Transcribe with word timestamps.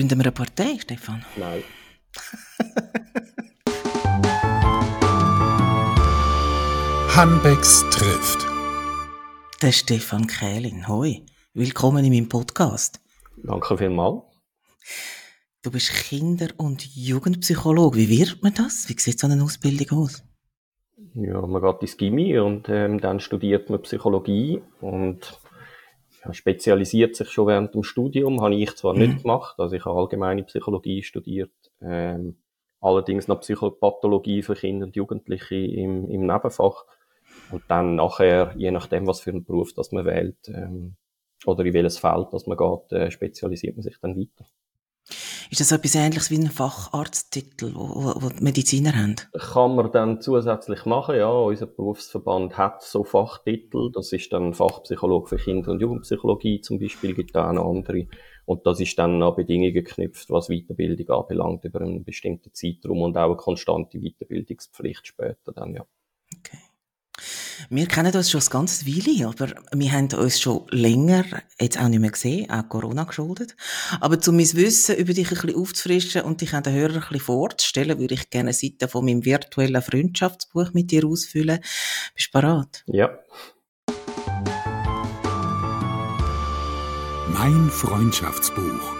Gründen 0.00 0.18
wir 0.18 0.24
eine 0.24 0.32
Partei, 0.32 0.78
Stefan? 0.78 1.22
Nein. 1.36 1.62
Hanbecks 7.14 7.84
trifft. 7.90 8.46
Der 9.60 9.72
Stefan 9.72 10.26
Kählin. 10.26 10.88
Hoi. 10.88 11.20
Willkommen 11.52 12.02
in 12.02 12.14
meinem 12.14 12.30
Podcast. 12.30 13.02
Danke 13.44 13.76
vielmals. 13.76 14.22
Du 15.60 15.70
bist 15.70 15.90
Kinder- 15.90 16.54
und 16.56 16.96
Jugendpsychologe. 16.96 17.98
Wie 17.98 18.08
wird 18.08 18.42
man 18.42 18.54
das? 18.54 18.88
Wie 18.88 18.98
sieht 18.98 19.20
so 19.20 19.26
eine 19.26 19.42
Ausbildung 19.44 19.98
aus? 19.98 20.24
Ja, 21.12 21.42
man 21.46 21.60
geht 21.60 21.82
ins 21.82 21.98
Gimmi 21.98 22.38
und 22.38 22.70
ähm, 22.70 23.02
dann 23.02 23.20
studiert 23.20 23.68
man 23.68 23.82
Psychologie 23.82 24.62
und 24.80 25.39
spezialisiert 26.32 27.16
sich 27.16 27.30
schon 27.30 27.46
während 27.46 27.74
dem 27.74 27.82
Studium. 27.82 28.40
Habe 28.40 28.54
ich 28.54 28.74
zwar 28.76 28.94
mhm. 28.94 29.00
nicht 29.00 29.22
gemacht, 29.22 29.58
also 29.58 29.74
ich 29.74 29.84
habe 29.84 29.98
allgemeine 29.98 30.42
Psychologie 30.44 31.02
studiert, 31.02 31.52
ähm, 31.80 32.36
allerdings 32.80 33.28
noch 33.28 33.40
Psychopathologie 33.40 34.42
für 34.42 34.54
Kinder 34.54 34.86
und 34.86 34.96
Jugendliche 34.96 35.56
im, 35.56 36.08
im 36.08 36.26
Nebenfach. 36.26 36.84
Und 37.50 37.62
dann 37.68 37.96
nachher, 37.96 38.52
je 38.56 38.70
nachdem, 38.70 39.06
was 39.06 39.20
für 39.20 39.30
einen 39.30 39.44
Beruf 39.44 39.72
das 39.72 39.92
man 39.92 40.04
wählt, 40.04 40.48
ähm, 40.48 40.96
oder 41.46 41.64
in 41.64 41.72
welches 41.72 41.98
Feld 41.98 42.28
das 42.32 42.46
man 42.46 42.58
geht, 42.58 42.92
äh, 42.92 43.10
spezialisiert 43.10 43.76
man 43.76 43.82
sich 43.82 43.98
dann 44.00 44.16
weiter. 44.16 44.46
Ist 45.50 45.60
das 45.60 45.72
etwas 45.72 45.96
Ähnliches 45.96 46.30
wie 46.30 46.38
ein 46.38 46.46
Facharzttitel, 46.46 47.74
wo, 47.74 48.14
wo 48.22 48.28
die 48.28 48.42
Mediziner 48.42 48.94
haben? 48.94 49.16
Kann 49.32 49.74
man 49.74 49.90
dann 49.90 50.20
zusätzlich 50.20 50.84
machen, 50.86 51.16
ja. 51.16 51.28
Unser 51.28 51.66
Berufsverband 51.66 52.56
hat 52.56 52.84
so 52.84 53.02
Fachtitel. 53.02 53.90
Das 53.92 54.12
ist 54.12 54.32
dann 54.32 54.54
Fachpsychologe 54.54 55.28
für 55.28 55.38
Kinder- 55.38 55.72
und 55.72 55.80
Jugendpsychologie 55.80 56.60
zum 56.60 56.78
Beispiel, 56.78 57.14
gibt 57.14 57.34
da 57.34 57.48
auch 57.48 57.52
noch 57.52 57.68
andere. 57.68 58.06
Und 58.44 58.64
das 58.64 58.78
ist 58.78 58.96
dann 58.96 59.20
an 59.20 59.34
Bedingungen 59.34 59.74
geknüpft, 59.74 60.30
was 60.30 60.50
Weiterbildung 60.50 61.08
anbelangt, 61.10 61.64
über 61.64 61.80
einen 61.80 62.04
bestimmten 62.04 62.54
Zeitraum 62.54 63.02
und 63.02 63.16
auch 63.16 63.26
eine 63.26 63.36
konstante 63.36 63.98
Weiterbildungspflicht 63.98 65.04
später 65.04 65.52
dann, 65.52 65.74
ja. 65.74 65.84
Okay. 66.38 66.58
Wir 67.68 67.86
kennen 67.86 68.14
uns 68.14 68.30
schon 68.30 68.40
ein 68.40 68.48
ganzes 68.48 68.86
Weile, 68.86 69.28
aber 69.28 69.52
wir 69.72 69.92
haben 69.92 70.08
uns 70.12 70.40
schon 70.40 70.66
länger 70.70 71.24
jetzt 71.60 71.78
auch 71.78 71.88
nicht 71.88 72.00
mehr 72.00 72.10
gesehen, 72.10 72.50
auch 72.50 72.68
Corona 72.68 73.04
geschuldet. 73.04 73.56
Aber 74.00 74.18
um 74.26 74.36
mein 74.36 74.52
Wissen 74.54 74.96
über 74.96 75.12
dich 75.12 75.30
ein 75.30 75.34
bisschen 75.40 75.56
aufzufrischen 75.56 76.22
und 76.22 76.40
dich 76.40 76.54
an 76.54 76.62
den 76.62 76.74
Hörer 76.74 76.94
ein 76.94 77.00
bisschen 77.00 77.20
vorzustellen, 77.20 77.98
würde 77.98 78.14
ich 78.14 78.30
gerne 78.30 78.50
eine 78.50 78.54
Seite 78.54 78.88
von 78.88 79.04
meinem 79.04 79.24
virtuellen 79.24 79.82
Freundschaftsbuch 79.82 80.72
mit 80.72 80.90
dir 80.90 81.04
ausfüllen. 81.06 81.60
Bist 82.14 82.28
du 82.32 82.40
bereit? 82.40 82.84
Ja. 82.86 83.10
Mein 87.28 87.70
Freundschaftsbuch. 87.70 88.94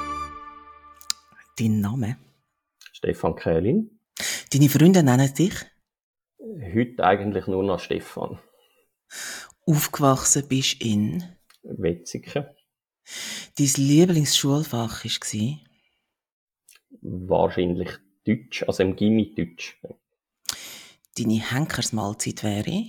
Dein 1.59 1.81
Name? 1.81 2.17
Stefan 2.93 3.37
Kählin. 3.37 3.99
Deine 4.53 4.69
Freunde 4.69 5.03
nennen 5.03 5.33
dich? 5.35 5.55
Heute 6.75 7.05
eigentlich 7.05 7.47
nur 7.47 7.63
noch 7.63 7.81
Stefan. 7.81 8.39
Aufgewachsen 9.67 10.49
bist 10.49 10.81
in? 10.83 11.25
Wetzikon. 11.63 12.47
Dein 13.59 13.71
Lieblingsschulfach 13.77 15.05
war? 15.05 15.59
Wahrscheinlich 17.03 17.91
Deutsch, 18.27 18.63
also 18.67 18.83
im 18.83 18.97
Gimmi 18.97 19.35
Deutsch. 19.35 19.81
Deine 21.17 21.41
Henkersmahlzeit 21.41 22.45
wäre? 22.45 22.85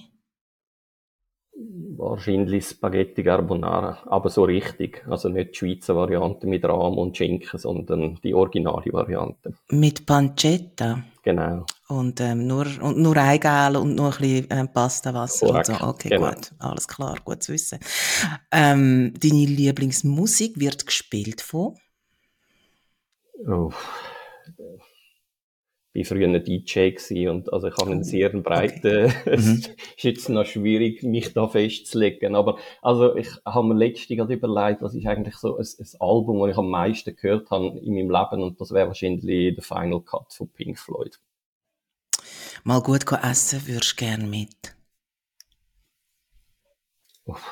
Wahrscheinlich 1.98 2.66
Spaghetti 2.66 3.24
Carbonara, 3.24 4.04
aber 4.08 4.30
so 4.30 4.44
richtig. 4.44 5.06
Also 5.08 5.30
nicht 5.30 5.52
die 5.52 5.58
Schweizer 5.58 5.96
Variante 5.96 6.48
mit 6.48 6.66
Rahm 6.66 6.98
und 6.98 7.16
Schinken, 7.16 7.60
sondern 7.60 8.20
die 8.24 8.34
originale 8.34 8.92
Variante. 8.92 9.54
Mit 9.70 10.06
Pancetta? 10.06 11.04
Genau. 11.24 11.66
Und, 11.92 12.22
ähm, 12.22 12.48
nur, 12.48 12.66
und 12.82 13.00
nur 13.00 13.18
Eigelb 13.18 13.76
und 13.76 13.96
nur 13.96 14.14
ein 14.14 14.18
bisschen 14.18 14.48
ähm, 14.50 14.72
Pastawasser 14.72 15.48
Korrekt, 15.48 15.70
und 15.70 15.78
so. 15.80 15.86
Okay, 15.88 16.10
genau. 16.10 16.30
gut. 16.30 16.52
Alles 16.58 16.88
klar, 16.88 17.18
gut 17.26 17.44
zu 17.44 17.52
wissen. 17.52 17.80
Ähm, 18.50 19.14
deine 19.20 19.46
Lieblingsmusik 19.46 20.58
wird 20.58 20.86
gespielt 20.86 21.42
von? 21.42 21.76
Oh. 23.46 23.74
Ich 25.92 26.10
war 26.10 26.16
früher 26.16 26.30
ein 26.30 26.42
DJ 26.42 26.92
gewesen 26.92 27.28
und 27.28 27.52
also 27.52 27.68
ich 27.68 27.76
habe 27.76 27.92
einen 27.92 28.06
sehr 28.06 28.30
breiten, 28.30 28.88
Okay. 28.88 29.14
es 29.26 29.46
Mhm. 29.46 29.56
ist 29.58 29.72
jetzt 29.98 30.30
noch 30.30 30.46
schwierig, 30.46 31.04
mich 31.04 31.34
da 31.34 31.50
festzulegen, 31.50 32.36
aber 32.36 32.58
also 32.82 33.18
ich 33.18 33.28
habe 33.44 33.68
mir 33.68 33.74
letztens 33.74 34.18
gerade 34.18 34.34
überlegt, 34.36 34.82
was 34.82 34.96
ist 34.96 35.06
eigentlich 35.06 35.36
so 35.36 35.58
ein, 35.58 35.66
ein 35.66 35.88
Album, 36.00 36.40
das 36.40 36.52
ich 36.52 36.58
am 36.58 36.70
meisten 36.70 37.14
gehört 37.18 37.52
habe 37.52 37.78
in 37.80 37.96
meinem 37.96 38.10
Leben 38.10 38.44
und 38.44 38.62
das 38.62 38.72
wäre 38.72 38.88
wahrscheinlich 38.88 39.56
der 39.56 39.62
Final 39.64 40.00
Cut 40.00 40.32
von 40.32 40.48
Pink 40.48 40.80
Floyd. 40.80 41.20
Mal 42.64 42.82
gut 42.82 43.06
essen 43.12 43.68
würdest 43.68 43.94
du 43.94 44.06
gerne 44.06 44.26
mit? 44.26 44.76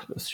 Das 0.09 0.29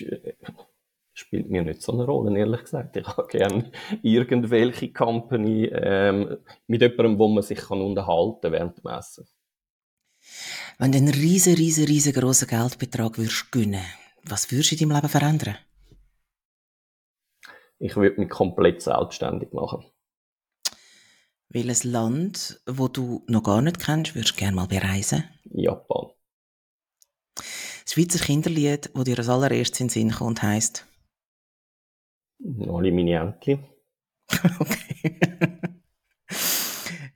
spielt 1.14 1.50
mir 1.50 1.64
nicht 1.64 1.82
so 1.82 1.94
eine 1.94 2.06
Rolle, 2.06 2.38
ehrlich 2.38 2.62
gesagt. 2.62 2.96
Ich 2.98 3.08
habe 3.08 3.28
gerne 3.28 3.72
irgendwelche 4.02 4.92
Company 4.92 5.66
ähm, 5.66 6.38
mit 6.68 6.82
jemandem, 6.82 7.20
wo 7.20 7.28
man 7.28 7.44
sich 7.44 7.60
kann 7.60 7.82
unterhalten 7.82 8.52
während 8.52 8.78
dem 8.78 8.92
Essen. 8.92 9.28
Wenn 10.78 10.92
du 10.92 10.98
einen 10.98 11.14
riesen, 11.14 11.56
riesen, 11.56 11.86
riesengroßen 11.86 12.48
Geldbetrag 12.48 13.18
würdest 13.18 13.52
gewinnen, 13.52 13.86
was 14.24 14.52
würdest 14.52 14.72
du 14.72 14.76
in 14.76 14.90
deinem 14.90 14.96
Leben 14.96 15.10
verändern? 15.10 15.58
Ich 17.78 17.96
würde 17.96 18.20
mich 18.20 18.30
komplett 18.30 18.82
selbstständig 18.82 19.54
machen. 19.54 19.86
Welches 21.56 21.86
Land, 21.86 22.60
wo 22.66 22.90
du 22.90 23.24
noch 23.28 23.42
gar 23.42 23.62
nicht 23.62 23.80
kennst, 23.80 24.14
würdest 24.14 24.34
du 24.34 24.40
gerne 24.40 24.58
mal 24.58 24.68
bereisen? 24.68 25.24
Japan. 25.46 26.10
Das 27.36 27.94
Schweizer 27.94 28.20
Kinderlied, 28.20 28.90
das 28.94 29.04
dir 29.06 29.18
als 29.18 29.30
allererstes 29.30 29.80
in 29.80 29.88
den 29.88 29.90
Sinn 29.90 30.12
kommt, 30.12 30.44
heisst 30.44 30.86
Alle 32.44 32.92
meine 32.92 33.22
Enkel. 33.22 33.60
Okay. 34.60 35.18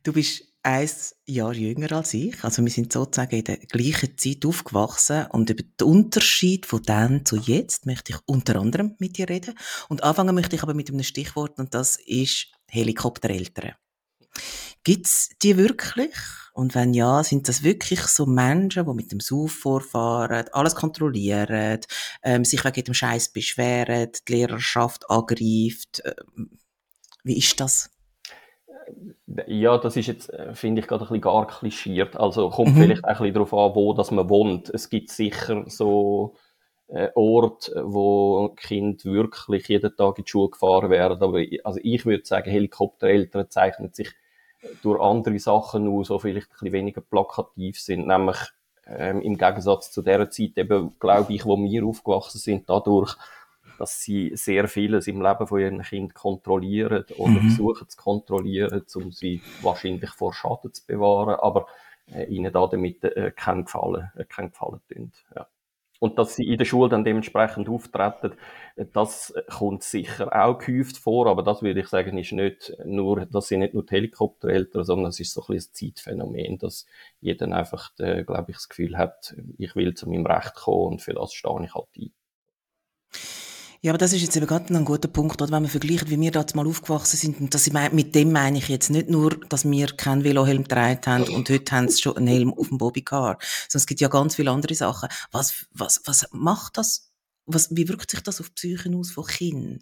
du 0.04 0.14
bist 0.14 0.46
ein 0.64 0.90
Jahr 1.26 1.54
jünger 1.54 1.92
als 1.92 2.14
ich. 2.14 2.42
Also 2.42 2.64
wir 2.64 2.72
sind 2.72 2.94
sozusagen 2.94 3.36
in 3.36 3.44
der 3.44 3.58
gleichen 3.58 4.18
Zeit 4.18 4.46
aufgewachsen. 4.46 5.26
Und 5.32 5.50
über 5.50 5.64
den 5.64 5.86
Unterschied 5.86 6.66
von 6.66 6.82
dann 6.84 7.26
zu 7.26 7.36
jetzt 7.36 7.86
möchte 7.86 8.14
ich 8.14 8.20
unter 8.26 8.56
anderem 8.56 8.96
mit 9.00 9.18
dir 9.18 9.28
reden. 9.28 9.60
Und 9.90 10.02
anfangen 10.06 10.34
möchte 10.34 10.56
ich 10.56 10.64
aber 10.64 10.76
mit 10.76 10.90
einem 10.90 11.04
Stichwort 11.04 11.60
und 11.60 11.74
das 11.74 11.98
ist 11.98 12.54
Helikoptereltern. 12.70 13.74
Gibt's 14.84 15.30
die 15.42 15.58
wirklich? 15.58 16.14
Und 16.54 16.76
wenn 16.76 16.94
ja, 16.94 17.24
sind 17.24 17.48
das 17.48 17.64
wirklich 17.64 18.02
so 18.02 18.26
Menschen, 18.26 18.86
die 18.86 18.94
mit 18.94 19.12
dem 19.12 19.20
Sauf 19.20 19.52
vorfahren, 19.52 20.48
alles 20.52 20.76
kontrollieren, 20.76 21.80
ähm, 22.24 22.44
sich 22.44 22.66
wegen 22.66 22.84
dem 22.84 22.94
Scheiß 22.94 23.30
beschweren, 23.30 24.12
die 24.28 24.34
Lehrerschaft 24.34 25.10
angreift? 25.10 26.02
Ähm, 26.04 26.60
wie 27.24 27.38
ist 27.38 27.60
das? 27.60 27.92
Ja, 29.48 29.78
das 29.78 29.96
ist 29.96 30.08
jetzt, 30.08 30.30
äh, 30.34 30.54
finde 30.56 30.82
ich, 30.82 30.88
gerade 30.88 31.04
ein 31.04 31.08
bisschen 31.08 31.22
gar 31.22 31.48
klischiert. 31.48 32.18
Also 32.18 32.50
kommt 32.50 32.76
Mhm. 32.76 32.82
vielleicht 32.82 33.04
auch 33.04 33.10
ein 33.10 33.18
bisschen 33.18 33.34
darauf 33.36 33.54
an, 33.54 33.76
wo 33.76 33.94
dass 33.94 34.12
man 34.12 34.30
wohnt. 34.30 34.70
Es 34.70 34.90
gibt 34.90 35.12
sicher 35.12 35.64
so 35.68 36.36
äh, 36.90 37.10
Orte, 37.16 37.84
wo 37.86 38.50
Kinder 38.56 39.04
wirklich 39.06 39.68
jeden 39.68 39.96
Tag 39.96 40.18
in 40.18 40.24
die 40.26 40.30
Schule 40.30 40.50
gefahren 40.52 40.90
werden. 40.90 41.22
Aber 41.22 41.40
ich- 41.40 41.66
also 41.66 41.80
ich 41.84 42.06
würde 42.06 42.26
sagen, 42.26 42.50
Helikoptereltern 42.52 43.50
zeichnen 43.50 43.94
sich 43.94 44.10
durch 44.82 45.00
andere 45.02 45.40
Sachen 45.40 45.88
aus, 45.88 46.08
die 46.10 46.20
vielleicht 46.20 46.48
ein 46.50 46.54
bisschen 46.54 46.72
weniger 46.74 47.02
plakativ 47.02 47.80
sind. 47.80 48.08
Nämlich 48.08 48.38
ähm, 48.88 49.22
im 49.22 49.38
Gegensatz 49.38 49.92
zu 49.92 50.02
der 50.02 50.30
Zeit, 50.32 50.58
eben, 50.58 50.98
glaube 51.00 51.34
ich, 51.34 51.46
wo 51.46 51.58
wir 51.58 51.86
aufgewachsen 51.86 52.40
sind, 52.40 52.70
dadurch, 52.70 53.16
dass 53.78 54.02
sie 54.02 54.32
sehr 54.36 54.68
vieles 54.68 55.08
im 55.08 55.22
Leben 55.22 55.48
von 55.48 55.60
ihren 55.60 55.82
Kindern 55.84 56.14
kontrollieren 56.14 57.06
oder 57.16 57.40
Mhm. 57.40 57.42
versuchen 57.42 57.88
zu 57.88 57.98
kontrollieren, 57.98 58.84
um 58.96 59.12
sie 59.12 59.46
wahrscheinlich 59.58 60.10
vor 60.12 60.34
Schaden 60.34 60.74
zu 60.74 60.86
bewahren, 60.86 61.36
aber 61.40 61.68
äh, 62.12 62.26
ihnen 62.26 62.52
da 62.52 62.68
damit 62.68 63.04
äh, 63.04 63.32
keinen 63.32 63.66
Gefallen, 63.66 64.12
äh, 64.16 64.26
keinen 64.26 64.50
Gefallen 64.52 64.82
tun. 64.92 65.12
Ja. 65.36 65.48
Und 66.00 66.18
dass 66.18 66.36
sie 66.36 66.48
in 66.48 66.58
der 66.58 66.66
Schule 66.66 66.90
dann 66.90 67.04
dementsprechend 67.04 67.68
auftreten, 67.68 68.34
das 68.94 69.34
kommt 69.50 69.84
sicher 69.84 70.34
auch 70.34 70.58
gehäuft 70.58 70.98
vor, 70.98 71.28
aber 71.28 71.44
das 71.44 71.62
würde 71.62 71.82
ich 71.82 71.88
sagen, 71.88 72.18
ist 72.18 72.32
nicht 72.32 72.74
nur, 72.86 73.26
das 73.26 73.50
sind 73.50 73.60
nicht 73.60 73.74
nur 73.74 73.84
die 73.84 73.96
Helikoptereltern, 73.96 74.86
sondern 74.86 75.10
es 75.10 75.20
ist 75.20 75.34
so 75.34 75.44
ein 75.48 75.56
ein 75.56 75.60
Zeitphänomen, 75.74 76.58
dass 76.58 76.86
jeder 77.20 77.52
einfach, 77.52 77.92
äh, 78.00 78.24
glaube 78.24 78.52
ich, 78.52 78.58
das 78.58 78.70
Gefühl 78.70 78.98
hat, 78.98 79.36
ich 79.58 79.76
will 79.76 79.94
zu 79.94 80.10
meinem 80.10 80.26
Recht 80.26 80.56
kommen 80.56 80.94
und 80.94 81.02
für 81.02 81.14
das 81.14 81.34
stehe 81.34 81.64
ich 81.64 81.74
halt 81.76 81.88
ein. 81.98 82.12
Ja, 83.82 83.92
aber 83.92 83.98
das 83.98 84.12
ist 84.12 84.22
jetzt 84.22 84.36
eben 84.36 84.46
gerade 84.46 84.76
ein 84.76 84.84
guter 84.84 85.08
Punkt, 85.08 85.42
oder? 85.42 85.54
wenn 85.54 85.64
man 85.64 85.72
vergleicht, 85.72 86.10
wie 86.10 86.20
wir 86.20 86.32
da 86.32 86.46
mal 86.54 86.68
aufgewachsen 86.68 87.16
sind. 87.16 87.40
Und 87.40 87.54
das, 87.54 87.72
mit 87.72 88.14
dem 88.14 88.34
meine 88.34 88.58
ich 88.58 88.68
jetzt 88.68 88.90
nicht 88.90 89.10
nur, 89.10 89.38
dass 89.48 89.64
wir 89.64 89.88
keinen 89.88 90.26
Velohelm 90.26 90.64
getragen 90.64 91.00
haben 91.06 91.34
und 91.34 91.50
heute 91.50 91.72
haben 91.72 91.88
sie 91.88 92.02
schon 92.02 92.18
einen 92.18 92.28
Helm 92.28 92.54
auf 92.54 92.68
dem 92.68 92.78
Bobbycar. 92.78 93.38
Sondern 93.70 93.82
es 93.82 93.88
gibt 93.88 94.02
ja 94.02 94.10
ganz 94.10 94.36
viele 94.36 94.52
andere 94.52 94.76
Sachen. 94.76 95.08
Was, 95.32 95.68
was, 95.72 96.02
was 96.04 96.28
macht 96.32 96.78
das? 96.78 97.14
Was, 97.46 97.74
wie 97.74 97.88
wirkt 97.88 98.12
sich 98.12 98.20
das 98.20 98.42
auf 98.42 98.50
die 98.50 98.76
Psyche 98.76 98.94
aus 98.98 99.12
von 99.12 99.26
Kindern? 99.26 99.80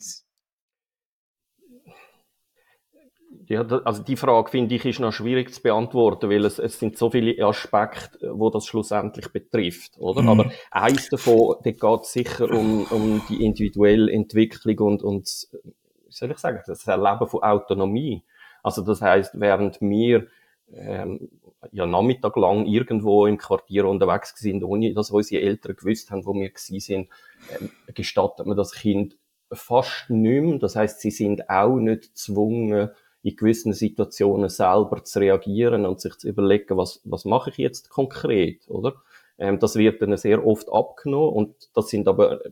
Ja, 3.49 3.61
also 3.61 4.03
die 4.03 4.17
Frage 4.17 4.49
finde 4.49 4.75
ich 4.75 4.83
ist 4.83 4.99
noch 4.99 5.13
schwierig 5.13 5.53
zu 5.53 5.61
beantworten, 5.61 6.29
weil 6.29 6.43
es, 6.43 6.59
es 6.59 6.79
sind 6.79 6.97
so 6.97 7.09
viele 7.09 7.41
Aspekte, 7.45 8.37
wo 8.37 8.49
das 8.49 8.65
schlussendlich 8.65 9.29
betrifft, 9.29 9.97
oder? 9.99 10.21
Mhm. 10.21 10.29
Aber 10.29 10.51
eins 10.69 11.07
davon, 11.09 11.55
da 11.63 11.71
geht 11.71 12.01
es 12.01 12.11
sicher 12.11 12.51
um, 12.51 12.83
um 12.89 13.21
die 13.29 13.45
individuelle 13.45 14.11
Entwicklung 14.11 14.79
und, 14.79 15.01
und, 15.01 15.47
wie 15.63 16.11
soll 16.11 16.31
ich 16.31 16.37
sagen, 16.39 16.61
das 16.67 16.85
Erleben 16.87 17.27
von 17.27 17.41
Autonomie. 17.41 18.23
Also 18.63 18.81
das 18.81 19.01
heißt, 19.01 19.39
während 19.39 19.79
wir 19.79 20.27
ähm, 20.73 21.29
ja 21.71 21.85
Nachmittag 21.85 22.35
lang 22.35 22.65
irgendwo 22.65 23.27
im 23.27 23.37
Quartier 23.37 23.85
unterwegs 23.85 24.33
sind, 24.35 24.61
ohne 24.63 24.93
dass 24.93 25.09
unsere 25.09 25.41
Eltern 25.41 25.77
gewusst 25.77 26.11
haben, 26.11 26.25
wo 26.25 26.33
wir 26.33 26.49
gewesen 26.49 26.79
sind, 26.81 27.09
ähm, 27.57 27.69
gestattet 27.93 28.45
man 28.45 28.57
das 28.57 28.73
Kind 28.73 29.17
fast 29.53 30.09
nicht 30.09 30.43
mehr. 30.43 30.59
Das 30.59 30.75
heißt, 30.75 30.99
sie 30.99 31.11
sind 31.11 31.49
auch 31.49 31.77
nicht 31.77 32.09
gezwungen, 32.09 32.89
in 33.27 33.35
gewissen 33.35 33.73
Situationen 33.73 34.49
selber 34.49 35.03
zu 35.03 35.19
reagieren 35.19 35.85
und 35.85 35.99
sich 35.99 36.15
zu 36.17 36.29
überlegen, 36.29 36.77
was, 36.77 37.01
was 37.03 37.25
mache 37.25 37.49
ich 37.49 37.57
jetzt 37.57 37.89
konkret, 37.89 38.67
oder? 38.69 38.95
Ähm, 39.37 39.59
das 39.59 39.75
wird 39.75 40.01
dann 40.01 40.15
sehr 40.15 40.45
oft 40.45 40.71
abgenommen 40.71 41.33
und 41.33 41.55
das 41.73 41.89
sind 41.89 42.07
aber 42.07 42.45
äh, 42.45 42.51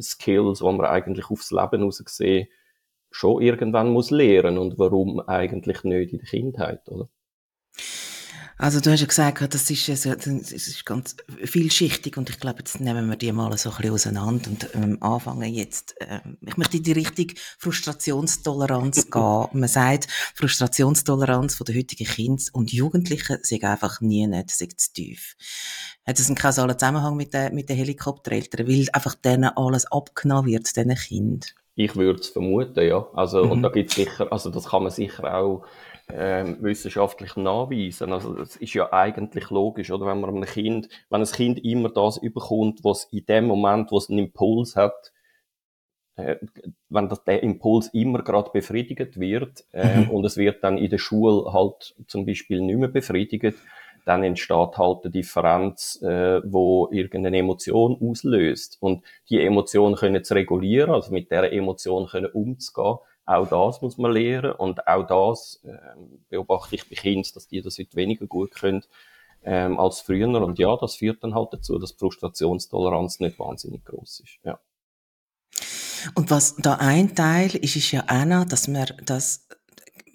Skills, 0.00 0.60
die 0.60 0.64
man 0.64 0.86
eigentlich 0.86 1.28
aufs 1.28 1.50
Leben 1.50 1.80
heraus 1.80 2.04
gesehen 2.04 2.48
schon 3.10 3.42
irgendwann 3.42 3.90
muss 3.90 4.12
lernen 4.12 4.58
und 4.58 4.78
warum 4.78 5.18
eigentlich 5.18 5.82
nicht 5.82 6.12
in 6.12 6.18
der 6.18 6.28
Kindheit, 6.28 6.88
oder? 6.88 7.08
Also 8.62 8.78
du 8.78 8.90
hast 8.90 9.00
ja 9.00 9.06
gesagt, 9.06 9.54
das 9.54 9.70
ist, 9.70 9.88
also, 9.88 10.14
das 10.14 10.52
ist 10.52 10.84
ganz 10.84 11.16
vielschichtig 11.44 12.18
und 12.18 12.28
ich 12.28 12.38
glaube, 12.38 12.58
jetzt 12.58 12.78
nehmen 12.78 13.08
wir 13.08 13.16
die 13.16 13.32
mal 13.32 13.56
so 13.56 13.70
ein 13.70 13.76
bisschen 13.76 13.94
auseinander 13.94 14.50
und 14.50 14.68
ähm, 14.74 14.98
anfangen 15.00 15.50
jetzt, 15.50 15.98
äh, 15.98 16.20
ich 16.42 16.58
möchte 16.58 16.76
in 16.76 16.82
die 16.82 16.92
Richtung 16.92 17.28
Frustrationstoleranz 17.56 19.06
gehen. 19.10 19.46
Man 19.54 19.66
sagt, 19.66 20.08
Frustrationstoleranz 20.34 21.54
von 21.54 21.64
den 21.64 21.78
heutigen 21.78 22.04
Kindern 22.04 22.44
und 22.52 22.70
Jugendlichen 22.70 23.38
sei 23.42 23.62
einfach 23.62 24.02
nie 24.02 24.26
nicht, 24.26 24.50
sei 24.50 24.68
zu 24.76 24.92
tief. 24.92 25.36
Hat 26.06 26.18
das 26.18 26.26
einen 26.26 26.36
kausalen 26.36 26.78
Zusammenhang 26.78 27.16
mit 27.16 27.32
den, 27.32 27.54
mit 27.54 27.70
den 27.70 27.78
Helikoptereltern, 27.78 28.68
weil 28.68 28.86
einfach 28.92 29.14
denen 29.14 29.56
alles 29.56 29.90
abgenommen 29.90 30.50
wird, 30.50 30.76
diesen 30.76 30.94
Kindern? 30.96 31.50
Ich 31.76 31.96
würde 31.96 32.20
es 32.20 32.28
vermuten, 32.28 32.86
ja. 32.86 33.06
Also, 33.14 33.42
mhm. 33.42 33.52
und 33.52 33.62
da 33.62 33.70
gibt's 33.70 33.94
sicher, 33.94 34.30
also 34.30 34.50
das 34.50 34.68
kann 34.68 34.82
man 34.82 34.92
sicher 34.92 35.34
auch 35.34 35.64
ähm, 36.14 36.58
wissenschaftlich 36.60 37.36
nachweisen. 37.36 38.12
Also 38.12 38.34
das 38.34 38.56
ist 38.56 38.74
ja 38.74 38.92
eigentlich 38.92 39.50
logisch, 39.50 39.90
oder? 39.90 40.06
Wenn 40.06 40.20
man 40.20 40.30
einem 40.30 40.44
Kind, 40.44 40.88
wenn 41.08 41.20
ein 41.20 41.26
Kind 41.26 41.64
immer 41.64 41.88
das 41.88 42.18
überkommt, 42.18 42.84
was 42.84 43.04
in 43.12 43.26
dem 43.26 43.46
Moment, 43.46 43.90
wo 43.90 43.98
es 43.98 44.08
einen 44.08 44.18
Impuls 44.18 44.76
hat, 44.76 45.12
äh, 46.16 46.36
wenn 46.88 47.08
das, 47.08 47.24
der 47.24 47.42
Impuls 47.42 47.88
immer 47.88 48.22
gerade 48.22 48.50
befriedigt 48.50 49.18
wird 49.18 49.64
äh, 49.72 50.00
mhm. 50.00 50.10
und 50.10 50.24
es 50.24 50.36
wird 50.36 50.62
dann 50.64 50.78
in 50.78 50.90
der 50.90 50.98
Schule 50.98 51.52
halt 51.52 51.94
zum 52.06 52.26
Beispiel 52.26 52.60
nicht 52.60 52.78
mehr 52.78 52.88
befriedigt, 52.88 53.56
dann 54.04 54.24
entsteht 54.24 54.78
halt 54.78 55.04
eine 55.04 55.10
Differenz, 55.10 56.00
äh, 56.02 56.40
wo 56.44 56.88
irgendeine 56.90 57.38
Emotion 57.38 57.98
auslöst. 58.00 58.78
Und 58.80 59.04
die 59.28 59.40
Emotion 59.40 59.94
können 59.94 60.24
zu 60.24 60.34
regulieren, 60.34 60.90
also 60.90 61.12
mit 61.12 61.30
der 61.30 61.52
Emotion 61.52 62.06
können 62.06 62.30
umzugehen, 62.32 62.98
auch 63.30 63.48
das 63.48 63.80
muss 63.80 63.96
man 63.96 64.12
lernen 64.12 64.52
und 64.52 64.86
auch 64.86 65.06
das 65.06 65.60
äh, 65.64 65.76
beobachte 66.28 66.74
ich 66.74 66.88
bei 66.88 66.96
Kindern, 66.96 67.30
dass 67.34 67.46
die 67.46 67.62
das 67.62 67.78
heute 67.78 67.94
weniger 67.94 68.26
gut 68.26 68.54
können 68.54 68.82
ähm, 69.44 69.78
als 69.78 70.00
früher. 70.00 70.28
Und 70.28 70.58
ja, 70.58 70.76
das 70.76 70.96
führt 70.96 71.22
dann 71.22 71.34
halt 71.34 71.52
dazu, 71.52 71.78
dass 71.78 71.92
die 71.92 71.98
Frustrationstoleranz 71.98 73.20
nicht 73.20 73.38
wahnsinnig 73.38 73.84
groß 73.84 74.20
ist. 74.20 74.38
Ja. 74.44 74.58
Und 76.14 76.30
was 76.30 76.56
da 76.56 76.74
ein 76.76 77.14
Teil 77.14 77.54
ist, 77.56 77.76
ist 77.76 77.92
ja 77.92 78.04
auch 78.08 78.24
noch, 78.24 78.44
dass 78.44 78.68
wir 78.68 78.86
das 79.04 79.46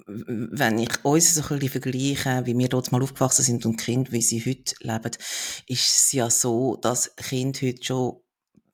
wenn 0.07 0.77
ich 0.77 1.03
uns 1.03 1.33
so 1.33 1.41
ein 1.41 1.59
bisschen 1.59 1.81
vergleiche, 1.81 2.45
wie 2.45 2.55
wir 2.55 2.69
dort 2.69 2.91
mal 2.91 3.01
aufgewachsen 3.01 3.41
sind 3.41 3.65
und 3.65 3.77
Kinder, 3.77 4.11
wie 4.11 4.21
sie 4.21 4.39
heute 4.39 4.75
leben, 4.81 5.17
ist 5.67 5.95
es 5.95 6.11
ja 6.11 6.29
so, 6.29 6.75
dass 6.75 7.15
Kinder 7.15 7.61
heute 7.63 7.83
schon 7.83 8.21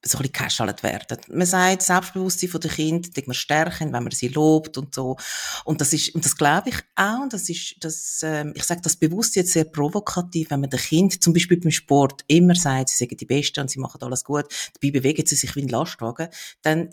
so 0.03 0.17
ein 0.17 0.23
bisschen 0.23 0.33
gehäschelt 0.33 0.83
werden. 0.83 1.17
Man 1.29 1.45
sagt, 1.45 1.83
Selbstbewusstsein 1.83 2.49
von 2.49 2.61
den 2.61 2.71
Kindern, 2.71 3.23
man 3.27 3.33
stärken, 3.35 3.93
wenn 3.93 4.03
man 4.03 4.11
sie 4.11 4.29
lobt 4.29 4.77
und 4.77 4.95
so. 4.95 5.15
Und 5.63 5.79
das 5.79 5.93
ist, 5.93 6.15
und 6.15 6.25
das 6.25 6.35
glaube 6.35 6.69
ich 6.69 6.77
auch, 6.95 7.21
und 7.21 7.33
das 7.33 7.49
ist, 7.49 7.75
das, 7.81 8.21
ähm, 8.23 8.53
ich 8.55 8.63
sage 8.63 8.81
das 8.81 8.95
bewusst 8.95 9.35
jetzt 9.35 9.53
sehr 9.53 9.65
provokativ, 9.65 10.49
wenn 10.49 10.61
man 10.61 10.69
den 10.71 10.79
Kind 10.79 11.21
zum 11.23 11.33
Beispiel 11.33 11.59
beim 11.59 11.71
Sport 11.71 12.23
immer 12.27 12.55
sagt, 12.55 12.89
sie 12.89 12.97
sagen 12.97 13.15
die 13.15 13.25
Besten 13.25 13.61
und 13.61 13.69
sie 13.69 13.79
machen 13.79 14.01
alles 14.01 14.23
gut, 14.23 14.45
dabei 14.79 14.91
bewegen 14.91 15.25
sie 15.25 15.35
sich 15.35 15.55
wie 15.55 15.61
ein 15.61 15.67
Lastwagen, 15.67 16.29
dann 16.63 16.89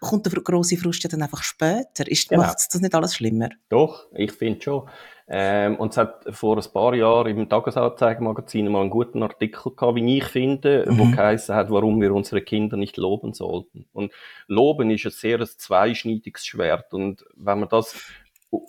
kommt 0.00 0.26
der 0.26 0.32
grosse 0.42 0.78
Frust 0.78 1.02
ja 1.04 1.10
dann 1.10 1.22
einfach 1.22 1.42
später. 1.42 2.10
Ist, 2.10 2.28
genau. 2.28 2.42
Macht 2.42 2.56
das 2.56 2.80
nicht 2.80 2.94
alles 2.94 3.16
schlimmer? 3.16 3.50
Doch, 3.68 4.06
ich 4.14 4.32
finde 4.32 4.62
schon. 4.62 4.88
Ähm, 5.28 5.76
und 5.76 5.90
es 5.90 5.96
hat 5.96 6.24
vor 6.30 6.56
ein 6.56 6.72
paar 6.72 6.94
Jahren 6.94 7.36
im 7.36 7.48
Tagesanzeigemagazin 7.48 8.70
mal 8.70 8.82
einen 8.82 8.90
guten 8.90 9.24
Artikel 9.24 9.72
gehabt, 9.74 9.96
wie 9.96 10.18
ich 10.18 10.24
finde, 10.24 10.86
mhm. 10.88 10.98
wo 10.98 11.04
geheißen 11.06 11.54
hat, 11.54 11.70
warum 11.70 12.00
wir 12.00 12.14
unsere 12.14 12.42
Kinder 12.42 12.76
nicht 12.76 12.96
loben 12.96 13.32
sollten. 13.32 13.86
Und 13.92 14.12
loben 14.46 14.90
ist 14.90 15.04
ein 15.04 15.10
sehr 15.10 15.40
ein 15.40 15.46
zweischneidiges 15.46 16.46
Schwert. 16.46 16.94
Und 16.94 17.24
wenn 17.34 17.58
man 17.58 17.68
das 17.68 17.96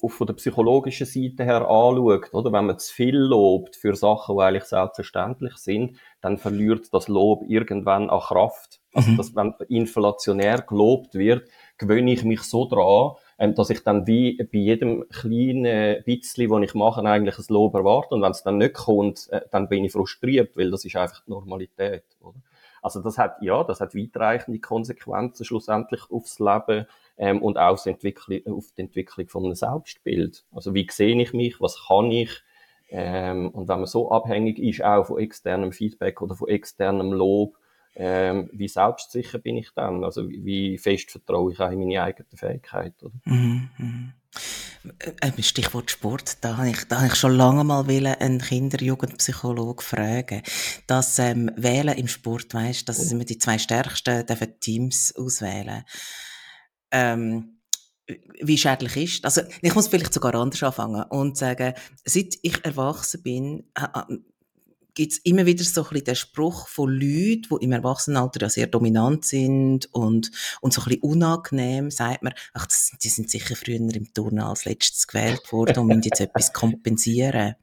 von 0.07 0.27
der 0.27 0.33
psychologischen 0.33 1.05
Seite 1.05 1.43
her 1.43 1.61
anschaut, 1.69 2.33
oder? 2.33 2.51
Wenn 2.51 2.65
man 2.65 2.79
zu 2.79 2.93
viel 2.93 3.15
lobt 3.15 3.75
für 3.75 3.95
Sachen, 3.95 4.35
die 4.35 4.41
eigentlich 4.41 4.63
selbstverständlich 4.63 5.55
sind, 5.57 5.97
dann 6.21 6.37
verliert 6.37 6.91
das 6.91 7.07
Lob 7.07 7.43
irgendwann 7.47 8.09
an 8.09 8.19
Kraft. 8.19 8.81
Also, 8.93 9.11
mhm. 9.11 9.17
dass, 9.17 9.35
wenn 9.35 9.53
inflationär 9.69 10.61
gelobt 10.61 11.13
wird, 11.13 11.47
gewöhne 11.77 12.11
ich 12.11 12.23
mich 12.23 12.41
so 12.41 12.67
dran, 12.67 13.11
ähm, 13.39 13.55
dass 13.55 13.69
ich 13.69 13.83
dann 13.83 14.07
wie 14.07 14.37
bei 14.37 14.57
jedem 14.57 15.07
kleinen 15.09 16.03
bisschen, 16.03 16.49
was 16.49 16.63
ich 16.63 16.73
mache, 16.73 17.01
eigentlich 17.03 17.37
ein 17.37 17.45
Lob 17.49 17.75
erwarte. 17.75 18.15
Und 18.15 18.21
wenn 18.21 18.31
es 18.31 18.43
dann 18.43 18.57
nicht 18.57 18.73
kommt, 18.73 19.27
äh, 19.31 19.41
dann 19.51 19.69
bin 19.69 19.85
ich 19.85 19.91
frustriert, 19.91 20.57
weil 20.57 20.71
das 20.71 20.85
ist 20.85 20.95
einfach 20.95 21.23
die 21.25 21.31
Normalität, 21.31 22.03
oder? 22.21 22.35
Also 22.81 23.01
das 23.01 23.17
hat, 23.17 23.41
ja, 23.41 23.63
das 23.63 23.81
hat 23.81 23.95
weitreichende 23.95 24.59
Konsequenzen 24.59 25.43
schlussendlich 25.43 26.01
aufs 26.09 26.39
Leben 26.39 26.85
ähm, 27.17 27.41
und 27.41 27.57
auch 27.57 27.73
auf 27.73 27.83
die, 27.83 28.13
Entwicklung 28.77 29.27
von 29.27 29.45
einem 29.45 29.55
Selbstbild. 29.55 30.45
Also 30.53 30.73
wie 30.73 30.87
sehe 30.89 31.19
ich 31.21 31.33
mich, 31.33 31.59
was 31.59 31.87
kann 31.87 32.11
ich? 32.11 32.31
Ähm, 32.89 33.49
und 33.49 33.67
wenn 33.67 33.79
man 33.79 33.87
so 33.87 34.11
abhängig 34.11 34.59
ist, 34.59 34.83
auch 34.83 35.05
von 35.05 35.19
externem 35.19 35.73
Feedback 35.73 36.21
oder 36.21 36.35
von 36.35 36.47
externem 36.47 37.11
Lob, 37.11 37.57
ähm, 37.99 38.49
wie 38.53 38.67
selbstsicher 38.67 39.39
bin 39.39 39.57
ich 39.57 39.71
dann? 39.73 40.03
Also 40.03 40.29
wie, 40.29 40.45
wie 40.45 40.77
fest 40.77 41.09
vertraue 41.09 41.51
ich 41.51 41.59
auch 41.59 41.71
in 41.71 41.79
meine 41.79 42.03
eigenen 42.03 42.37
Fähigkeiten? 42.37 43.21
Mhm, 43.25 43.69
mhm. 43.77 44.13
Äh, 44.99 45.41
Stichwort 45.41 45.89
Sport, 45.89 46.43
da 46.43 46.57
habe 46.57 46.69
ich, 46.69 46.83
da 46.87 46.97
habe 46.97 47.07
ich 47.07 47.15
schon 47.15 47.35
lange 47.35 47.63
mal 47.63 47.83
einen 47.89 48.39
Kinder-Jugendpsychologe 48.39 49.83
fragen. 49.83 50.43
Das 50.85 51.17
ähm, 51.17 51.51
Wählen 51.55 51.97
im 51.97 52.07
Sport, 52.07 52.53
weißt, 52.53 52.87
das 52.87 52.97
sind 52.97 53.13
immer 53.13 53.25
die 53.25 53.39
zwei 53.39 53.57
stärksten 53.57 54.25
dürfen 54.27 54.59
Teams 54.59 55.15
auswählen. 55.15 55.83
Ähm, 56.91 57.57
wie 58.41 58.57
schädlich 58.57 58.95
ist. 58.95 59.25
Also, 59.25 59.41
ich 59.61 59.73
muss 59.73 59.87
vielleicht 59.87 60.13
sogar 60.13 60.35
anders 60.35 60.61
anfangen 60.61 61.03
und 61.09 61.35
sagen, 61.35 61.73
seit 62.05 62.35
ich 62.43 62.63
erwachsen 62.63 63.23
bin, 63.23 63.63
gibt 64.97 65.13
es 65.13 65.19
immer 65.19 65.45
wieder 65.45 65.63
so 65.63 65.83
ein 65.83 65.89
bisschen 65.89 66.05
den 66.05 66.15
Spruch 66.15 66.67
von 66.67 66.89
Leuten, 66.89 67.43
die 67.51 67.65
im 67.65 67.71
Erwachsenenalter 67.71 68.41
ja 68.41 68.49
sehr 68.49 68.65
dominant 68.65 69.25
sind 69.25 69.93
und, 69.93 70.31
und 70.59 70.73
so 70.73 70.81
ein 70.81 70.85
bisschen 70.85 71.01
unangenehm, 71.03 71.91
sagt 71.91 72.23
man, 72.23 72.33
ach, 72.53 72.65
das, 72.65 72.93
die 73.01 73.09
sind 73.09 73.29
sicher 73.29 73.55
früher 73.55 73.75
im 73.75 74.11
Turnen 74.11 74.39
als 74.39 74.65
letztes 74.65 75.05
gewählt 75.05 75.51
worden 75.51 75.77
und 75.77 75.87
müssen 75.87 76.01
jetzt 76.01 76.19
etwas 76.19 76.51
kompensieren. 76.51 77.53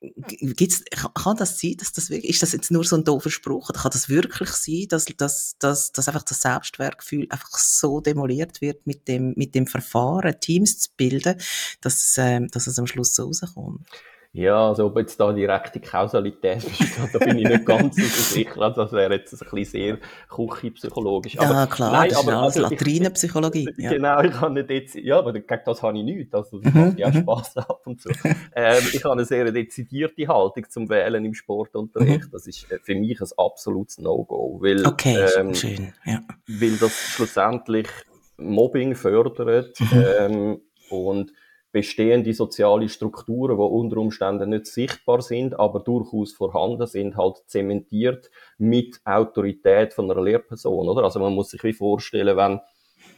Gibt's, 0.00 0.84
kann 1.14 1.36
das 1.36 1.58
sein, 1.58 1.74
dass 1.78 1.90
das 1.90 2.10
wirklich, 2.10 2.30
ist 2.30 2.42
das 2.44 2.52
jetzt 2.52 2.70
nur 2.70 2.84
so 2.84 2.94
ein 2.94 3.02
doofer 3.02 3.30
Spruch, 3.30 3.68
oder 3.68 3.80
kann 3.80 3.90
das 3.90 4.08
wirklich 4.08 4.50
sein, 4.50 4.86
dass, 4.88 5.06
dass, 5.06 5.56
dass, 5.58 5.90
dass 5.90 6.06
einfach 6.06 6.22
das 6.22 6.42
Selbstwertgefühl 6.42 7.26
einfach 7.28 7.58
so 7.58 8.00
demoliert 8.00 8.60
wird 8.60 8.86
mit 8.86 9.08
dem, 9.08 9.34
mit 9.36 9.56
dem 9.56 9.66
Verfahren, 9.66 10.38
Teams 10.38 10.78
zu 10.78 10.90
bilden, 10.96 11.40
dass, 11.80 12.14
ähm, 12.18 12.46
dass 12.52 12.68
es 12.68 12.78
am 12.78 12.86
Schluss 12.86 13.16
so 13.16 13.24
rauskommt? 13.24 13.84
Ja, 14.32 14.68
also 14.68 14.86
ob 14.86 14.98
jetzt 14.98 15.18
da 15.18 15.32
direkte 15.32 15.80
Kausalität 15.80 16.62
besteht, 16.62 16.88
da 17.12 17.18
bin 17.18 17.38
ich 17.38 17.48
nicht 17.48 17.64
ganz 17.64 17.96
so 17.96 18.02
sicher. 18.02 18.60
Also 18.60 18.82
das 18.82 18.92
wäre 18.92 19.14
jetzt 19.14 19.32
ein 19.32 19.38
bisschen 19.38 19.64
sehr 19.64 19.98
küchenpsychologisch. 20.28 21.34
Ja, 21.34 21.66
klar, 21.66 21.92
nein, 21.92 22.10
das 22.10 22.20
ist 22.20 22.28
aber, 22.28 22.42
also, 22.42 22.60
Latrinenpsychologie. 22.60 23.68
Ja. 23.78 23.90
Genau, 23.90 24.20
ich 24.22 24.34
habe 24.40 24.54
nicht 24.54 24.70
jetzt, 24.70 24.94
ja, 24.96 25.18
aber 25.18 25.32
gegen 25.32 25.60
das 25.64 25.82
habe 25.82 25.98
ich 25.98 26.04
nichts. 26.04 26.34
Also 26.34 26.58
das 26.58 26.74
macht 26.74 26.98
ja 26.98 27.08
mhm, 27.08 27.16
mhm. 27.16 27.20
Spass 27.22 27.56
ab 27.56 27.80
und 27.84 28.00
zu. 28.00 28.10
ähm, 28.54 28.82
ich 28.92 29.04
habe 29.04 29.12
eine 29.12 29.24
sehr 29.24 29.50
dezidierte 29.52 30.26
Haltung 30.26 30.68
zum 30.68 30.88
Wählen 30.88 31.24
im 31.24 31.34
Sportunterricht. 31.34 32.24
Mhm. 32.24 32.30
Das 32.32 32.46
ist 32.46 32.70
äh, 32.70 32.78
für 32.82 32.96
mich 32.96 33.20
ein 33.20 33.28
absolutes 33.36 33.98
No-Go. 33.98 34.58
Weil, 34.60 34.84
okay, 34.84 35.26
ähm, 35.38 35.54
schön, 35.54 35.92
ja. 36.04 36.22
Weil 36.48 36.76
das 36.76 36.92
schlussendlich 36.92 37.88
Mobbing 38.36 38.94
fördert 38.94 39.78
ähm, 39.92 40.60
und 40.90 41.32
bestehende 41.72 42.32
soziale 42.32 42.88
Strukturen, 42.88 43.56
die 43.56 43.62
unter 43.62 43.98
Umständen 43.98 44.50
nicht 44.50 44.66
sichtbar 44.66 45.20
sind, 45.20 45.58
aber 45.58 45.80
durchaus 45.80 46.32
vorhanden 46.32 46.86
sind, 46.86 47.16
halt 47.16 47.42
zementiert 47.46 48.30
mit 48.56 49.00
Autorität 49.04 49.92
von 49.92 50.10
einer 50.10 50.22
Lehrperson, 50.22 50.88
oder? 50.88 51.04
Also 51.04 51.20
man 51.20 51.34
muss 51.34 51.50
sich 51.50 51.62
wie 51.64 51.74
vorstellen, 51.74 52.36
wenn 52.36 52.60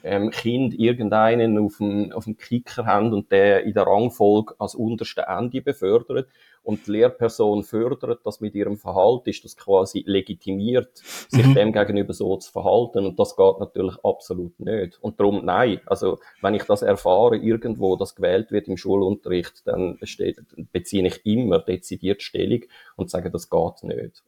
ähm, 0.02 0.30
Kind 0.30 0.74
irgendeinen 0.74 1.58
auf 1.58 1.76
dem, 1.78 2.12
auf 2.12 2.24
dem 2.24 2.36
Kicker 2.36 2.86
haben 2.86 3.12
und 3.12 3.30
der 3.30 3.64
in 3.64 3.74
der 3.74 3.84
Rangfolge 3.84 4.54
als 4.58 4.74
unterste 4.74 5.26
Ende 5.28 5.60
befördert 5.60 6.28
und 6.62 6.86
die 6.86 6.92
Lehrperson 6.92 7.62
fördert 7.62 8.20
das 8.24 8.40
mit 8.40 8.54
ihrem 8.54 8.76
Verhalten, 8.76 9.30
ist 9.30 9.44
das 9.44 9.56
quasi 9.56 10.02
legitimiert, 10.06 10.96
sich 10.96 11.46
mhm. 11.46 11.54
dem 11.54 11.72
gegenüber 11.72 12.12
so 12.12 12.36
zu 12.36 12.52
verhalten 12.52 13.06
und 13.06 13.18
das 13.18 13.36
geht 13.36 13.58
natürlich 13.58 13.96
absolut 14.04 14.58
nicht. 14.60 14.98
Und 15.02 15.18
darum 15.18 15.44
nein, 15.44 15.80
also 15.86 16.18
wenn 16.42 16.54
ich 16.54 16.64
das 16.64 16.82
erfahre 16.82 17.36
irgendwo, 17.36 17.96
dass 17.96 18.14
gewählt 18.14 18.50
wird 18.52 18.68
im 18.68 18.76
Schulunterricht, 18.76 19.66
dann 19.66 19.98
steht, 20.02 20.38
beziehe 20.72 21.06
ich 21.06 21.24
immer 21.24 21.58
dezidiert 21.60 22.22
Stellung 22.22 22.60
und 22.96 23.10
sage, 23.10 23.30
das 23.30 23.48
geht 23.48 23.82
nicht. 23.82 24.22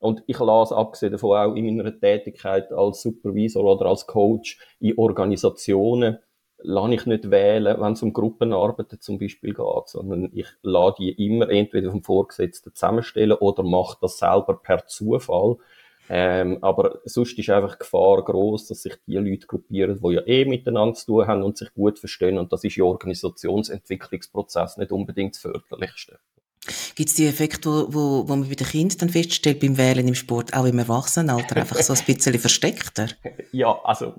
Und 0.00 0.22
ich 0.26 0.38
lasse 0.38 0.76
abgesehen 0.76 1.12
davon 1.12 1.36
auch 1.36 1.54
in 1.54 1.76
meiner 1.76 1.98
Tätigkeit 1.98 2.72
als 2.72 3.02
Supervisor 3.02 3.64
oder 3.64 3.86
als 3.86 4.06
Coach 4.06 4.58
in 4.78 4.96
Organisationen 4.96 6.18
lasse 6.58 6.94
ich 6.94 7.06
nicht 7.06 7.30
wählen, 7.30 7.80
wenn 7.80 7.92
es 7.92 8.02
um 8.02 8.12
Gruppenarbeiten 8.12 9.00
zum 9.00 9.18
Beispiel 9.18 9.54
geht, 9.54 9.88
sondern 9.88 10.30
ich 10.32 10.46
lasse 10.62 10.96
die 10.98 11.26
immer 11.26 11.48
entweder 11.48 11.90
vom 11.90 12.02
Vorgesetzten 12.02 12.74
zusammenstellen 12.74 13.38
oder 13.38 13.62
mache 13.62 13.98
das 14.00 14.18
selber 14.18 14.58
per 14.60 14.86
Zufall. 14.86 15.56
Ähm, 16.10 16.58
aber 16.62 17.00
sonst 17.04 17.38
ist 17.38 17.50
einfach 17.50 17.74
die 17.74 17.80
Gefahr 17.80 18.24
groß, 18.24 18.68
dass 18.68 18.82
sich 18.82 18.94
die 19.06 19.16
Leute 19.16 19.46
gruppieren, 19.46 20.00
die 20.02 20.14
ja 20.14 20.22
eh 20.26 20.44
miteinander 20.46 20.94
zu 20.94 21.06
tun 21.06 21.26
haben 21.26 21.42
und 21.42 21.58
sich 21.58 21.72
gut 21.74 21.98
verstehen. 21.98 22.38
Und 22.38 22.52
das 22.52 22.64
ist 22.64 22.78
im 22.78 22.84
Organisationsentwicklungsprozess 22.84 24.78
nicht 24.78 24.90
unbedingt 24.90 25.34
das 25.34 25.42
Förderlichste. 25.42 26.18
Gibt 26.94 27.08
es 27.08 27.14
die 27.14 27.26
Effekte, 27.26 27.68
wo, 27.68 27.86
wo, 27.88 28.28
wo 28.28 28.36
man 28.36 28.48
bei 28.48 28.54
den 28.54 28.66
Kindern 28.66 28.98
dann 28.98 29.08
feststellt, 29.08 29.60
beim 29.60 29.78
Wählen 29.78 30.06
im 30.06 30.14
Sport, 30.14 30.54
auch 30.54 30.64
im 30.64 30.78
Erwachsenenalter, 30.78 31.56
einfach 31.56 31.76
so 31.76 31.92
ein 31.92 32.00
bisschen 32.04 32.38
versteckter? 32.38 33.08
Ja, 33.52 33.78
also 33.84 34.14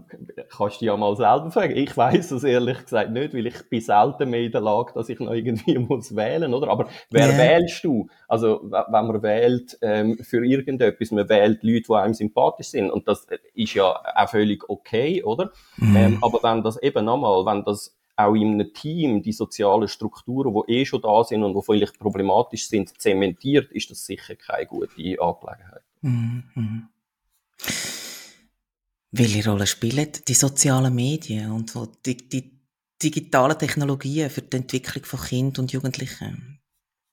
kannst 0.50 0.82
du 0.82 0.86
ja 0.86 0.98
mal 0.98 1.16
selber 1.16 1.52
fragen. 1.52 1.76
Ich 1.76 1.96
weiß 1.96 2.32
es 2.32 2.44
ehrlich 2.44 2.80
gesagt 2.84 3.12
nicht, 3.12 3.34
weil 3.34 3.48
ich 3.48 3.70
bin 3.70 3.82
selten 3.82 4.30
mehr 4.30 4.42
in 4.44 4.52
der 4.52 4.62
Lage, 4.62 4.94
dass 4.94 5.10
ich 5.10 5.20
noch 5.20 5.34
irgendwie 5.34 5.78
muss 5.78 6.16
wählen, 6.16 6.54
oder? 6.54 6.70
Aber 6.70 6.90
wer 7.12 7.28
yeah. 7.28 7.38
wählst 7.38 7.84
du? 7.84 8.08
Also 8.28 8.62
wenn 8.64 9.08
man 9.08 9.22
wählt 9.22 9.78
ähm, 9.82 10.18
für 10.22 10.46
irgendetwas, 10.46 11.12
man 11.12 11.30
wählt 11.30 11.64
Leute, 11.64 11.84
die 11.88 11.94
einem 11.94 12.14
sympathisch 12.14 12.68
sind 12.68 12.90
und 12.90 13.08
das 13.08 13.28
ist 13.54 13.74
ja 13.74 14.02
auch 14.16 14.30
völlig 14.30 14.68
okay, 14.70 15.24
oder? 15.24 15.52
Mm. 15.78 15.96
Ähm, 15.96 16.18
aber 16.22 16.40
wenn 16.44 16.64
das 16.64 16.82
eben 16.82 17.06
nochmal, 17.06 17.46
wenn 17.46 17.64
das 17.64 17.99
auch 18.20 18.36
in 18.36 18.54
einem 18.54 18.74
Team 18.74 19.22
die 19.24 19.32
sozialen 19.32 19.88
Strukturen, 19.88 20.54
die 20.54 20.74
eh 20.74 20.86
schon 20.86 21.02
da 21.02 21.24
sind 21.24 21.44
und 21.44 21.56
die 21.56 21.62
vielleicht 21.66 21.98
problematisch 21.98 22.68
sind, 22.68 23.00
zementiert, 23.00 23.72
ist 23.72 23.90
das 23.90 24.06
sicher 24.06 24.36
keine 24.36 24.66
gute 24.66 25.22
Angelegenheit. 25.22 25.84
Mhm. 26.02 26.90
Welche 29.12 29.50
Rolle 29.50 29.66
spielen 29.66 30.12
die 30.28 30.34
sozialen 30.34 30.94
Medien 30.94 31.52
und 31.52 31.74
die, 32.06 32.18
die 32.18 32.60
digitalen 33.02 33.58
Technologien 33.58 34.30
für 34.30 34.42
die 34.42 34.58
Entwicklung 34.58 35.06
von 35.06 35.20
Kindern 35.22 35.64
und 35.64 35.72
Jugendlichen? 35.72 36.60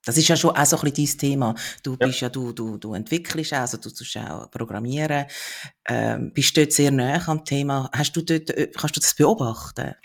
Das 0.05 0.17
ist 0.17 0.27
ja 0.27 0.35
schon 0.35 0.55
auch 0.55 0.65
so 0.65 0.77
ein 0.77 0.91
bisschen 0.91 1.07
dein 1.07 1.17
Thema. 1.17 1.55
Du 1.83 1.91
ja. 1.99 2.07
bist 2.07 2.19
ja, 2.21 2.29
du, 2.29 2.51
du, 2.51 2.77
du 2.77 2.93
entwickelst 2.93 3.53
also 3.53 3.77
du 3.77 3.89
tust 3.89 4.17
auch 4.17 4.49
programmieren, 4.51 5.25
ähm, 5.87 6.31
bist 6.33 6.55
dort 6.55 6.71
sehr 6.71 6.91
nah 6.91 7.25
am 7.27 7.43
Thema. 7.43 7.89
Hast 7.93 8.15
du 8.15 8.21
dort, 8.21 8.53
kannst 8.75 8.95
du 8.95 8.99
das 8.99 9.15
beobachten? 9.15 9.95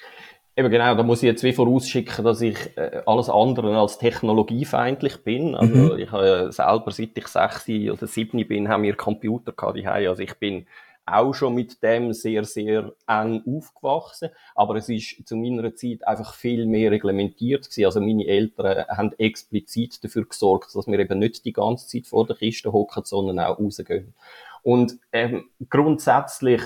Eben 0.54 0.70
genau, 0.70 0.94
da 0.94 1.02
muss 1.02 1.22
ich 1.22 1.28
jetzt 1.28 1.44
wie 1.44 1.52
vorausschicken, 1.54 2.24
dass 2.24 2.42
ich 2.42 2.76
äh, 2.76 3.00
alles 3.06 3.30
andere 3.30 3.78
als 3.78 3.96
technologiefeindlich 3.96 5.24
bin. 5.24 5.54
Also 5.54 5.94
mhm. 5.94 5.98
ich 5.98 6.12
habe 6.12 6.26
ja 6.26 6.52
selber, 6.52 6.90
seit 6.90 7.16
ich 7.16 7.26
sechs 7.26 7.68
oder 7.68 8.06
sieben 8.06 8.46
bin, 8.46 8.68
haben 8.68 8.82
wir 8.82 8.94
Computer 8.94 9.52
gehabt 9.52 9.86
Also 9.86 10.22
ich 10.22 10.34
bin 10.34 10.66
auch 11.06 11.32
schon 11.32 11.54
mit 11.54 11.82
dem 11.82 12.12
sehr, 12.12 12.44
sehr 12.44 12.92
eng 13.06 13.42
aufgewachsen. 13.46 14.28
Aber 14.54 14.76
es 14.76 14.88
ist 14.88 15.26
zu 15.26 15.36
meiner 15.36 15.74
Zeit 15.74 16.06
einfach 16.06 16.34
viel 16.34 16.66
mehr 16.66 16.90
reglementiert 16.90 17.64
gewesen. 17.64 17.86
Also 17.86 18.00
meine 18.00 18.26
Eltern 18.26 18.86
haben 18.88 19.12
explizit 19.18 20.04
dafür 20.04 20.26
gesorgt, 20.26 20.74
dass 20.74 20.86
wir 20.86 20.98
eben 20.98 21.18
nicht 21.18 21.44
die 21.44 21.52
ganze 21.52 21.88
Zeit 21.88 22.06
vor 22.06 22.26
der 22.26 22.36
Kiste 22.36 22.72
hocken, 22.72 23.04
sondern 23.04 23.40
auch 23.40 23.58
rausgehen. 23.58 24.14
Und 24.62 24.98
ähm, 25.12 25.46
grundsätzlich 25.68 26.62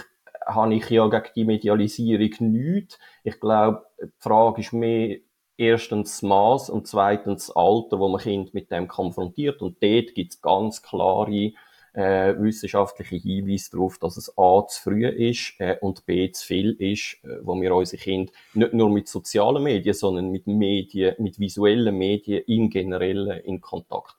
habe 0.46 0.74
ich 0.74 0.88
ja 0.90 1.08
gegen 1.08 1.26
die 1.34 1.44
Medialisierung 1.44 2.52
nichts. 2.52 2.98
Ich 3.24 3.40
glaube, 3.40 3.84
die 4.00 4.08
Frage 4.18 4.60
ist 4.60 4.72
mehr 4.72 5.18
erstens 5.56 6.12
das 6.12 6.22
Maß 6.22 6.70
und 6.70 6.86
zweitens 6.86 7.46
das 7.46 7.56
Alter, 7.56 7.98
wo 7.98 8.08
man 8.08 8.20
Kind 8.20 8.54
mit 8.54 8.70
dem 8.70 8.88
konfrontiert. 8.88 9.62
Und 9.62 9.82
dort 9.82 10.14
gibt 10.14 10.34
es 10.34 10.40
ganz 10.40 10.82
klare 10.82 11.52
äh, 11.94 12.34
wissenschaftliche 12.38 13.16
Hinweise 13.16 13.70
darauf, 13.72 13.98
dass 13.98 14.18
es 14.18 14.36
A 14.36 14.66
zu 14.66 14.82
früh 14.82 15.08
ist 15.08 15.54
äh, 15.58 15.76
und 15.80 16.04
B 16.04 16.30
zu 16.30 16.46
viel 16.46 16.72
ist, 16.72 17.16
äh, 17.24 17.38
wo 17.42 17.60
wir 17.60 17.74
unsere 17.74 18.02
Kinder 18.02 18.32
nicht 18.52 18.74
nur 18.74 18.90
mit 18.90 19.08
sozialen 19.08 19.62
Medien, 19.62 19.94
sondern 19.94 20.30
mit 20.30 20.46
Medien, 20.46 21.14
mit 21.18 21.38
visuellen 21.38 21.96
Medien 21.96 22.44
im 22.46 22.68
Generellen 22.68 23.40
in 23.40 23.62
Kontakt. 23.62 24.16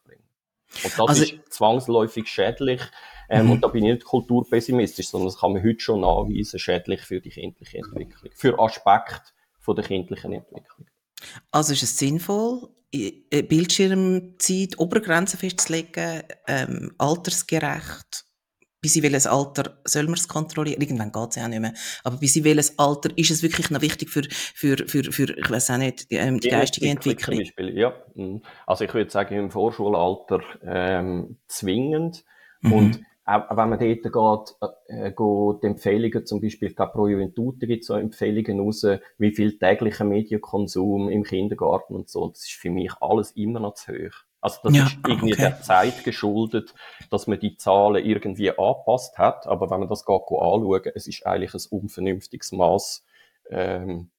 Und 0.83 0.93
das 0.97 0.99
also, 0.99 1.23
ist 1.23 1.53
zwangsläufig 1.53 2.27
schädlich 2.27 2.81
ähm, 3.29 3.45
mhm. 3.45 3.51
Und 3.53 3.63
da 3.63 3.67
bin 3.67 3.83
ich 3.83 3.93
nicht 3.93 4.05
kulturpessimistisch, 4.05 5.09
sondern 5.09 5.27
das 5.27 5.39
kann 5.39 5.53
man 5.53 5.63
heute 5.63 5.79
schon 5.79 6.01
nachweisen, 6.01 6.59
schädlich 6.59 7.01
für 7.01 7.19
die 7.19 7.29
kindliche 7.29 7.79
Entwicklung, 7.79 8.31
für 8.33 8.59
Aspekte 8.59 9.31
von 9.59 9.75
der 9.75 9.85
kindlichen 9.85 10.33
Entwicklung. 10.33 10.87
Also 11.51 11.73
ist 11.73 11.83
es 11.83 11.97
sinnvoll, 11.97 12.69
Bildschirmzeit, 12.91 14.79
Obergrenzen 14.79 15.39
festzulegen, 15.39 16.23
ähm, 16.47 16.93
altersgerecht, 16.97 18.25
bis 18.87 18.95
in 18.95 19.03
welches 19.03 19.27
Alter 19.27 19.77
soll 19.83 20.05
man 20.05 20.13
es 20.13 20.29
kontrollieren? 20.29 20.79
Irgendwann 20.79 21.11
geht 21.11 21.31
es 21.31 21.35
ja 21.35 21.43
auch 21.43 21.49
nicht 21.49 21.59
mehr. 21.59 21.73
Aber 22.05 22.15
bis 22.15 22.37
in 22.37 22.45
welches 22.45 22.79
Alter 22.79 23.09
ist 23.17 23.31
es 23.31 23.43
wirklich 23.43 23.69
noch 23.69 23.81
wichtig 23.81 24.09
für, 24.09 24.23
für, 24.31 24.77
für, 24.87 25.03
für 25.11 25.37
ich 25.37 25.51
weiß 25.51 25.71
auch 25.71 25.77
nicht, 25.77 26.09
die, 26.09 26.15
ähm, 26.15 26.39
die 26.39 26.47
geistige 26.47 26.87
Entwicklung? 26.87 27.37
Entwicklung? 27.37 27.75
ja. 27.75 27.93
Mhm. 28.15 28.41
Also 28.65 28.85
ich 28.85 28.93
würde 28.93 29.11
sagen, 29.11 29.35
im 29.35 29.51
Vorschulalter 29.51 30.39
ähm, 30.63 31.35
zwingend. 31.47 32.23
Mhm. 32.61 32.71
Und 32.71 33.01
auch 33.25 33.57
wenn 33.57 33.69
man 33.69 33.77
dort 33.77 34.03
geht, 34.03 34.69
äh, 34.87 35.11
geht 35.11 35.63
die 35.63 35.67
Empfehlungen, 35.67 36.25
zum 36.25 36.39
Beispiel, 36.39 36.73
pro 36.73 37.07
Juventute 37.09 37.67
gibt 37.67 37.81
es 37.81 37.87
so 37.87 37.95
Empfehlungen 37.95 38.61
raus, 38.61 38.87
wie 39.17 39.31
viel 39.31 39.59
täglicher 39.59 40.05
Medienkonsum 40.05 41.09
im 41.09 41.23
Kindergarten 41.23 41.93
und 41.93 42.07
so. 42.07 42.29
Das 42.29 42.43
ist 42.43 42.53
für 42.53 42.69
mich 42.69 42.93
alles 43.01 43.31
immer 43.31 43.59
noch 43.59 43.73
zu 43.73 43.91
hoch. 43.91 44.26
Also 44.41 44.59
das 44.63 44.75
ja, 44.75 44.85
ist 44.85 44.97
irgendwie 45.05 45.33
okay. 45.33 45.41
der 45.41 45.61
Zeit 45.61 46.03
geschuldet, 46.03 46.73
dass 47.09 47.27
man 47.27 47.39
die 47.39 47.57
Zahlen 47.57 48.05
irgendwie 48.05 48.51
angepasst 48.51 49.17
hat. 49.17 49.47
Aber 49.47 49.69
wenn 49.69 49.79
man 49.79 49.89
das 49.89 50.05
geht, 50.05 50.15
anschauen, 50.15 50.91
es 50.93 51.07
ist 51.07 51.25
eigentlich 51.25 51.53
ein 51.53 51.61
unvernünftiges 51.69 52.51
Maß, 52.51 53.05
ähm, 53.49 54.11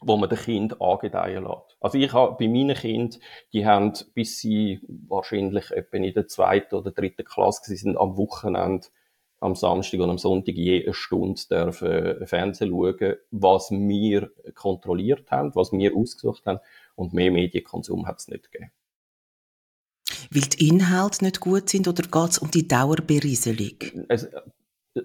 wo 0.00 0.16
man 0.16 0.28
den 0.28 0.38
Kind 0.38 0.80
angedeihen 0.80 1.44
lässt. 1.44 1.76
Also 1.80 1.98
ich 1.98 2.12
habe 2.12 2.36
bei 2.38 2.48
meinen 2.48 2.76
Kindern, 2.76 3.20
die 3.52 3.66
haben, 3.66 3.92
bis 4.14 4.38
sie 4.38 4.80
wahrscheinlich 5.08 5.70
etwa 5.70 5.96
in 5.96 6.12
der 6.12 6.28
zweiten 6.28 6.74
oder 6.74 6.90
dritten 6.90 7.24
Klasse 7.24 7.76
sind 7.76 7.96
am 7.96 8.16
Wochenende, 8.16 8.88
am 9.40 9.54
Samstag 9.54 10.00
und 10.00 10.10
am 10.10 10.18
Sonntag 10.18 10.54
je 10.54 10.82
eine 10.82 10.94
Stunde 10.94 11.40
dürfen 11.50 12.26
Fernsehen 12.26 12.70
schauen, 12.70 13.16
was 13.30 13.70
wir 13.70 14.30
kontrolliert 14.54 15.30
haben, 15.30 15.54
was 15.54 15.72
wir 15.72 15.94
ausgesucht 15.94 16.46
haben 16.46 16.60
und 16.94 17.12
mehr 17.12 17.30
Medienkonsum 17.30 18.06
hat 18.06 18.18
es 18.18 18.28
nicht 18.28 18.50
gegeben. 18.50 18.72
Weil 20.30 20.42
die 20.42 20.68
Inhalte 20.68 21.24
nicht 21.24 21.40
gut 21.40 21.68
sind 21.68 21.88
oder 21.88 22.02
geht 22.02 22.30
es 22.30 22.38
um 22.38 22.50
die 22.50 22.66
Dauerberieselung? 22.66 24.06
Es, 24.08 24.28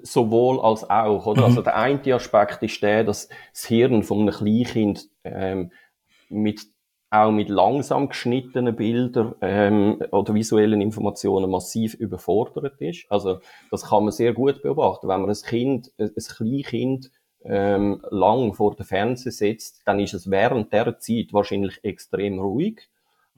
sowohl 0.04 0.60
als 0.62 0.90
auch, 0.90 1.26
oder? 1.26 1.42
Mhm. 1.42 1.46
Also 1.46 1.62
der 1.62 1.76
eine 1.76 2.16
Aspekt 2.16 2.64
ist 2.64 2.82
der, 2.82 3.04
dass 3.04 3.30
das 3.54 3.66
Hirn 3.66 4.04
von 4.04 4.22
einem 4.22 4.34
Kleinkind 4.34 5.10
ähm, 5.24 5.72
mit 6.30 6.62
auch 7.14 7.32
mit 7.32 7.50
langsam 7.50 8.08
geschnittenen 8.08 8.74
Bildern 8.74 9.36
ähm, 9.42 10.02
oder 10.12 10.34
visuellen 10.34 10.80
Informationen 10.80 11.52
massiv 11.52 11.94
überfordert 11.94 12.80
ist. 12.80 13.06
Also 13.10 13.42
das 13.70 13.90
kann 13.90 14.06
man 14.06 14.14
sehr 14.14 14.32
gut 14.32 14.62
beobachten. 14.62 15.10
Wenn 15.10 15.20
man 15.20 15.30
ein 15.30 15.36
Kind, 15.36 15.92
ein 15.98 16.14
Kleinkind 16.16 17.12
ähm, 17.44 18.02
lang 18.12 18.54
vor 18.54 18.76
dem 18.76 18.86
Fernseher 18.86 19.34
setzt, 19.34 19.82
dann 19.86 20.00
ist 20.00 20.14
es 20.14 20.32
während 20.32 20.72
der 20.72 21.00
Zeit 21.00 21.34
wahrscheinlich 21.34 21.84
extrem 21.84 22.40
ruhig 22.40 22.88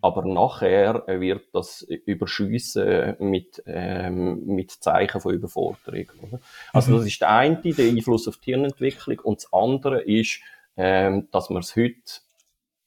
aber 0.04 0.26
nachher 0.26 1.06
wird 1.08 1.46
das 1.54 1.82
überschüssen 1.82 3.16
mit, 3.20 3.64
ähm, 3.66 4.46
mit 4.46 4.72
Zeichen 4.72 5.22
von 5.22 5.34
Überforderung. 5.34 6.08
Oder? 6.22 6.42
Also 6.74 6.92
mhm. 6.92 6.98
das 6.98 7.06
ist 7.06 7.22
der 7.22 7.30
eine, 7.30 7.62
der 7.62 7.88
Einfluss 7.88 8.28
auf 8.28 8.36
die 8.36 8.52
Hirnentwicklung 8.52 9.20
und 9.20 9.38
das 9.38 9.54
andere 9.54 10.02
ist, 10.02 10.42
ähm, 10.76 11.30
dass 11.32 11.50
man 11.50 11.62
es 11.62 11.78
heute 11.78 12.20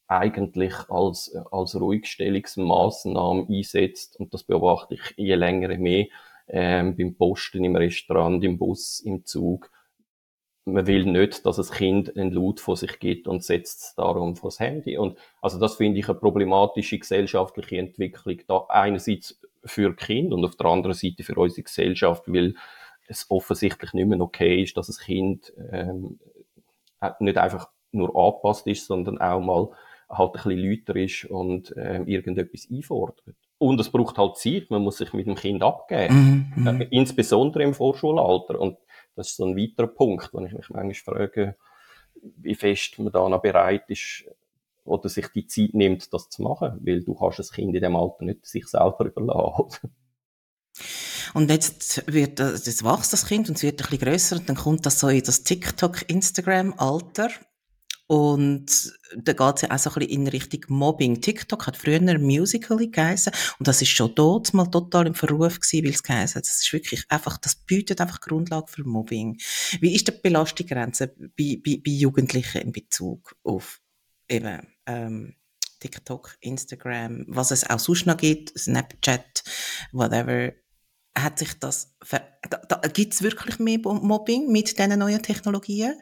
eigentlich 0.09 0.75
als, 0.91 1.35
als 1.51 1.81
Ruhigstellungsmaßnahme 1.81 3.47
einsetzt 3.49 4.21
und 4.21 4.35
das 4.35 4.43
beobachte 4.43 4.95
ich 4.95 5.15
je 5.17 5.37
länger 5.37 5.71
je 5.71 5.79
mehr 5.79 6.07
ähm, 6.49 6.97
beim 6.97 7.15
Posten, 7.15 7.65
im 7.65 7.77
Restaurant, 7.77 8.45
im 8.45 8.59
Bus, 8.59 9.01
im 9.01 9.25
Zug, 9.25 9.71
man 10.67 10.87
will 10.87 11.07
nicht, 11.07 11.47
dass 11.47 11.57
das 11.57 11.71
Kind 11.71 12.17
einen 12.17 12.33
Laut 12.33 12.59
von 12.61 12.75
sich 12.75 12.99
gibt 12.99 13.29
und 13.29 13.45
setzt 13.45 13.97
darum 13.97 14.35
vor 14.35 14.51
das 14.51 14.59
Handy. 14.59 14.99
Und 14.99 15.17
also 15.41 15.61
das 15.61 15.77
finde 15.77 16.01
ich 16.01 16.09
eine 16.09 16.19
problematische 16.19 16.99
gesellschaftliche 16.99 17.79
Entwicklung. 17.79 18.41
Da 18.49 18.67
einerseits 18.69 19.41
für 19.65 19.95
Kind 19.95 20.33
und 20.33 20.45
auf 20.45 20.57
der 20.57 20.67
anderen 20.67 20.95
Seite 20.95 21.23
für 21.23 21.37
unsere 21.37 21.63
Gesellschaft, 21.63 22.25
weil 22.27 22.55
es 23.07 23.31
offensichtlich 23.31 23.93
nicht 23.93 24.09
mehr 24.09 24.21
okay 24.21 24.63
ist, 24.63 24.77
dass 24.77 24.89
das 24.89 24.99
Kind 24.99 25.53
ähm, 25.71 26.19
äh, 27.01 27.11
nicht 27.21 27.39
einfach 27.39 27.69
nur 27.93 28.17
angepasst 28.17 28.67
ist, 28.67 28.87
sondern 28.87 29.19
auch 29.19 29.41
mal 29.41 29.69
halt 30.11 30.35
ein 30.35 30.43
bisschen 30.43 30.59
lauter 30.59 30.97
ist 30.97 31.25
und 31.27 31.75
ähm, 31.77 32.09
irgendetwas 32.09 32.69
einfordert. 32.71 33.23
Und 33.59 33.81
es 33.81 33.91
braucht 33.91 34.19
halt 34.19 34.37
Zeit, 34.37 34.71
man 34.71 34.83
muss 34.83 34.99
sich 34.99 35.13
mit 35.13 35.27
dem 35.27 35.37
Kind 35.37 35.63
abgeben. 35.63 36.53
Mhm, 36.57 36.63
mhm. 36.63 36.81
äh, 36.81 36.89
insbesondere 36.91 37.63
im 37.63 37.73
Vorschulalter. 37.73 38.61
Und 38.61 38.77
das 39.17 39.29
ist 39.29 39.37
so 39.37 39.47
ein 39.47 39.57
weiterer 39.57 39.89
Punkt, 39.89 40.33
wo 40.33 40.41
ich 40.41 40.53
mich 40.53 40.71
manchmal 40.71 40.95
frage, 40.95 41.57
wie 42.23 42.55
fest 42.55 42.99
man 42.99 43.13
da 43.13 43.29
noch 43.29 43.43
bereit 43.43 43.89
ist, 43.89 44.25
oder 44.87 45.09
sich 45.09 45.29
die 45.29 45.47
Zeit 45.47 45.75
nimmt, 45.75 46.13
das 46.13 46.29
zu 46.31 46.43
machen. 46.43 46.81
Weil 46.83 47.03
du 47.03 47.15
kannst 47.15 47.39
das 47.39 47.53
Kind 47.53 47.75
in 47.75 47.83
dem 47.83 47.97
Alter 47.97 48.25
nicht 48.25 48.47
sich 48.47 48.67
selber 48.67 49.07
überlassen. 49.07 49.91
Und 51.35 51.51
jetzt 51.51 52.05
wird 52.13 52.39
das 52.39 52.85
wächst 52.85 53.13
das 53.13 53.27
Kind 53.27 53.49
und 53.49 53.57
es 53.57 53.63
wird 53.63 53.81
ein 53.81 53.91
bisschen 53.91 54.07
grösser 54.07 54.37
und 54.37 54.49
dann 54.49 54.57
kommt 54.57 54.87
das 54.87 55.01
so 55.01 55.09
in 55.09 55.23
das 55.23 55.43
TikTok, 55.43 56.09
Instagram 56.09 56.75
Alter. 56.77 57.31
Und 58.09 58.93
da 59.17 59.53
es 59.57 59.63
ja 59.63 59.71
auch 59.71 59.79
so 59.79 59.91
ein 59.91 59.95
bisschen 59.95 60.11
in 60.11 60.29
Richtung 60.29 60.61
Mobbing. 60.69 61.21
TikTok 61.21 61.67
hat 61.67 61.77
früher 61.77 62.01
Musical.ly 62.19 62.89
geheißen 62.89 63.33
und 63.59 63.67
das 63.67 63.83
ist 63.83 63.89
schon 63.89 64.15
dort 64.15 64.55
mal 64.55 64.67
total 64.67 65.09
im 65.09 65.15
Verruf 65.15 65.59
gewesen, 65.59 65.85
weil 65.85 65.93
es 65.93 66.03
geheißen 66.05 66.37
hat. 66.37 66.47
Das 66.47 66.63
ist 66.63 66.73
wirklich 66.73 67.05
einfach, 67.09 67.37
das 67.39 67.57
bietet 67.57 68.01
einfach 68.01 68.21
Grundlage 68.21 68.69
für 68.69 68.85
Mobbing. 68.85 69.39
Wie 69.81 69.95
ist 69.95 70.07
die 70.07 70.13
Belastungsgrenze 70.13 71.09
bei, 71.09 71.61
bei, 71.65 71.81
bei 71.85 71.91
Jugendlichen 71.91 72.63
in 72.63 72.73
Bezug 72.73 73.35
auf 73.43 73.81
eben 74.29 74.67
ähm, 74.87 75.35
TikTok, 75.81 76.37
Instagram, 76.41 77.25
was 77.29 77.51
es 77.51 77.69
auch 77.69 77.79
sonst 77.79 78.07
noch 78.07 78.17
gibt, 78.17 78.57
Snapchat, 78.57 79.43
whatever, 79.93 80.53
hat 81.17 81.39
sich 81.39 81.59
das, 81.59 81.95
ver 82.03 82.23
da, 82.49 82.59
da 82.59 82.89
gibt 82.89 83.15
es 83.15 83.23
wirklich 83.23 83.59
mehr 83.59 83.79
Mobbing 83.79 84.53
mit 84.53 84.79
diesen 84.79 84.99
neuen 84.99 85.23
Technologien? 85.23 85.95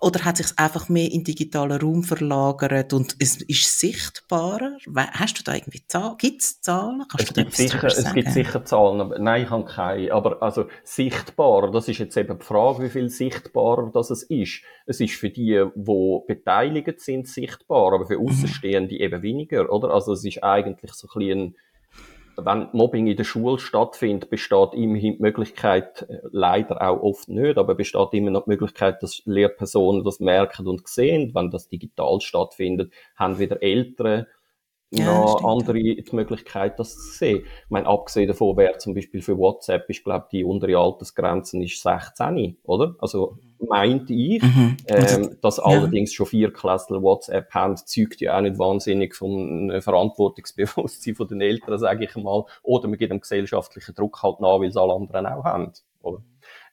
Oder 0.00 0.24
hat 0.24 0.36
sich 0.36 0.46
einfach 0.56 0.88
mehr 0.88 1.10
in 1.10 1.24
digitalen 1.24 1.80
Raum 1.80 2.04
verlagert 2.04 2.92
und 2.92 3.16
es 3.18 3.42
ist 3.42 3.80
sichtbarer? 3.80 4.76
Hast 4.96 5.40
du 5.40 5.42
da 5.42 5.54
irgendwie 5.54 5.84
Zahlen? 5.88 6.16
Gibt 6.18 6.40
es 6.40 6.60
Zahlen? 6.60 7.02
Kannst 7.10 7.30
es, 7.30 7.34
gibt 7.34 7.52
sicher, 7.54 7.88
es 7.88 8.12
gibt 8.12 8.30
sicher 8.30 8.64
Zahlen, 8.64 9.00
aber 9.00 9.18
nein, 9.18 9.42
ich 9.42 9.50
habe 9.50 9.64
keine. 9.64 10.12
Aber 10.12 10.40
also 10.40 10.66
sichtbarer, 10.84 11.72
das 11.72 11.88
ist 11.88 11.98
jetzt 11.98 12.16
eben 12.16 12.38
die 12.38 12.44
Frage, 12.44 12.84
wie 12.84 12.90
viel 12.90 13.08
sichtbarer 13.08 13.90
das 13.92 14.10
es 14.10 14.22
ist. 14.22 14.62
Es 14.86 15.00
ist 15.00 15.14
für 15.16 15.30
die, 15.30 15.64
die 15.74 16.18
beteiligt 16.28 17.00
sind, 17.00 17.26
sichtbar, 17.26 17.92
aber 17.92 18.06
für 18.06 18.20
mhm. 18.20 18.28
Außenstehende 18.28 18.94
mhm. 18.94 19.00
eben 19.00 19.22
weniger, 19.22 19.72
oder? 19.72 19.90
Also 19.90 20.12
es 20.12 20.24
ist 20.24 20.44
eigentlich 20.44 20.92
so 20.92 21.08
ein 21.08 21.18
bisschen 21.18 21.56
wenn 22.36 22.68
Mobbing 22.72 23.06
in 23.06 23.16
der 23.16 23.24
Schule 23.24 23.58
stattfindet, 23.58 24.30
besteht 24.30 24.74
immerhin 24.74 25.16
die 25.16 25.22
Möglichkeit, 25.22 26.02
äh, 26.08 26.18
leider 26.30 26.80
auch 26.82 27.02
oft 27.02 27.28
nicht, 27.28 27.58
aber 27.58 27.74
besteht 27.74 28.12
immer 28.12 28.30
noch 28.30 28.44
die 28.44 28.50
Möglichkeit, 28.50 29.02
dass 29.02 29.22
Lehrpersonen 29.24 30.04
das 30.04 30.20
merken 30.20 30.66
und 30.66 30.86
sehen. 30.88 31.32
Wenn 31.34 31.50
das 31.50 31.68
digital 31.68 32.20
stattfindet, 32.20 32.92
haben 33.16 33.38
wieder 33.38 33.62
Eltern 33.62 34.26
ja, 34.92 35.06
noch 35.06 35.42
andere 35.44 35.78
die 35.78 36.04
Möglichkeit, 36.12 36.78
das 36.78 36.94
zu 36.94 37.18
sehen. 37.18 37.44
Ich 37.44 37.70
meine, 37.70 37.86
abgesehen 37.86 38.28
davon 38.28 38.56
wäre 38.56 38.76
zum 38.78 38.94
Beispiel 38.94 39.22
für 39.22 39.38
WhatsApp, 39.38 39.88
ich 39.88 40.04
glaube, 40.04 40.26
die 40.30 40.44
untere 40.44 40.76
Altersgrenze 40.76 41.62
ist 41.62 41.82
16, 41.82 42.58
oder? 42.62 42.94
Also, 42.98 43.38
meinte 43.68 44.12
ich, 44.12 44.42
mhm. 44.42 44.76
ähm, 44.86 45.36
dass 45.40 45.58
ja. 45.58 45.64
allerdings 45.64 46.12
schon 46.12 46.26
vier 46.26 46.52
Klässler 46.52 47.02
WhatsApp 47.02 47.52
haben, 47.52 47.76
zeugt 47.76 48.20
ja 48.20 48.36
auch 48.36 48.42
nicht 48.42 48.58
wahnsinnig 48.58 49.14
vom 49.14 49.70
äh, 49.70 49.80
Verantwortungsbewusstsein 49.80 51.14
von 51.14 51.28
den 51.28 51.40
Eltern, 51.40 51.78
sage 51.78 52.04
ich 52.04 52.16
mal. 52.16 52.44
Oder 52.62 52.88
man 52.88 52.98
gibt 52.98 53.12
dem 53.12 53.20
gesellschaftlichen 53.20 53.94
Druck 53.94 54.22
halt 54.22 54.40
nach, 54.40 54.60
weil 54.60 54.68
es 54.68 54.76
alle 54.76 54.94
anderen 54.94 55.26
auch 55.26 55.44
haben, 55.44 55.72
oder? 56.02 56.22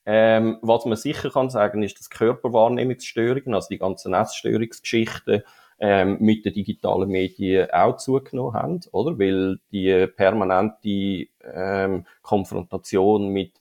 Ähm, 0.05 0.57
was 0.61 0.85
man 0.85 0.97
sicher 0.97 1.29
kann 1.29 1.49
sagen, 1.49 1.83
ist, 1.83 1.99
dass 1.99 2.09
Körperwahrnehmungsstörungen, 2.09 3.53
also 3.53 3.67
die 3.69 3.77
ganzen 3.77 4.13
Essstörungsgeschichten, 4.13 5.43
ähm, 5.79 6.17
mit 6.19 6.45
den 6.45 6.53
digitalen 6.53 7.09
Medien 7.09 7.69
auch 7.71 7.97
zugenommen 7.97 8.53
haben, 8.53 8.79
oder? 8.91 9.17
Weil 9.19 9.59
die 9.71 10.07
permanente 10.07 11.27
ähm, 11.43 12.05
Konfrontation 12.21 13.29
mit 13.29 13.58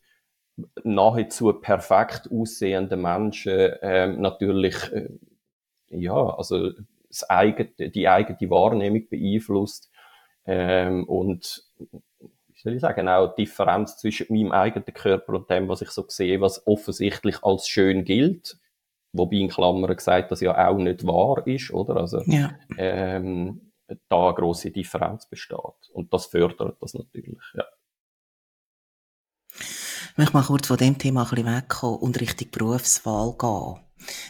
nahezu 0.82 1.52
perfekt 1.52 2.28
aussehenden 2.32 3.02
Menschen 3.02 3.72
ähm, 3.82 4.20
natürlich 4.20 4.74
äh, 4.92 5.08
ja 5.90 6.36
also 6.36 6.72
das 7.08 7.28
eigene, 7.30 7.90
die 7.90 8.08
eigene 8.08 8.50
Wahrnehmung 8.50 9.08
beeinflusst 9.08 9.90
ähm, 10.44 11.04
und 11.04 11.64
wie 11.78 12.60
soll 12.60 12.74
ich 12.74 12.80
sagen 12.80 13.08
auch 13.08 13.34
die 13.34 13.44
Differenz 13.44 13.98
zwischen 13.98 14.26
meinem 14.30 14.52
eigenen 14.52 14.92
Körper 14.92 15.34
und 15.34 15.50
dem 15.50 15.68
was 15.68 15.82
ich 15.82 15.90
so 15.90 16.04
sehe 16.08 16.40
was 16.40 16.66
offensichtlich 16.66 17.42
als 17.42 17.68
schön 17.68 18.04
gilt 18.04 18.58
Wobei 19.12 19.36
in 19.36 19.48
Klammern 19.48 19.94
gesagt, 19.94 20.30
dass 20.30 20.40
ja 20.40 20.68
auch 20.68 20.76
nicht 20.76 21.06
wahr 21.06 21.46
ist, 21.46 21.72
oder? 21.72 21.96
Also, 21.96 22.22
ja. 22.26 22.52
ähm, 22.76 23.72
da 24.08 24.26
eine 24.26 24.34
grosse 24.34 24.70
Differenz 24.70 25.28
besteht. 25.28 25.90
Und 25.92 26.12
das 26.12 26.26
fördert 26.26 26.76
das 26.80 26.94
natürlich, 26.94 27.38
ja. 27.54 27.64
Ich 30.18 30.20
möchte 30.20 30.36
mal 30.36 30.42
kurz 30.42 30.66
von 30.66 30.76
dem 30.76 30.98
Thema 30.98 31.22
ein 31.22 31.30
bisschen 31.30 31.46
wegkommen 31.46 32.00
und 32.00 32.20
Richtung 32.20 32.50
Berufswahl 32.50 33.36
gehen. 33.38 33.76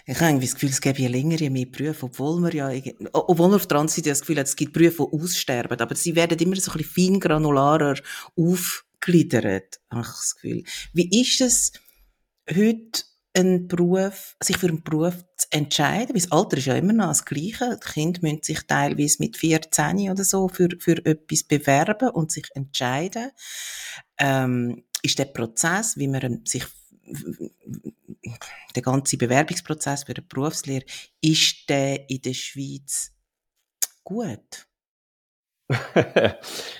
Ich 0.05 0.21
habe 0.21 0.39
das 0.39 0.53
Gefühl, 0.53 0.69
es 0.69 0.83
gäbe 0.83 0.99
je 0.99 1.07
länger, 1.07 1.37
je 1.37 1.49
mehr 1.49 1.65
Berufe, 1.65 2.05
obwohl 2.05 2.41
man 2.41 2.53
ja, 2.53 2.71
obwohl 3.15 3.49
man 3.49 3.57
auf 3.57 3.67
der 3.67 3.79
anderen 3.79 3.97
Seite 3.97 4.11
das 4.11 4.21
Gefühl 4.21 4.39
hat, 4.39 4.49
es 4.49 4.57
gibt 4.57 4.75
Berufe, 4.75 5.09
die 5.11 5.19
aussterben, 5.19 5.81
aber 5.81 5.95
sie 5.95 6.15
werden 6.15 6.39
immer 6.41 6.57
so 6.57 6.73
ein 6.73 6.77
bisschen 6.77 7.15
feingranularer 7.15 7.95
aufgliedert, 8.37 9.81
habe 9.91 10.03
ich 10.03 10.09
das 10.09 10.35
Gefühl. 10.35 10.65
Wie 10.93 11.23
ist 11.23 11.41
es 11.41 11.73
heute 12.55 13.05
einen 13.35 13.67
Beruf, 13.67 14.37
sich 14.43 14.59
für 14.59 14.69
einen 14.69 14.83
Beruf 14.83 15.15
zu 15.39 15.47
entscheiden, 15.51 16.15
weil 16.15 16.21
das 16.21 16.33
Alter 16.33 16.59
ist 16.59 16.67
ja 16.67 16.75
immer 16.75 16.93
noch 16.93 17.09
das 17.09 17.25
Gleiche. 17.25 17.79
Die 17.83 17.93
Kinder 17.93 18.21
müssen 18.23 18.43
sich 18.43 18.61
teilweise 18.67 19.17
mit 19.21 19.39
14 19.39 20.11
oder 20.11 20.25
so 20.25 20.49
für, 20.49 20.69
für 20.79 21.05
etwas 21.07 21.45
bewerben 21.45 22.11
und 22.11 22.31
sich 22.31 22.47
entscheiden. 22.55 23.31
Ähm, 24.19 24.85
ist 25.03 25.19
der 25.19 25.27
Prozess, 25.27 25.97
wie 25.97 26.09
man 26.09 26.45
sich 26.45 26.65
der 28.75 28.83
ganze 28.83 29.17
Bewerbungsprozess 29.17 30.05
für 30.05 30.15
eine 30.15 30.23
Berufslehre, 30.23 30.85
ist 31.21 31.69
der 31.69 32.09
in 32.11 32.23
der 32.23 32.35
Schweiz 32.35 33.13
gut? 34.05 34.67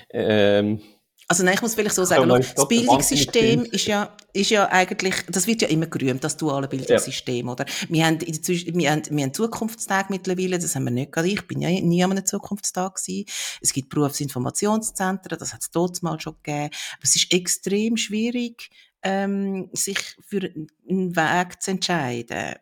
ähm 0.09 0.81
also 1.31 1.43
nein, 1.43 1.53
ich 1.53 1.61
muss 1.61 1.75
vielleicht 1.75 1.93
so 1.93 2.03
sagen, 2.05 2.27
noch, 2.27 2.39
das 2.39 2.67
Bildungssystem 2.67 3.63
ist 3.65 3.85
ja, 3.85 4.15
ist 4.33 4.49
ja 4.49 4.67
eigentlich, 4.71 5.13
das 5.29 5.45
wird 5.45 5.61
ja 5.61 5.67
immer 5.67 5.85
gerühmt, 5.85 6.23
das 6.23 6.35
duale 6.35 6.67
Bildungssystem, 6.67 7.45
ja. 7.45 7.51
oder? 7.51 7.65
Wir 7.87 8.07
haben, 8.07 8.17
in 8.21 8.35
wir 8.47 8.91
haben, 8.91 9.03
wir 9.11 9.23
haben 9.23 9.33
Zukunftstag 9.35 10.09
mittlerweile, 10.09 10.57
das 10.57 10.75
haben 10.75 10.85
wir 10.85 10.91
nicht 10.91 11.11
gerade, 11.11 11.27
ich 11.27 11.45
bin 11.47 11.61
ja 11.61 11.69
nie 11.69 12.03
an 12.03 12.11
einem 12.11 12.25
Zukunftstag 12.25 12.95
gewesen. 12.95 13.25
Es 13.61 13.73
gibt 13.73 13.89
Berufsinformationszentren, 13.89 15.37
das 15.37 15.53
hat 15.53 15.61
es 15.61 15.69
dort 15.69 16.01
mal 16.01 16.19
schon 16.19 16.33
gegeben. 16.41 16.71
Aber 16.93 17.03
es 17.03 17.15
ist 17.15 17.31
extrem 17.31 17.95
schwierig, 17.95 18.71
ähm, 19.03 19.69
sich 19.73 19.99
für 20.25 20.49
einen 20.89 21.15
Weg 21.15 21.61
zu 21.61 21.71
entscheiden. 21.71 22.55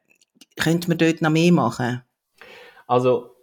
Könnte 0.57 0.89
man 0.89 0.97
dort 0.97 1.21
noch 1.21 1.29
mehr 1.29 1.53
machen? 1.53 2.03
Also, 2.85 3.33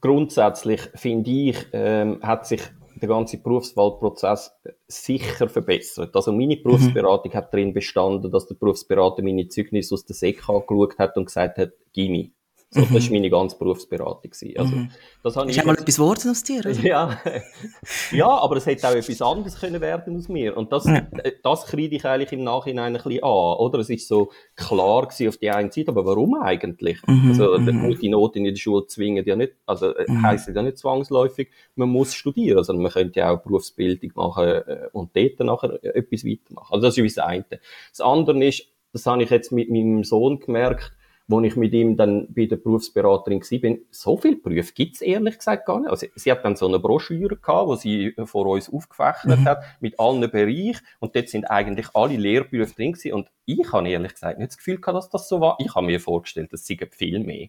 grundsätzlich 0.00 0.80
finde 0.94 1.28
ich, 1.28 1.66
ähm, 1.72 2.20
hat 2.22 2.46
sich 2.46 2.60
der 3.00 3.08
ganze 3.08 3.38
Berufswahlprozess 3.38 4.52
sicher 4.86 5.48
verbessert. 5.48 6.14
Also 6.14 6.32
meine. 6.32 6.56
Berufsberatung 6.56 7.32
mhm. 7.32 7.36
hat 7.36 7.52
darin 7.52 7.72
bestanden, 7.72 8.30
dass 8.30 8.46
der 8.46 8.54
Berufsberater 8.54 9.22
meine 9.22 9.48
Zeugnisse 9.48 9.94
aus 9.94 10.04
der 10.04 10.14
SEC 10.14 10.48
angeschaut 10.48 10.98
hat 10.98 11.16
und 11.16 11.26
gesagt 11.26 11.58
hat, 11.58 11.72
gimme. 11.92 12.30
So, 12.72 12.82
mhm. 12.82 12.94
Das 12.94 13.06
war 13.06 13.12
meine 13.12 13.30
ganze 13.30 13.58
Berufsberatung. 13.58 14.30
Also, 14.56 14.76
mhm. 14.76 14.90
das 15.24 15.34
habe 15.34 15.50
ich 15.50 15.58
ist 15.58 15.66
mal 15.66 15.74
etwas 15.74 15.96
geworden 15.96 16.30
aus 16.30 16.44
dir? 16.44 16.60
Oder? 16.60 16.70
Ja. 16.70 17.20
ja, 18.12 18.28
aber 18.28 18.58
es 18.58 18.66
hätte 18.66 18.88
auch 18.88 18.94
etwas 18.94 19.20
anderes 19.20 19.58
können 19.58 19.80
werden 19.80 20.16
aus 20.16 20.28
mir. 20.28 20.56
Und 20.56 20.70
das, 20.70 20.84
ja. 20.84 21.04
das 21.42 21.66
kriege 21.66 21.96
ich 21.96 22.04
eigentlich 22.04 22.30
im 22.30 22.44
Nachhinein 22.44 22.94
ein 22.94 23.02
bisschen 23.02 23.24
an, 23.24 23.56
oder? 23.58 23.80
Es 23.80 23.90
ist 23.90 24.06
so 24.06 24.30
klar 24.54 25.08
gewesen 25.08 25.28
auf 25.28 25.38
die 25.38 25.50
einen 25.50 25.72
Seite, 25.72 25.90
aber 25.90 26.06
warum 26.06 26.40
eigentlich? 26.40 27.00
Mhm. 27.08 27.30
Also, 27.30 27.58
mhm. 27.58 27.98
die 27.98 28.08
Noten 28.08 28.38
in 28.38 28.54
der 28.54 28.60
Schule 28.60 28.86
zwingen 28.86 29.24
ja 29.26 29.34
nicht, 29.34 29.54
also, 29.66 29.92
äh, 29.92 30.04
mhm. 30.06 30.22
heisst 30.22 30.48
ja 30.48 30.62
nicht 30.62 30.78
zwangsläufig, 30.78 31.48
man 31.74 31.88
muss 31.88 32.14
studieren, 32.14 32.62
sondern 32.62 32.84
man 32.84 32.92
könnte 32.92 33.18
ja 33.18 33.32
auch 33.32 33.42
Berufsbildung 33.42 34.12
machen 34.14 34.46
äh, 34.46 34.88
und 34.92 35.16
dort 35.16 35.40
nachher 35.40 35.82
etwas 35.96 36.24
weitermachen. 36.24 36.74
Also, 36.74 36.86
das 36.86 36.96
ist 36.96 37.16
das 37.16 37.26
eine. 37.26 37.44
Das 37.90 38.00
andere 38.00 38.44
ist, 38.44 38.64
das 38.92 39.06
habe 39.06 39.24
ich 39.24 39.30
jetzt 39.30 39.50
mit 39.50 39.70
meinem 39.70 40.04
Sohn 40.04 40.38
gemerkt, 40.38 40.92
wo 41.30 41.40
ich 41.40 41.54
mit 41.54 41.72
ihm 41.72 41.96
dann 41.96 42.26
bei 42.34 42.46
der 42.46 42.56
Berufsberaterin 42.56 43.40
bin, 43.60 43.82
so 43.90 44.16
viel 44.16 44.36
Berufe 44.36 44.72
gibt's 44.74 45.00
ehrlich 45.00 45.38
gesagt 45.38 45.64
gar 45.64 45.78
nicht. 45.78 45.90
Also, 45.90 46.06
sie 46.16 46.32
hat 46.32 46.44
dann 46.44 46.56
so 46.56 46.66
eine 46.66 46.80
Broschüre 46.80 47.36
gehabt, 47.36 47.68
wo 47.68 47.76
sie 47.76 48.14
vor 48.24 48.46
uns 48.46 48.72
aufgefächert 48.72 49.38
mhm. 49.38 49.44
hat, 49.44 49.62
mit 49.80 50.00
allen 50.00 50.28
Bereichen, 50.28 50.84
und 50.98 51.14
dort 51.14 51.28
sind 51.28 51.44
eigentlich 51.44 51.86
alle 51.94 52.16
Lehrberufe 52.16 52.74
drin 52.74 52.92
gewesen, 52.92 53.12
und 53.12 53.30
ich 53.46 53.72
habe 53.72 53.88
ehrlich 53.88 54.12
gesagt 54.14 54.38
nicht 54.38 54.50
das 54.50 54.58
Gefühl 54.58 54.80
gehabt, 54.80 54.96
dass 54.96 55.08
das 55.08 55.28
so 55.28 55.40
war. 55.40 55.56
Ich 55.60 55.74
habe 55.74 55.86
mir 55.86 56.00
vorgestellt, 56.00 56.52
es 56.52 56.66
sei 56.66 56.78
viel 56.90 57.20
mehr. 57.20 57.48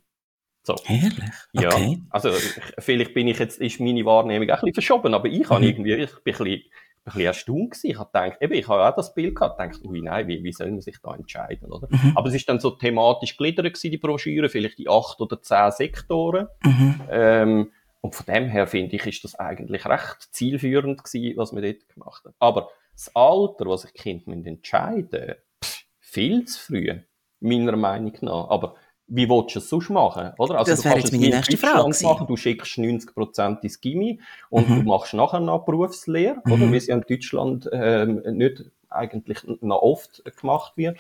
So. 0.63 0.75
Ehrlich? 0.87 1.31
Okay. 1.55 1.97
Ja. 1.97 1.97
Also, 2.11 2.29
vielleicht 2.77 3.15
bin 3.15 3.27
ich 3.27 3.39
jetzt, 3.39 3.59
ist 3.59 3.79
meine 3.79 4.05
Wahrnehmung 4.05 4.47
auch 4.51 4.57
ein 4.57 4.59
bisschen 4.61 4.73
verschoben, 4.75 5.15
aber 5.15 5.27
ich 5.27 5.49
habe 5.49 5.61
mhm. 5.61 5.67
irgendwie, 5.67 5.93
ich 5.93 6.11
bin 6.23 6.35
ein 6.35 6.43
bisschen, 6.43 6.61
ein 7.03 7.05
bisschen 7.05 7.25
erstaunt 7.25 7.71
gewesen. 7.71 7.89
Ich 7.89 7.99
habe 7.99 8.11
gedacht, 8.11 8.41
eben, 8.41 8.53
ich 8.53 8.67
habe 8.67 8.87
auch 8.87 8.95
das 8.95 9.13
Bild 9.13 9.35
gehabt, 9.35 9.59
gedacht, 9.59 9.83
ui, 9.83 10.01
nein, 10.01 10.27
wie, 10.27 10.43
wie 10.43 10.51
soll 10.51 10.71
man 10.71 10.81
sich 10.81 10.97
da 11.01 11.15
entscheiden, 11.15 11.71
oder? 11.71 11.87
Mhm. 11.89 12.13
Aber 12.15 12.27
es 12.27 12.35
ist 12.35 12.47
dann 12.47 12.59
so 12.59 12.71
thematisch 12.71 13.37
gliedert 13.37 13.65
gewesen, 13.65 13.91
die 13.91 13.97
Broschüre, 13.97 14.49
vielleicht 14.49 14.77
die 14.77 14.89
acht 14.89 15.19
oder 15.19 15.41
zehn 15.41 15.71
Sektoren. 15.71 16.47
Mhm. 16.63 17.01
Ähm, 17.09 17.71
und 18.01 18.15
von 18.15 18.25
dem 18.25 18.49
her 18.49 18.67
finde 18.67 18.95
ich, 18.95 19.05
ist 19.05 19.23
das 19.23 19.35
eigentlich 19.35 19.85
recht 19.85 20.27
zielführend 20.31 21.03
gewesen, 21.03 21.37
was 21.37 21.53
wir 21.53 21.61
dort 21.61 21.89
gemacht 21.89 22.25
haben. 22.25 22.35
Aber 22.39 22.69
das 22.93 23.15
Alter, 23.15 23.65
was 23.65 23.81
sich 23.81 23.93
Kind 23.93 24.27
entscheiden, 24.27 25.35
pff, 25.63 25.83
viel 25.99 26.45
zu 26.45 26.59
früh, 26.59 26.99
meiner 27.39 27.75
Meinung 27.77 28.13
nach. 28.21 28.49
Aber 28.49 28.75
wie 29.13 29.29
willst 29.29 29.55
du 29.55 29.59
es 29.59 29.67
sonst 29.67 29.89
machen? 29.89 30.31
Oder? 30.37 30.59
Also, 30.59 30.71
das 30.71 30.85
wäre 30.85 30.97
jetzt 30.97 31.11
meine 31.11 31.27
nächste 31.27 31.57
Frage. 31.57 31.89
Machen. 32.03 32.27
Du 32.27 32.37
schickst 32.37 32.77
90% 32.77 33.61
ins 33.61 33.81
Gimmi 33.81 34.21
und 34.49 34.69
mhm. 34.69 34.75
du 34.77 34.81
machst 34.83 35.13
nachher 35.13 35.41
noch 35.41 35.65
Berufslehre, 35.65 36.41
mhm. 36.45 36.51
oder? 36.51 36.71
Wie 36.71 36.77
es 36.77 36.87
ja 36.87 36.95
in 36.95 37.03
Deutschland 37.07 37.69
ähm, 37.73 38.21
nicht 38.25 38.63
eigentlich 38.89 39.39
noch 39.59 39.81
oft 39.81 40.23
gemacht 40.39 40.77
wird. 40.77 40.97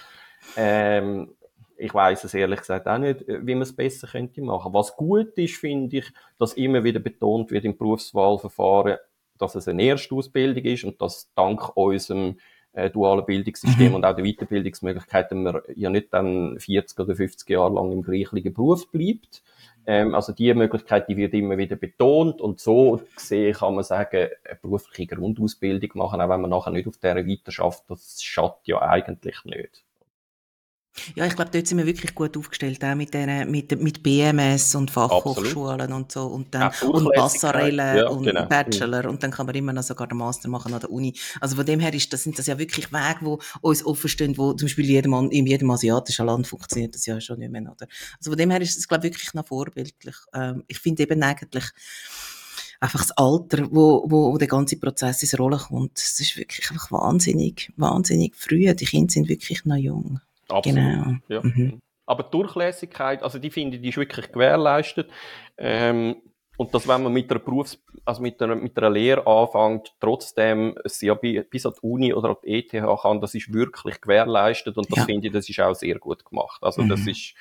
Ähm, 0.57 1.29
ich 1.77 1.93
weiß 1.93 2.25
es 2.25 2.33
ehrlich 2.33 2.59
gesagt 2.59 2.87
auch 2.87 2.97
nicht, 2.97 3.23
wie 3.27 3.55
man 3.55 3.63
es 3.63 3.75
besser 3.75 4.07
könnte 4.07 4.41
machen. 4.41 4.73
Was 4.73 4.95
gut 4.95 5.37
ist, 5.37 5.55
finde 5.55 5.97
ich, 5.97 6.11
dass 6.37 6.53
immer 6.53 6.83
wieder 6.83 6.99
betont 6.99 7.49
wird 7.49 7.63
im 7.63 7.77
Berufswahlverfahren, 7.77 8.97
dass 9.37 9.55
es 9.55 9.69
eine 9.69 9.83
Erstausbildung 9.83 10.63
ist 10.65 10.83
und 10.83 11.01
dass 11.01 11.31
dank 11.33 11.75
unserem 11.75 12.37
äh, 12.73 12.89
dualen 12.89 13.25
Bildungssystem 13.25 13.89
mhm. 13.89 13.95
und 13.95 14.05
auch 14.05 14.15
der 14.15 14.25
Weiterbildungsmöglichkeiten 14.25 15.43
man 15.43 15.61
ja 15.75 15.89
nicht 15.89 16.13
dann 16.13 16.59
40 16.59 16.99
oder 16.99 17.15
50 17.15 17.49
Jahre 17.49 17.73
lang 17.73 17.91
im 17.91 18.01
gleichen 18.01 18.53
Beruf 18.53 18.89
bleibt. 18.91 19.43
Ähm, 19.85 20.13
also 20.13 20.31
die 20.31 20.53
Möglichkeit, 20.53 21.07
die 21.09 21.17
wird 21.17 21.33
immer 21.33 21.57
wieder 21.57 21.75
betont 21.75 22.39
und 22.39 22.59
so 22.59 23.01
gesehen 23.15 23.53
kann 23.53 23.75
man 23.75 23.83
sagen, 23.83 24.29
eine 24.43 24.59
berufliche 24.61 25.15
Grundausbildung 25.15 25.89
machen, 25.95 26.21
auch 26.21 26.29
wenn 26.29 26.41
man 26.41 26.49
nachher 26.49 26.71
nicht 26.71 26.87
auf 26.87 26.97
dieser 26.97 27.27
Weiterschaft, 27.27 27.83
das 27.89 28.21
schadet 28.21 28.67
ja 28.67 28.81
eigentlich 28.81 29.43
nicht. 29.45 29.83
Ja, 31.15 31.25
ich 31.25 31.35
glaube, 31.35 31.51
dort 31.51 31.67
sind 31.67 31.77
wir 31.77 31.85
wirklich 31.85 32.13
gut 32.13 32.35
aufgestellt, 32.35 32.83
auch 32.83 32.95
mit, 32.95 33.13
denen, 33.13 33.49
mit, 33.49 33.81
mit 33.81 34.03
BMS 34.03 34.75
und 34.75 34.91
Fachhochschulen 34.91 35.81
Absolut. 35.81 36.01
und 36.01 36.11
so 36.11 36.25
und 36.27 36.53
dann 36.53 36.71
ja, 36.81 36.87
und 36.87 37.13
Passarellen 37.13 37.97
ja, 37.97 38.07
und 38.09 38.23
genau. 38.23 38.45
Bachelor 38.45 39.09
und 39.09 39.23
dann 39.23 39.31
kann 39.31 39.45
man 39.45 39.55
immer 39.55 39.71
noch 39.71 39.83
sogar 39.83 40.07
den 40.07 40.17
Master 40.17 40.49
machen 40.49 40.73
an 40.73 40.81
der 40.81 40.91
Uni. 40.91 41.13
Also 41.39 41.55
von 41.55 41.65
dem 41.65 41.79
her 41.79 41.93
ist 41.93 42.11
das, 42.11 42.23
sind 42.23 42.37
das 42.37 42.47
ja 42.47 42.59
wirklich 42.59 42.91
Wege, 42.91 43.19
die 43.21 43.37
uns 43.61 43.85
offen 43.85 44.09
stehen, 44.09 44.37
wo 44.37 44.53
zum 44.53 44.67
Beispiel 44.67 44.85
jedem, 44.85 45.13
in 45.31 45.45
jedem 45.45 45.71
asiatischen 45.71 46.25
Land 46.25 46.47
funktioniert 46.47 46.93
das 46.93 47.05
ja 47.05 47.19
schon 47.21 47.39
nicht 47.39 47.51
mehr, 47.51 47.61
oder? 47.61 47.87
Also 48.17 48.31
von 48.31 48.37
dem 48.37 48.51
her 48.51 48.61
ist 48.61 48.77
das, 48.77 48.87
glaube 48.87 49.07
ich, 49.07 49.13
wirklich 49.13 49.33
noch 49.33 49.47
vorbildlich. 49.47 50.15
Ähm, 50.33 50.63
ich 50.67 50.79
finde 50.79 51.03
eben 51.03 51.23
eigentlich, 51.23 51.65
einfach 52.81 53.01
das 53.01 53.11
Alter, 53.11 53.67
wo, 53.71 54.03
wo, 54.07 54.33
wo 54.33 54.37
der 54.37 54.47
ganze 54.47 54.77
Prozess 54.77 55.21
ins 55.21 55.39
Rollen 55.39 55.59
kommt, 55.59 55.97
das 55.97 56.19
ist 56.19 56.35
wirklich 56.35 56.69
einfach 56.71 56.91
wahnsinnig, 56.91 57.71
wahnsinnig 57.77 58.35
früh. 58.35 58.73
Die 58.73 58.85
Kinder 58.85 59.13
sind 59.13 59.29
wirklich 59.29 59.63
noch 59.65 59.77
jung. 59.77 60.19
Absolut. 60.51 60.75
Genau. 60.77 61.15
Ja. 61.27 61.41
Mhm. 61.43 61.79
Aber 62.05 62.23
die 62.23 62.31
Durchlässigkeit, 62.31 63.23
also 63.23 63.39
die 63.39 63.49
finde 63.49 63.77
ich, 63.77 63.83
die 63.83 63.89
ist 63.89 63.97
wirklich 63.97 64.31
gewährleistet. 64.31 65.09
Ähm, 65.57 66.15
und 66.57 66.73
dass, 66.73 66.87
wenn 66.87 67.03
man 67.03 67.13
mit 67.13 67.31
einer 67.31 67.39
Berufs-, 67.39 67.81
also 68.05 68.21
mit 68.21 68.41
einer, 68.41 68.55
mit 68.55 68.77
einer 68.77 68.89
Lehre 68.89 69.25
anfängt, 69.25 69.95
trotzdem 69.99 70.75
sie 70.85 71.07
ja 71.07 71.15
bis 71.15 71.65
an 71.65 71.73
die 71.73 71.87
Uni 71.87 72.13
oder 72.13 72.29
an 72.29 72.35
die 72.43 72.59
ETH 72.59 73.01
kann, 73.01 73.21
das 73.21 73.33
ist 73.33 73.51
wirklich 73.53 73.99
gewährleistet 74.01 74.77
und 74.77 74.89
das 74.91 74.99
ja. 74.99 75.05
finde 75.05 75.27
ich, 75.27 75.33
das 75.33 75.49
ist 75.49 75.59
auch 75.59 75.73
sehr 75.73 75.97
gut 75.97 76.25
gemacht. 76.25 76.61
Also 76.61 76.83
mhm. 76.83 76.89
das 76.89 77.07
ist, 77.07 77.33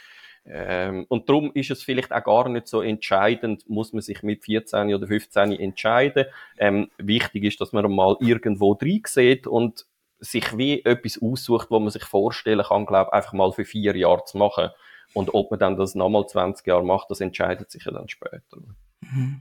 ähm, 0.46 1.04
und 1.08 1.28
darum 1.28 1.50
ist 1.52 1.70
es 1.70 1.82
vielleicht 1.82 2.12
auch 2.12 2.24
gar 2.24 2.48
nicht 2.48 2.66
so 2.66 2.80
entscheidend, 2.80 3.68
muss 3.68 3.92
man 3.92 4.00
sich 4.00 4.22
mit 4.22 4.44
14 4.44 4.94
oder 4.94 5.06
15 5.06 5.52
entscheiden. 5.52 6.26
Ähm, 6.56 6.90
wichtig 6.96 7.44
ist, 7.44 7.60
dass 7.60 7.72
man 7.72 7.90
mal 7.92 8.16
irgendwo 8.20 8.74
drin 8.74 9.02
sieht 9.06 9.46
und 9.46 9.86
sich 10.20 10.56
wie 10.56 10.84
etwas 10.84 11.20
aussucht, 11.20 11.70
wo 11.70 11.78
man 11.78 11.90
sich 11.90 12.04
vorstellen 12.04 12.64
kann, 12.64 12.86
glaube 12.86 13.12
einfach 13.12 13.32
mal 13.32 13.52
für 13.52 13.64
vier 13.64 13.96
Jahre 13.96 14.24
zu 14.24 14.38
machen. 14.38 14.70
Und 15.12 15.34
ob 15.34 15.50
man 15.50 15.58
dann 15.58 15.76
das 15.76 15.94
nochmal 15.94 16.26
20 16.26 16.66
Jahre 16.66 16.84
macht, 16.84 17.10
das 17.10 17.20
entscheidet 17.20 17.70
sich 17.70 17.84
ja 17.84 17.92
dann 17.92 18.08
später. 18.08 18.58
Mhm. 19.00 19.40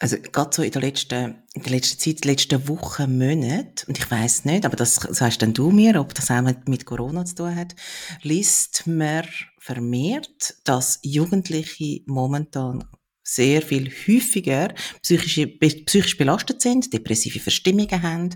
Also 0.00 0.16
gerade 0.20 0.50
so 0.54 0.62
in 0.62 0.70
der 0.70 0.82
letzten, 0.82 1.42
in 1.54 1.62
der 1.64 1.72
letzten 1.72 1.98
Zeit, 1.98 2.24
letzten 2.24 2.68
Wochen, 2.68 3.18
Monate, 3.18 3.84
und 3.88 3.98
ich 3.98 4.08
weiß 4.08 4.44
nicht, 4.44 4.64
aber 4.64 4.76
das 4.76 4.94
sagst 4.94 5.42
dann 5.42 5.54
du 5.54 5.72
mir, 5.72 5.98
ob 5.98 6.14
das 6.14 6.30
auch 6.30 6.42
mit 6.66 6.86
Corona 6.86 7.24
zu 7.24 7.34
tun 7.34 7.56
hat, 7.56 7.74
liest 8.22 8.86
man 8.86 9.26
vermehrt, 9.58 10.54
dass 10.62 11.00
Jugendliche 11.02 12.02
momentan 12.06 12.84
sehr 13.28 13.60
viel 13.60 13.90
häufiger 13.90 14.68
psychisch, 15.02 15.46
psychisch 15.84 16.16
belastet 16.16 16.62
sind, 16.62 16.92
depressive 16.94 17.40
Verstimmungen 17.40 18.02
haben. 18.02 18.30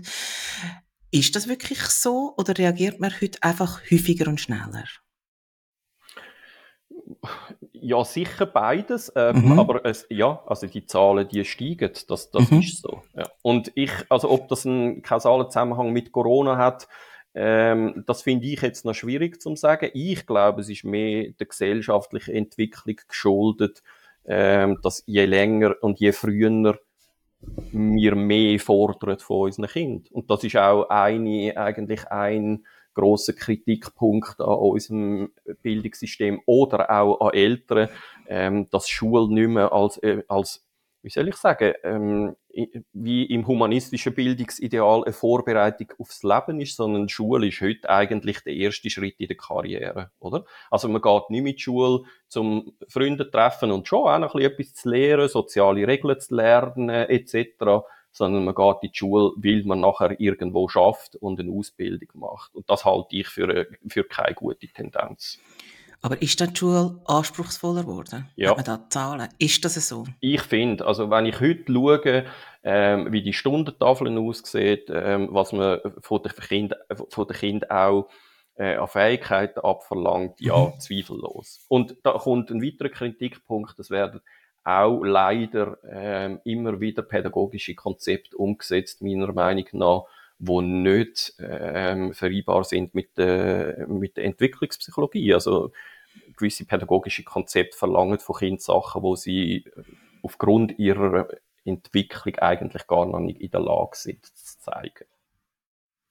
Ist 1.09 1.35
das 1.35 1.47
wirklich 1.47 1.79
so 1.79 2.33
oder 2.37 2.57
reagiert 2.57 2.99
man 2.99 3.11
heute 3.19 3.41
einfach 3.41 3.81
häufiger 3.89 4.27
und 4.27 4.39
schneller? 4.39 4.85
Ja, 7.71 8.05
sicher 8.05 8.45
beides. 8.45 9.11
Ähm, 9.15 9.45
mhm. 9.45 9.59
Aber 9.59 9.83
es, 9.83 10.05
ja, 10.09 10.43
also 10.45 10.67
die 10.67 10.85
Zahlen, 10.85 11.27
die 11.27 11.43
steigen, 11.43 11.91
das, 12.07 12.29
das 12.29 12.51
mhm. 12.51 12.59
ist 12.59 12.81
so. 12.81 13.01
Ja. 13.15 13.27
Und 13.41 13.71
ich, 13.75 13.91
also 14.09 14.29
ob 14.29 14.47
das 14.47 14.65
einen 14.65 15.01
kausalen 15.01 15.47
Zusammenhang 15.47 15.91
mit 15.91 16.11
Corona 16.11 16.57
hat, 16.57 16.87
ähm, 17.33 18.03
das 18.05 18.21
finde 18.21 18.45
ich 18.45 18.61
jetzt 18.61 18.85
noch 18.85 18.93
schwierig 18.93 19.41
zu 19.41 19.55
sagen. 19.55 19.89
Ich 19.95 20.27
glaube, 20.27 20.61
es 20.61 20.69
ist 20.69 20.83
mehr 20.83 21.31
der 21.31 21.47
gesellschaftlichen 21.47 22.35
Entwicklung 22.35 22.97
geschuldet, 23.07 23.81
ähm, 24.25 24.79
dass 24.81 25.03
je 25.05 25.25
länger 25.25 25.75
und 25.81 25.99
je 25.99 26.11
früher 26.11 26.77
wir 27.71 28.15
mehr 28.15 28.59
fordern 28.59 29.19
von 29.19 29.47
unseren 29.47 29.67
Kindern. 29.67 30.07
Und 30.11 30.29
das 30.29 30.43
ist 30.43 30.55
auch 30.55 30.89
eine, 30.89 31.57
eigentlich 31.57 32.07
ein 32.07 32.65
großer 32.93 33.33
Kritikpunkt 33.33 34.39
an 34.39 34.55
unserem 34.55 35.31
Bildungssystem 35.61 36.41
oder 36.45 36.89
auch 36.89 37.19
an 37.21 37.33
Eltern, 37.33 37.89
ähm, 38.27 38.67
dass 38.69 38.87
Schule 38.87 39.27
nicht 39.33 39.49
mehr 39.49 39.73
als, 39.73 39.97
äh, 39.97 40.23
als 40.27 40.65
wie 41.03 41.09
soll 41.09 41.27
ich 41.27 41.35
sagen, 41.35 41.73
ähm, 41.83 42.35
wie 42.93 43.25
im 43.25 43.45
humanistischen 43.45 44.13
Bildungsideal 44.13 45.03
eine 45.03 45.11
Vorbereitung 45.11 45.91
aufs 45.99 46.23
Leben 46.23 46.61
ist, 46.61 46.77
sondern 46.77 47.09
Schule 47.09 47.47
ist 47.47 47.59
heute 47.59 47.89
eigentlich 47.89 48.39
der 48.39 48.53
erste 48.53 48.89
Schritt 48.89 49.19
in 49.19 49.27
der 49.27 49.35
Karriere, 49.35 50.11
oder? 50.19 50.45
Also 50.71 50.87
man 50.87 51.01
geht 51.01 51.29
nicht 51.29 51.43
mit 51.43 51.61
Schule 51.61 52.03
zum 52.29 52.73
Freunde 52.87 53.29
treffen 53.29 53.71
und 53.71 53.87
schon 53.87 54.07
auch 54.07 54.19
noch 54.19 54.35
etwas 54.35 54.73
zu 54.73 54.89
lernen, 54.89 55.27
soziale 55.27 55.85
Regeln 55.85 56.19
zu 56.19 56.35
lernen, 56.35 56.89
etc., 56.89 57.83
sondern 58.13 58.45
man 58.45 58.55
geht 58.55 58.77
in 58.83 58.91
die 58.91 58.97
Schule, 58.97 59.31
weil 59.35 59.63
man 59.65 59.81
nachher 59.81 60.17
irgendwo 60.21 60.69
schafft 60.69 61.17
und 61.17 61.39
eine 61.39 61.51
Ausbildung 61.51 62.09
macht. 62.13 62.55
Und 62.55 62.69
das 62.69 62.85
halte 62.85 63.15
ich 63.15 63.27
für, 63.27 63.67
für 63.87 64.03
keine 64.05 64.35
gute 64.35 64.67
Tendenz. 64.67 65.39
Aber 66.03 66.21
ist 66.21 66.41
dann 66.41 66.49
die 66.49 66.57
Schule 66.57 66.99
anspruchsvoller 67.05 67.83
geworden? 67.83 68.29
Ja. 68.35 68.49
Hat 68.49 68.57
man 68.57 68.65
da 68.65 68.89
Zahlen? 68.89 69.29
Ist 69.39 69.63
das 69.63 69.75
so? 69.87 70.03
Ich 70.19 70.41
finde, 70.41 70.85
also 70.85 71.09
wenn 71.09 71.25
ich 71.25 71.39
heute 71.39 71.71
schaue, 71.71 72.25
ähm, 72.61 73.13
wie 73.13 73.23
die 73.23 73.31
Stundentafeln 73.31 74.17
aussehen, 74.17 74.81
ähm, 74.89 75.29
was 75.31 75.53
man 75.53 75.79
von 76.01 76.21
den 76.21 76.33
Kindern, 76.33 77.69
auch 77.69 78.09
äh, 78.55 78.75
an 78.75 78.87
Fähigkeiten 78.89 79.61
abverlangt, 79.61 80.41
ja, 80.41 80.57
mhm. 80.57 80.79
zweifellos. 80.81 81.65
Und 81.69 81.95
da 82.03 82.11
kommt 82.11 82.51
ein 82.51 82.61
weiterer 82.61 82.89
Kritikpunkt, 82.89 83.79
das 83.79 83.89
werden 83.89 84.19
auch 84.65 85.03
leider 85.03 85.77
ähm, 85.89 86.41
immer 86.43 86.81
wieder 86.81 87.01
pädagogische 87.01 87.75
Konzepte 87.75 88.35
umgesetzt, 88.35 89.01
meiner 89.01 89.31
Meinung 89.31 89.67
nach, 89.71 90.03
wo 90.37 90.59
nicht 90.59 91.33
ähm, 91.39 92.13
vereinbar 92.13 92.65
sind 92.65 92.93
mit 92.93 93.17
der, 93.17 93.87
mit 93.87 94.17
der 94.17 94.25
Entwicklungspsychologie. 94.25 95.33
Also 95.33 95.71
gewisse 96.35 96.65
pädagogische 96.65 97.23
Konzepte 97.23 97.77
verlangen 97.77 98.19
von 98.19 98.35
Kindern 98.35 98.59
Sachen, 98.59 99.03
wo 99.03 99.15
sie 99.15 99.69
aufgrund 100.21 100.77
ihrer 100.79 101.27
Entwicklung 101.65 102.35
eigentlich 102.37 102.87
gar 102.87 103.05
noch 103.05 103.19
nicht 103.19 103.41
in 103.41 103.51
der 103.51 103.61
Lage 103.61 103.95
sind 103.95 104.25
zu 104.25 104.59
zeigen. 104.59 105.05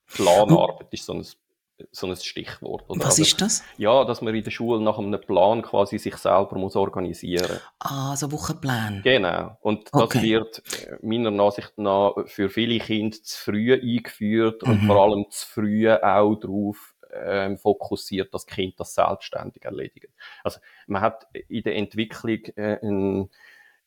Planarbeit 0.07 0.87
ist 0.91 1.05
so 1.05 1.13
ein 1.13 1.25
so 1.91 2.07
ein 2.07 2.15
Stichwort. 2.15 2.89
Oder? 2.89 2.99
Was 2.99 3.19
also, 3.19 3.21
ist 3.23 3.41
das? 3.41 3.63
Ja, 3.77 4.05
dass 4.05 4.21
man 4.21 4.33
in 4.35 4.43
der 4.43 4.51
Schule 4.51 4.81
nach 4.81 4.99
einem 4.99 5.19
Plan 5.19 5.61
quasi 5.61 5.97
sich 5.97 6.15
selber 6.17 6.57
muss 6.57 6.75
organisieren 6.75 7.59
Ah, 7.79 8.15
so 8.15 8.31
Wochenplan. 8.31 9.01
Genau. 9.03 9.57
Und 9.61 9.89
das 9.91 10.01
okay. 10.01 10.21
wird 10.21 10.61
äh, 10.87 10.97
meiner 11.01 11.43
Ansicht 11.43 11.73
nach 11.77 12.13
für 12.25 12.49
viele 12.49 12.79
Kinder 12.79 13.17
zu 13.21 13.37
früh 13.43 13.73
eingeführt 13.73 14.61
mhm. 14.63 14.71
und 14.71 14.85
vor 14.85 15.03
allem 15.03 15.25
zu 15.29 15.47
früh 15.47 15.91
auch 15.91 16.35
darauf 16.35 16.92
ähm, 17.15 17.57
fokussiert, 17.57 18.33
dass 18.33 18.45
Kind 18.45 18.79
das 18.79 18.93
selbstständig 18.93 19.63
erledigen. 19.65 20.13
Also 20.43 20.59
man 20.87 21.01
hat 21.01 21.27
in 21.47 21.63
der 21.63 21.75
Entwicklung 21.75 22.39
äh, 22.55 22.79
einen, 22.81 23.29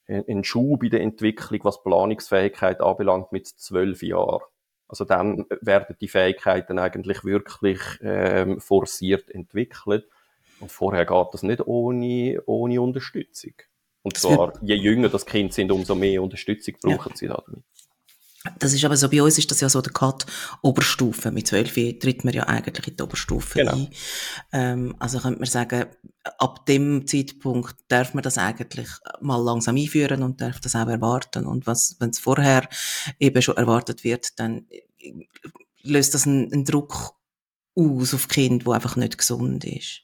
einen 0.09 0.45
Schub 0.45 0.83
in 0.83 0.91
der 0.91 1.01
Entwicklung, 1.01 1.61
was 1.65 1.83
Planungsfähigkeit 1.83 2.81
anbelangt, 2.81 3.33
mit 3.33 3.47
zwölf 3.47 4.03
Jahren. 4.03 4.43
Also 4.89 5.05
dann 5.05 5.47
werden 5.61 5.97
die 6.01 6.09
Fähigkeiten 6.09 6.79
eigentlich 6.79 7.25
wirklich 7.25 7.81
ähm, 8.03 8.61
forciert 8.61 9.31
entwickelt. 9.31 10.09
Und 10.61 10.71
vorher 10.71 11.05
geht 11.05 11.27
das 11.33 11.43
nicht 11.43 11.67
ohne, 11.67 12.41
ohne 12.47 12.81
Unterstützung. 12.81 13.55
Und 14.03 14.17
zwar, 14.17 14.53
je 14.63 14.77
jünger 14.77 15.09
das 15.09 15.27
Kind 15.27 15.53
sind, 15.53 15.73
umso 15.73 15.97
mehr 15.97 16.23
Unterstützung 16.23 16.77
brauchen 16.81 17.11
ja. 17.11 17.17
sie 17.17 17.27
damit. 17.27 17.65
Das 18.59 18.73
ist 18.73 18.85
aber 18.85 18.97
so, 18.97 19.09
bei 19.09 19.23
uns 19.23 19.39
ist 19.39 19.51
das 19.51 19.61
ja 19.61 19.69
so 19.69 19.81
der 19.81 19.93
Cut 19.93 20.27
Oberstufe. 20.63 21.31
Mit 21.31 21.47
zwölf 21.47 21.75
tritt 21.75 22.25
man 22.25 22.35
ja 22.35 22.45
eigentlich 22.45 22.89
in 22.89 22.97
die 22.97 23.03
Oberstufe 23.03 23.61
genau. 23.61 23.73
ein. 23.73 23.89
Ähm, 24.53 24.97
also 24.99 25.19
könnte 25.19 25.41
man 25.41 25.49
sagen, 25.49 25.87
ab 26.39 26.67
dem 26.67 27.07
Zeitpunkt 27.07 27.77
darf 27.89 28.15
man 28.15 28.23
das 28.23 28.39
eigentlich 28.39 28.89
mal 29.21 29.43
langsam 29.43 29.77
einführen 29.77 30.23
und 30.23 30.41
darf 30.41 30.61
das 30.61 30.75
auch 30.75 30.89
erwarten. 30.89 31.47
Und 31.47 31.67
was, 31.67 31.97
wenn 32.01 32.11
es 32.11 32.19
vorher 32.19 32.69
eben 33.19 33.43
schon 33.43 33.57
erwartet 33.57 34.05
wird, 34.05 34.39
dann 34.39 34.67
löst 35.83 36.15
das 36.15 36.27
einen, 36.27 36.53
einen 36.53 36.65
Druck 36.65 37.15
aus 37.77 38.15
auf 38.15 38.29
Kind, 38.29 38.67
wo 38.67 38.73
einfach 38.73 38.97
nicht 38.97 39.19
gesund 39.19 39.65
ist. 39.65 40.03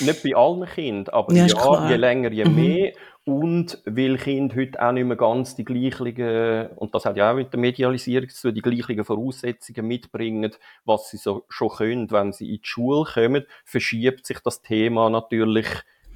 Nicht 0.00 0.22
bei 0.22 0.34
allen 0.34 0.66
Kindern, 0.66 1.14
aber 1.14 1.34
ja, 1.34 1.46
ja 1.46 1.90
je 1.90 1.96
länger, 1.96 2.32
je 2.32 2.44
mhm. 2.44 2.54
mehr. 2.54 2.92
Und 3.28 3.82
weil 3.84 4.16
Kinder 4.16 4.56
heute 4.56 4.82
auch 4.82 4.90
nicht 4.90 5.04
mehr 5.04 5.18
ganz 5.18 5.54
die 5.54 5.66
gleichen, 5.66 6.68
und 6.76 6.94
das 6.94 7.04
hat 7.04 7.18
ja 7.18 7.30
auch 7.30 7.36
mit 7.36 7.52
der 7.52 7.60
Medialisierung 7.60 8.30
zu 8.30 8.48
tun, 8.48 8.54
die 8.54 8.62
gleichen 8.62 9.04
Voraussetzungen 9.04 9.86
mitbringen, 9.86 10.54
was 10.86 11.10
sie 11.10 11.18
so 11.18 11.44
schon 11.50 11.68
können, 11.68 12.10
wenn 12.10 12.32
sie 12.32 12.54
in 12.54 12.62
die 12.62 12.66
Schule 12.66 13.04
kommen, 13.04 13.44
verschiebt 13.66 14.24
sich 14.24 14.38
das 14.38 14.62
Thema 14.62 15.10
natürlich 15.10 15.66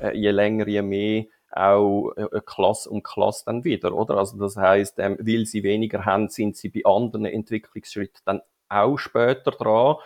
äh, 0.01 0.17
je 0.17 0.31
länger, 0.31 0.67
je 0.67 0.81
mehr 0.81 1.25
auch 1.51 2.13
äh, 2.17 2.41
Klasse 2.47 2.89
um 2.89 3.03
Klasse 3.03 3.45
dann 3.45 3.63
wieder, 3.63 3.93
oder? 3.93 4.17
Also 4.17 4.39
das 4.39 4.57
heißt, 4.57 4.99
ähm, 4.99 5.19
weil 5.21 5.45
sie 5.45 5.63
weniger 5.65 6.07
haben, 6.07 6.31
sind 6.31 6.57
sie 6.57 6.71
bei 6.71 6.81
anderen 6.87 7.27
Entwicklungsschritten 7.27 8.23
dann 8.25 8.41
auch 8.71 8.97
später 8.97 9.51
dran 9.51 9.97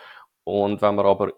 und 0.47 0.81
wenn 0.81 0.95
man 0.95 1.05
aber 1.05 1.33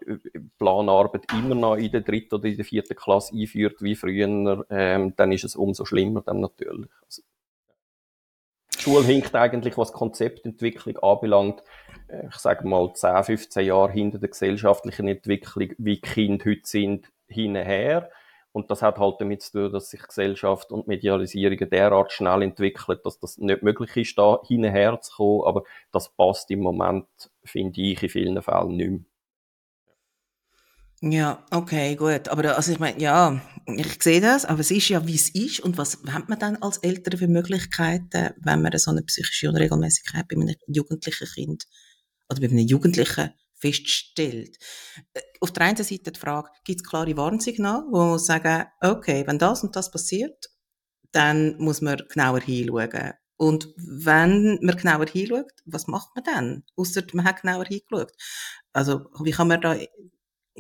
Planarbeit 0.59 1.23
immer 1.33 1.55
noch 1.55 1.77
in 1.77 1.91
der 1.91 2.01
dritten 2.01 2.35
oder 2.35 2.45
in 2.45 2.57
der 2.57 2.63
vierten 2.65 2.95
Klasse 2.95 3.33
einführt 3.35 3.81
wie 3.81 3.95
früher, 3.95 4.67
ähm, 4.69 5.15
dann 5.15 5.31
ist 5.31 5.45
es 5.45 5.55
umso 5.55 5.83
schlimmer 5.83 6.21
dann 6.21 6.41
natürlich. 6.41 6.91
Also, 7.03 7.23
die 8.77 8.83
Schule 8.83 9.05
hinkt 9.05 9.33
eigentlich, 9.33 9.79
was 9.79 9.93
Konzeptentwicklung 9.93 10.97
anbelangt, 10.97 11.63
äh, 12.07 12.27
ich 12.27 12.35
sage 12.35 12.67
mal 12.67 12.93
10, 12.93 13.23
15 13.23 13.65
Jahre 13.65 13.91
hinter 13.91 14.19
der 14.19 14.29
gesellschaftlichen 14.29 15.07
Entwicklung, 15.07 15.71
wie 15.79 15.99
Kinder 15.99 16.45
heute 16.45 16.61
sind, 16.65 17.11
hinher. 17.27 18.11
Und 18.51 18.71
das 18.71 18.81
hat 18.81 18.97
halt 18.97 19.15
damit 19.19 19.43
zu 19.43 19.51
tun, 19.51 19.71
dass 19.71 19.89
sich 19.91 20.01
Gesellschaft 20.01 20.71
und 20.71 20.87
Medialisierung 20.87 21.69
derart 21.69 22.11
schnell 22.11 22.41
entwickelt, 22.41 23.05
dass 23.05 23.19
das 23.19 23.37
nicht 23.37 23.61
möglich 23.61 23.95
ist, 23.95 24.17
da 24.17 24.39
hinher 24.47 24.99
zu 25.01 25.15
kommen. 25.15 25.43
Aber 25.45 25.63
das 25.91 26.09
passt 26.09 26.49
im 26.49 26.61
Moment, 26.61 27.05
finde 27.43 27.81
ich, 27.81 28.01
in 28.01 28.09
vielen 28.09 28.41
Fällen 28.41 28.75
nicht 28.75 28.89
mehr. 28.89 28.99
Ja, 31.01 31.45
okay, 31.51 31.95
gut. 31.95 32.27
Aber 32.27 32.57
also 32.57 32.73
ich 32.73 32.79
meine, 32.79 32.99
ja, 32.99 33.39
ich 33.67 34.03
sehe 34.03 34.19
das, 34.19 34.43
aber 34.43 34.59
es 34.59 34.71
ist 34.71 34.89
ja, 34.89 35.07
wie 35.07 35.15
es 35.15 35.29
ist. 35.29 35.61
Und 35.61 35.77
was 35.77 35.99
hat 36.09 36.27
man 36.27 36.39
dann 36.39 36.57
als 36.57 36.77
Eltern 36.79 37.17
für 37.17 37.27
Möglichkeiten, 37.27 38.31
wenn 38.37 38.61
man 38.61 38.77
so 38.77 38.91
eine 38.91 39.03
psychische 39.03 39.47
Unregelmäßigkeit 39.47 40.27
bei 40.27 40.35
einem 40.35 40.55
jugendlichen 40.67 41.27
Kind 41.33 41.67
oder 42.29 42.41
bei 42.41 42.47
einem 42.47 42.67
Jugendlichen 42.67 43.31
feststellt. 43.59 44.57
Äh, 45.13 45.21
auf 45.41 45.51
der 45.51 45.63
einen 45.63 45.77
Seite 45.77 46.11
die 46.11 46.19
Frage, 46.19 46.49
gibt 46.63 46.81
es 46.81 46.87
klare 46.87 47.15
Warnsignale, 47.15 47.85
wo 47.91 47.97
man 48.05 48.19
sagen, 48.19 48.65
okay, 48.81 49.23
wenn 49.27 49.39
das 49.39 49.63
und 49.63 49.75
das 49.75 49.91
passiert, 49.91 50.49
dann 51.11 51.57
muss 51.57 51.81
man 51.81 52.01
genauer 52.09 52.41
hinschauen. 52.41 53.13
Und 53.37 53.69
wenn 53.77 54.59
man 54.61 54.75
genauer 54.75 55.07
hinschaut, 55.07 55.51
was 55.65 55.87
macht 55.87 56.09
man 56.15 56.23
dann? 56.23 56.63
Ausser 56.75 57.03
man 57.13 57.25
hat 57.25 57.41
genauer 57.41 57.65
hingeschaut. 57.65 58.11
Also, 58.73 59.05
wie 59.23 59.31
kann 59.31 59.47
man 59.47 59.61
da 59.61 59.77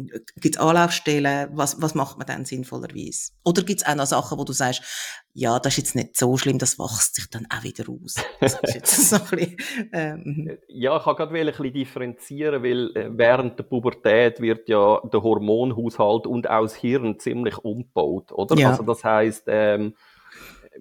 Gibt 0.07 0.55
es 0.55 0.61
Anlaufstellen? 0.61 1.49
Was, 1.53 1.81
was 1.81 1.95
macht 1.95 2.17
man 2.17 2.27
dann 2.27 2.45
sinnvollerweise? 2.45 3.31
Oder 3.43 3.63
gibt 3.63 3.81
es 3.81 3.87
auch 3.87 3.95
noch 3.95 4.05
Sachen, 4.05 4.37
wo 4.37 4.43
du 4.43 4.53
sagst, 4.53 4.83
ja, 5.33 5.59
das 5.59 5.73
ist 5.73 5.77
jetzt 5.77 5.95
nicht 5.95 6.17
so 6.17 6.35
schlimm, 6.37 6.57
das 6.57 6.79
wächst 6.79 7.15
sich 7.15 7.29
dann 7.29 7.47
auch 7.49 7.63
wieder 7.63 7.85
aus? 7.89 8.15
so 8.83 9.19
bisschen, 9.19 9.57
ähm. 9.93 10.57
Ja, 10.67 10.97
ich 10.97 11.03
kann 11.03 11.15
gerade 11.15 11.35
ein 11.35 11.45
bisschen 11.45 11.73
differenzieren, 11.73 12.63
weil 12.63 12.95
äh, 12.95 13.09
während 13.11 13.57
der 13.57 13.63
Pubertät 13.63 14.41
wird 14.41 14.67
ja 14.69 14.99
der 15.01 15.21
Hormonhaushalt 15.21 16.27
und 16.27 16.49
auch 16.49 16.63
das 16.63 16.75
Hirn 16.75 17.19
ziemlich 17.19 17.57
umgebaut, 17.59 18.31
oder? 18.31 18.55
Ja. 18.57 18.71
Also 18.71 18.83
das 18.83 19.03
heißt, 19.03 19.43
ähm, 19.47 19.93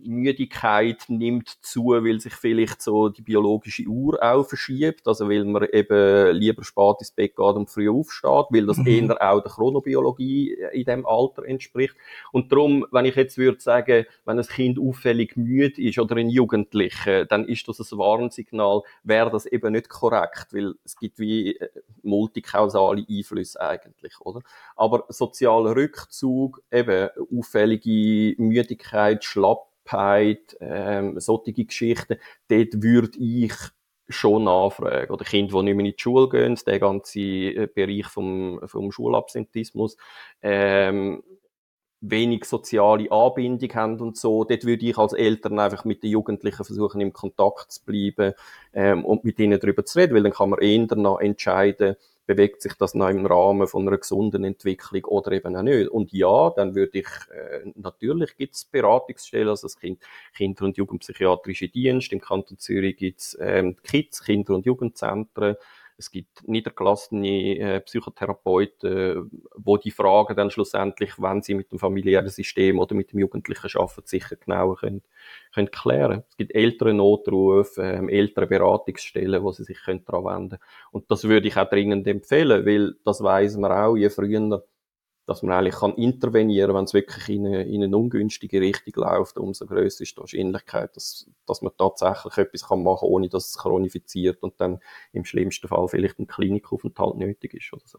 Müdigkeit 0.04 1.04
nimmt 1.08 1.48
zu, 1.62 1.88
weil 1.88 2.20
sich 2.20 2.34
vielleicht 2.34 2.82
so 2.82 3.08
die 3.08 3.22
biologische 3.22 3.84
Uhr 3.84 4.22
auch 4.22 4.44
verschiebt, 4.44 5.06
also 5.06 5.28
weil 5.28 5.44
man 5.44 5.66
eben 5.72 6.37
lieber 6.37 6.64
spät 6.64 6.96
ins 7.00 7.11
Bett 7.11 7.37
geht 7.37 7.56
und 7.56 7.70
früh 7.70 7.90
aufsteht, 7.90 8.46
weil 8.50 8.66
das 8.66 8.78
mhm. 8.78 8.87
eher 8.87 9.22
auch 9.22 9.40
der 9.40 9.52
Chronobiologie 9.52 10.56
in 10.72 10.84
dem 10.84 11.06
Alter 11.06 11.44
entspricht. 11.44 11.94
Und 12.32 12.52
darum, 12.52 12.87
wenn 12.90 13.04
ich 13.04 13.16
jetzt 13.16 13.38
würde 13.38 13.61
sagen, 13.61 14.06
wenn 14.24 14.38
ein 14.38 14.46
Kind 14.46 14.78
auffällig 14.78 15.37
müde 15.37 15.80
ist 15.82 15.98
oder 15.98 16.16
ein 16.16 16.30
Jugendlicher, 16.30 17.24
dann 17.24 17.44
ist 17.46 17.68
das 17.68 17.80
ein 17.80 17.98
Warnsignal, 17.98 18.82
wäre 19.02 19.30
das 19.30 19.46
eben 19.46 19.72
nicht 19.72 19.88
korrekt, 19.88 20.48
weil 20.52 20.74
es 20.84 20.96
gibt 20.96 21.18
wie 21.18 21.56
äh, 21.56 21.68
multikausale 22.02 23.04
Einflüsse 23.08 23.61
eigentlich, 23.61 24.20
oder? 24.20 24.40
Aber 24.76 25.04
sozialer 25.08 25.76
Rückzug, 25.76 26.62
eben 26.70 27.08
auffällige 27.37 28.40
Müdigkeit, 28.42 29.24
Schlapp 29.24 29.68
Knappheit, 29.88 30.57
ähm, 30.61 31.18
solche 31.18 31.53
Geschichten, 31.53 32.18
dort 32.48 32.83
würde 32.83 33.18
ich 33.18 33.53
schon 34.09 34.44
nachfragen. 34.44 35.12
Oder 35.12 35.24
Kinder, 35.24 35.59
die 35.59 35.64
nicht 35.64 35.77
mehr 35.77 35.87
in 35.87 35.92
die 35.92 35.98
Schule 35.98 36.29
gehen, 36.29 36.59
der 36.66 36.79
ganze 36.79 37.20
äh, 37.20 37.68
Bereich 37.72 38.07
vom, 38.07 38.61
vom 38.64 38.90
Schulabsentismus, 38.90 39.96
ähm, 40.42 41.22
wenig 42.01 42.44
soziale 42.44 43.11
Anbindung 43.11 43.74
haben 43.74 44.01
und 44.01 44.16
so, 44.16 44.44
dort 44.44 44.64
würde 44.64 44.87
ich 44.87 44.96
als 44.96 45.12
Eltern 45.12 45.59
einfach 45.59 45.85
mit 45.85 46.05
den 46.05 46.11
Jugendlichen 46.12 46.64
versuchen, 46.64 47.01
im 47.01 47.12
Kontakt 47.12 47.72
zu 47.72 47.85
bleiben 47.85 48.35
ähm, 48.72 49.05
und 49.05 49.24
mit 49.24 49.38
ihnen 49.40 49.59
darüber 49.59 49.85
zu 49.85 49.98
reden, 49.98 50.14
weil 50.14 50.22
dann 50.22 50.33
kann 50.33 50.51
man 50.51 50.61
eher 50.61 50.87
noch 50.94 51.18
entscheiden, 51.18 51.96
bewegt 52.28 52.60
sich 52.60 52.74
das 52.74 52.94
noch 52.94 53.08
im 53.08 53.24
Rahmen 53.24 53.66
von 53.66 53.88
einer 53.88 53.96
gesunden 53.96 54.44
Entwicklung 54.44 55.02
oder 55.06 55.32
eben 55.32 55.56
auch 55.56 55.62
nicht. 55.62 55.88
Und 55.88 56.12
ja, 56.12 56.50
dann 56.50 56.74
würde 56.74 56.98
ich, 56.98 57.08
äh, 57.30 57.72
natürlich 57.74 58.36
gibt 58.36 58.54
es 58.54 58.66
Beratungsstellen, 58.66 59.48
also 59.48 59.66
das 59.66 59.78
kind, 59.78 59.98
Kinder- 60.36 60.66
und 60.66 60.76
Jugendpsychiatrische 60.76 61.70
Dienst, 61.70 62.12
im 62.12 62.20
Kanton 62.20 62.58
Zürich 62.58 62.98
gibt 62.98 63.20
es 63.20 63.38
ähm, 63.40 63.76
KIDS, 63.82 64.22
Kinder- 64.22 64.54
und 64.54 64.66
Jugendzentren, 64.66 65.56
es 65.98 66.12
gibt 66.12 66.46
niedergelassene 66.46 67.58
äh, 67.58 67.80
Psychotherapeuten, 67.80 69.28
wo 69.56 69.76
die 69.76 69.90
Fragen 69.90 70.37
dann 70.37 70.50
schlussendlich, 70.50 71.14
wenn 71.18 71.42
sie 71.42 71.54
mit 71.54 71.72
dem 71.72 71.80
familiären 71.80 72.28
System 72.28 72.78
oder 72.78 72.94
mit 72.94 73.12
dem 73.12 73.18
Jugendlichen 73.18 73.68
arbeiten, 73.76 74.06
sicher 74.06 74.37
genauer 74.37 74.76
können, 74.76 75.02
können 75.52 75.70
klären. 75.72 76.22
Es 76.30 76.37
gibt 76.37 76.54
ältere 76.54 76.94
Notrufe, 76.94 77.82
äh, 77.82 78.16
ältere 78.16 78.46
Beratungsstellen, 78.46 79.42
wo 79.42 79.50
sie 79.50 79.64
sich 79.64 79.82
können 79.84 80.04
daran 80.04 80.24
wenden. 80.24 80.58
Und 80.92 81.11
das 81.11 81.24
würde 81.24 81.48
ich 81.48 81.56
auch 81.56 81.68
dringend 81.68 82.06
empfehlen, 82.06 82.64
weil 82.64 82.94
das 83.04 83.20
weiß 83.20 83.56
man 83.56 83.72
auch, 83.72 83.96
je 83.96 84.08
früher 84.08 84.62
dass 85.28 85.42
man 85.42 85.54
eigentlich 85.54 85.74
kann 85.74 85.94
intervenieren, 85.96 86.74
wenn 86.74 86.84
es 86.84 86.94
wirklich 86.94 87.28
in 87.28 87.46
eine, 87.46 87.62
in 87.64 87.84
eine 87.84 87.94
ungünstige 87.94 88.62
Richtung 88.62 89.04
läuft, 89.04 89.36
umso 89.36 89.66
größer 89.66 90.02
ist 90.02 90.16
die 90.16 90.20
Wahrscheinlichkeit, 90.20 90.96
dass, 90.96 91.26
dass 91.44 91.60
man 91.60 91.72
tatsächlich 91.76 92.38
etwas 92.38 92.66
kann 92.66 92.82
machen 92.82 93.00
kann, 93.00 93.10
ohne 93.10 93.28
dass 93.28 93.50
es 93.50 93.58
chronifiziert 93.58 94.42
und 94.42 94.58
dann 94.58 94.80
im 95.12 95.26
schlimmsten 95.26 95.68
Fall 95.68 95.86
vielleicht 95.88 96.18
ein 96.18 96.26
Klinikaufenthalt 96.26 97.16
nötig 97.16 97.52
ist 97.52 97.70
oder 97.74 97.82
so. 97.84 97.98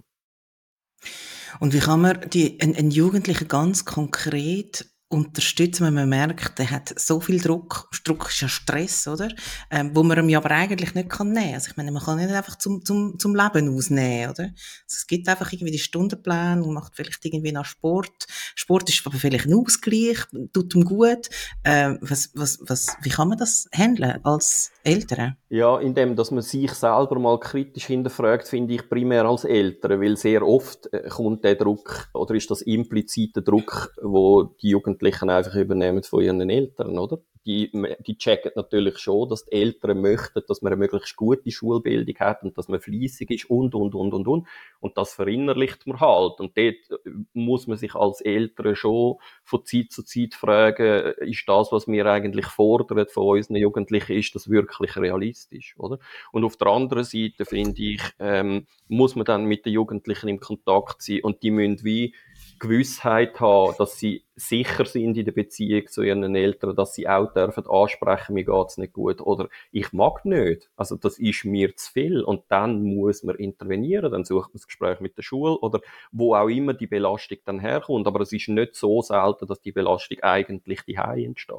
Und 1.60 1.74
wie 1.74 1.80
kann 1.80 2.02
man 2.02 2.28
die, 2.32 2.60
einen, 2.62 2.76
einen 2.76 2.90
Jugendlichen 2.90 3.48
ganz 3.48 3.86
konkret 3.86 4.90
unterstützen, 5.10 5.88
wenn 5.88 5.96
man 5.96 6.08
merkt, 6.08 6.60
der 6.60 6.70
hat 6.70 6.98
so 6.98 7.20
viel 7.20 7.40
Druck, 7.40 7.90
Druck 8.04 8.30
ist 8.30 8.42
ja 8.42 8.48
Stress, 8.48 9.08
oder? 9.08 9.30
Ähm, 9.72 9.92
wo 9.96 10.04
man 10.04 10.30
ihm 10.30 10.38
aber 10.38 10.52
eigentlich 10.52 10.94
nicht 10.94 11.10
kann 11.10 11.32
nehmen. 11.32 11.56
Also 11.56 11.72
ich 11.72 11.78
meine, 11.78 11.92
man 11.92 12.04
kann 12.04 12.18
nicht 12.18 12.30
einfach 12.30 12.58
zum, 12.58 12.86
zum, 12.86 13.18
zum 13.18 13.36
Leben 13.36 13.76
ausnehmen, 13.76 14.30
oder? 14.30 14.44
Also 14.44 14.56
es 14.86 15.08
gibt 15.08 15.28
einfach 15.28 15.52
irgendwie 15.52 15.72
die 15.72 15.80
Stundenpläne 15.80 16.64
und 16.64 16.76
macht 16.76 16.96
vielleicht 16.96 17.26
irgendwie 17.26 17.52
noch 17.52 17.66
Sport. 17.66 18.28
Sport 18.54 18.88
ist 18.90 19.06
aber 19.06 19.18
vielleicht 19.18 19.48
ein 19.48 19.56
Ausgleich, 19.56 20.20
tut 20.54 20.76
ihm 20.76 20.86
gut. 20.86 21.30
Ähm, 21.64 21.98
was, 22.02 22.30
was, 22.36 22.60
was, 22.62 22.96
wie 23.02 23.10
kann 23.10 23.30
man 23.30 23.40
das 23.40 23.68
handeln 23.74 24.24
als 24.24 24.72
Eltern? 24.84 25.39
Ja, 25.52 25.80
indem, 25.80 26.16
dass 26.16 26.30
man 26.30 26.44
sich 26.44 26.72
selber 26.74 27.18
mal 27.18 27.40
kritisch 27.40 27.88
hinterfragt, 27.88 28.48
finde 28.48 28.76
ich 28.76 28.88
primär 28.88 29.26
als 29.26 29.46
Eltern, 29.46 30.00
weil 30.00 30.16
sehr 30.16 30.46
oft 30.46 30.94
äh, 30.94 31.10
kommt 31.10 31.44
der 31.44 31.56
Druck, 31.56 32.08
oder 32.14 32.36
ist 32.36 32.52
das 32.52 32.62
implizite 32.62 33.42
Druck, 33.42 33.92
wo 34.00 34.44
die 34.44 34.70
Jugend 34.70 35.02
Jugendlichen 35.02 35.30
einfach 35.32 35.56
übernehmen 35.56 36.04
von 36.04 36.22
ihren 36.22 36.48
Eltern, 36.48 37.00
oder? 37.00 37.18
Die, 37.46 37.72
die 38.06 38.18
checken 38.18 38.52
natürlich 38.56 38.98
schon, 38.98 39.30
dass 39.30 39.46
die 39.46 39.54
Eltern 39.54 40.02
möchten, 40.02 40.42
dass 40.48 40.62
man 40.62 40.74
eine 40.74 40.80
möglichst 40.80 41.16
gute 41.16 41.50
Schulbildung 41.50 42.16
hat 42.20 42.44
und 42.44 42.58
dass 42.58 42.68
man 42.68 42.80
fließig 42.80 43.30
ist 43.32 43.50
und, 43.50 43.74
und, 43.76 43.96
und, 43.96 44.14
und, 44.14 44.28
und. 44.28 44.48
Und 44.80 44.98
das 44.98 45.14
verinnerlicht 45.14 45.88
man 45.88 46.00
halt. 46.00 46.40
Und 46.40 46.58
dort 46.58 47.06
äh, 47.06 47.10
muss 47.34 47.68
man 47.68 47.78
sich 47.78 47.96
als 47.96 48.22
Eltern 48.22 48.76
schon 48.76 49.16
von 49.44 49.66
Zeit 49.66 49.92
zu 49.92 50.04
Zeit 50.04 50.34
fragen, 50.34 51.14
ist 51.20 51.48
das, 51.48 51.72
was 51.72 51.88
wir 51.88 52.06
eigentlich 52.06 52.48
fordern 52.48 53.08
von 53.08 53.38
unseren 53.38 53.56
Jugendlichen, 53.56 54.18
ist 54.18 54.36
das 54.36 54.50
wirklich 54.50 54.96
realistisch, 54.98 55.76
oder? 55.78 56.00
Und 56.32 56.44
auf 56.44 56.58
der 56.58 56.68
anderen 56.68 57.04
Seite, 57.04 57.46
finde 57.46 57.82
ich, 57.82 58.02
ähm, 58.20 58.68
muss 58.88 59.16
man 59.16 59.26
dann 59.26 59.46
mit 59.46 59.66
den 59.66 59.74
Jugendlichen 59.74 60.30
im 60.30 60.40
Kontakt 60.40 61.02
sein 61.02 61.22
und 61.24 61.42
die 61.44 61.52
müssen 61.52 61.84
wie 61.84 62.14
Gewissheit 62.60 63.40
haben, 63.40 63.74
dass 63.78 63.98
sie 63.98 64.26
sicher 64.36 64.86
sind 64.86 65.18
in 65.18 65.26
der 65.26 65.32
Beziehung 65.32 65.88
zu 65.88 66.02
ihren 66.02 66.36
Eltern, 66.36 66.76
dass 66.76 66.94
sie 66.94 67.08
auch 67.08 67.34
dürfen 67.34 67.68
ansprechen, 67.68 68.34
mir 68.34 68.46
geht's 68.46 68.78
nicht 68.78 68.94
gut 68.94 69.22
oder 69.22 69.50
ich 69.72 69.92
mag 69.94 70.26
nicht. 70.26 70.70
Also 70.76 70.96
das 70.96 71.20
ist 71.20 71.46
mir 71.46 71.76
zu 71.76 71.92
viel 71.92 72.22
und 72.22 72.44
dann 72.50 72.84
muss 72.84 73.24
man 73.24 73.36
intervenieren, 73.36 74.12
dann 74.12 74.26
sucht 74.26 74.50
man 74.50 74.60
das 74.60 74.68
Gespräch 74.68 75.00
mit 75.00 75.18
der 75.18 75.24
Schule 75.24 75.58
oder 75.60 75.80
wo 76.12 76.36
auch 76.36 76.48
immer 76.48 76.74
die 76.74 76.88
Belastung 76.88 77.38
dann 77.46 77.60
herkommt. 77.60 78.08
Aber 78.08 78.22
es 78.22 78.32
ist 78.32 78.50
nicht 78.50 78.76
so 78.76 79.02
selten, 79.02 79.48
dass 79.48 79.62
die 79.62 79.72
Belastung 79.72 80.20
eigentlich 80.22 80.82
die 80.84 80.96
entsteht. 80.96 81.56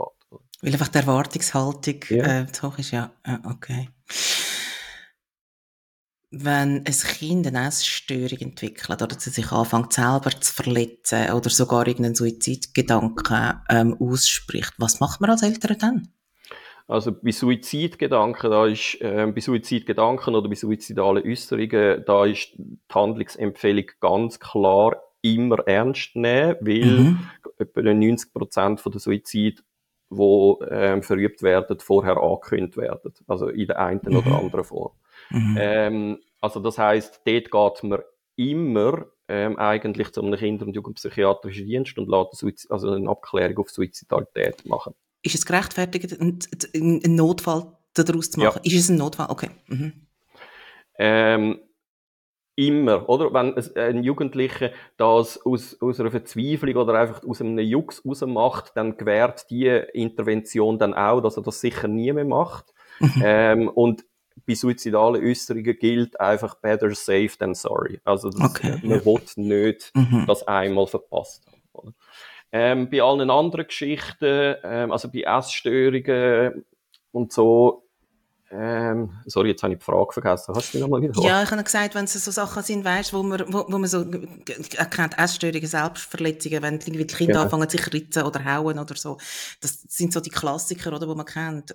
Weil 0.63 0.73
einfach 0.73 0.89
die 0.89 0.99
Erwartungshaltung 0.99 2.01
ja. 2.09 2.43
äh, 2.43 2.47
zu 2.47 2.69
hoch 2.69 2.79
ist, 2.79 2.91
ja. 2.91 3.11
ja 3.27 3.41
okay 3.45 3.89
wenn 6.31 6.85
ein 6.87 6.93
Kind 6.93 7.47
eine 7.47 7.66
Essstörung 7.66 8.38
entwickelt 8.38 9.03
oder 9.03 9.19
sie 9.19 9.31
sich 9.31 9.51
anfängt 9.51 9.93
selber 9.93 10.31
zu 10.31 10.55
verletzen 10.55 11.33
oder 11.33 11.51
sogar 11.51 11.87
irgendeinen 11.87 12.14
Suizidgedanken 12.14 13.61
ähm, 13.69 13.97
ausspricht, 13.99 14.75
was 14.79 15.01
macht 15.01 15.21
man 15.21 15.31
als 15.31 15.43
Eltern 15.43 15.77
dann? 15.79 16.09
Also 16.87 17.12
bei 17.12 17.31
Suizidgedanken, 17.31 18.51
da 18.51 18.66
ist, 18.66 19.01
äh, 19.01 19.31
bei 19.33 19.40
Suizidgedanken 19.40 20.35
oder 20.35 20.49
bei 20.49 20.57
suizidalen 20.57 21.25
Äußerungen, 21.25 22.05
da 22.05 22.25
ist 22.25 22.53
die 22.57 22.79
Handlungsempfehlung 22.93 23.87
ganz 24.01 24.40
klar 24.40 25.01
immer 25.23 25.59
ernst 25.66 26.16
nehmen, 26.16 26.57
weil 26.61 26.85
mhm. 26.85 27.19
etwa 27.59 27.83
90 27.83 28.33
Prozent 28.33 28.83
der 28.85 29.01
Suizid, 29.01 29.62
die 30.11 30.55
ähm, 30.69 31.03
verübt 31.03 31.43
werden, 31.43 31.79
vorher 31.79 32.16
angekündigt 32.16 32.77
werden. 32.77 33.14
Also 33.29 33.49
in 33.49 33.66
der 33.69 33.79
einen 33.79 34.01
mhm. 34.05 34.16
oder 34.16 34.38
anderen 34.38 34.64
Form. 34.64 34.93
Mhm. 35.31 35.57
Ähm, 35.59 36.19
also 36.40 36.61
das 36.61 36.79
heißt, 36.79 37.23
dort 37.25 37.51
geht 37.51 37.90
man 37.90 38.01
immer 38.37 39.07
ähm, 39.29 39.59
eigentlich 39.59 40.12
zu 40.12 40.23
einem 40.23 40.38
Kinder- 40.38 40.66
und 40.66 40.75
Jugendpsychiatrischen 40.75 41.66
Dienst 41.66 41.99
und 41.99 42.09
lässt 42.09 42.71
also 42.71 42.90
eine 42.90 43.09
Abklärung 43.09 43.59
auf 43.59 43.71
Suizidalität 43.71 44.64
machen. 44.66 44.95
Ist 45.23 45.35
es 45.35 45.45
gerechtfertigt, 45.45 46.19
einen 46.21 47.14
Notfall 47.14 47.77
daraus 47.95 48.31
zu 48.31 48.40
machen? 48.40 48.61
Ja. 48.64 48.71
Ist 48.73 48.85
es 48.85 48.88
ein 48.88 48.97
Notfall? 48.97 49.27
Okay. 49.29 49.51
Mhm. 49.66 49.93
Ähm, 50.99 51.61
immer, 52.57 53.09
oder? 53.09 53.33
Wenn 53.33 53.55
ein 53.77 54.03
Jugendlicher 54.03 54.71
das 54.97 55.45
aus, 55.45 55.81
aus 55.81 56.01
einer 56.01 56.11
Verzweiflung 56.11 56.77
oder 56.77 56.95
einfach 56.95 57.23
aus 57.25 57.40
einem 57.40 57.59
Jux 57.59 58.05
rausmacht, 58.05 58.73
dann 58.75 58.97
gewährt 58.97 59.49
die 59.51 59.66
Intervention 59.93 60.79
dann 60.79 60.95
auch, 60.95 61.21
dass 61.21 61.37
er 61.37 61.43
das 61.43 61.61
sicher 61.61 61.88
nie 61.88 62.12
mehr 62.12 62.25
macht. 62.25 62.73
Mhm. 62.99 63.23
Ähm, 63.23 63.69
und 63.69 64.05
bei 64.51 64.57
suizidalen 64.57 65.25
Äußerungen 65.25 65.79
gilt 65.79 66.21
einfach 66.21 66.57
better 66.57 66.93
safe 66.95 67.31
than 67.39 67.55
sorry. 67.55 68.01
Also 68.05 68.31
das, 68.31 68.41
okay, 68.41 68.81
man 68.83 69.05
will 69.05 69.21
nicht 69.37 69.93
mhm. 69.95 70.25
das 70.27 70.47
einmal 70.47 70.87
verpasst 70.87 71.47
haben. 71.75 71.95
Ähm, 72.53 72.91
bei 72.91 73.01
allen 73.01 73.31
anderen 73.31 73.67
Geschichten, 73.67 74.57
ähm, 74.65 74.91
also 74.91 75.09
bei 75.09 75.21
Essstörungen 75.23 76.65
und 77.13 77.33
so, 77.33 77.87
ähm, 78.53 79.13
sorry, 79.27 79.51
jetzt 79.51 79.63
habe 79.63 79.75
ich 79.75 79.79
die 79.79 79.85
Frage 79.85 80.13
vergessen. 80.13 80.53
Hast 80.57 80.75
du 80.75 80.79
die 80.79 80.83
nochmal 80.83 81.01
wieder? 81.03 81.23
Ja, 81.23 81.45
ich 81.45 81.51
habe 81.53 81.63
gesagt, 81.63 81.95
wenn 81.95 82.07
es 82.07 82.13
so 82.13 82.33
Sachen 82.33 82.65
sind, 82.65 82.85
weißt, 82.85 83.13
wo 83.13 83.23
man, 83.23 83.45
wo, 83.53 83.67
wo 83.69 83.79
man 83.79 83.87
so 83.87 84.05
erkennt, 84.77 85.17
Essstörungen, 85.17 85.69
Selbstverletzungen, 85.69 86.61
wenn 86.61 86.81
die 86.81 86.91
Kinder 86.91 87.05
ja. 87.05 87.27
Genau. 87.27 87.43
anfangen 87.43 87.69
sich 87.69 87.93
ritzen 87.93 88.25
oder 88.25 88.45
hauen 88.45 88.81
oder 88.81 88.97
so. 88.97 89.19
Das 89.61 89.83
sind 89.89 90.13
so 90.13 90.19
die 90.19 90.31
Klassiker, 90.31 90.93
oder, 90.93 91.07
wo 91.07 91.15
man 91.15 91.27
kennt. 91.27 91.73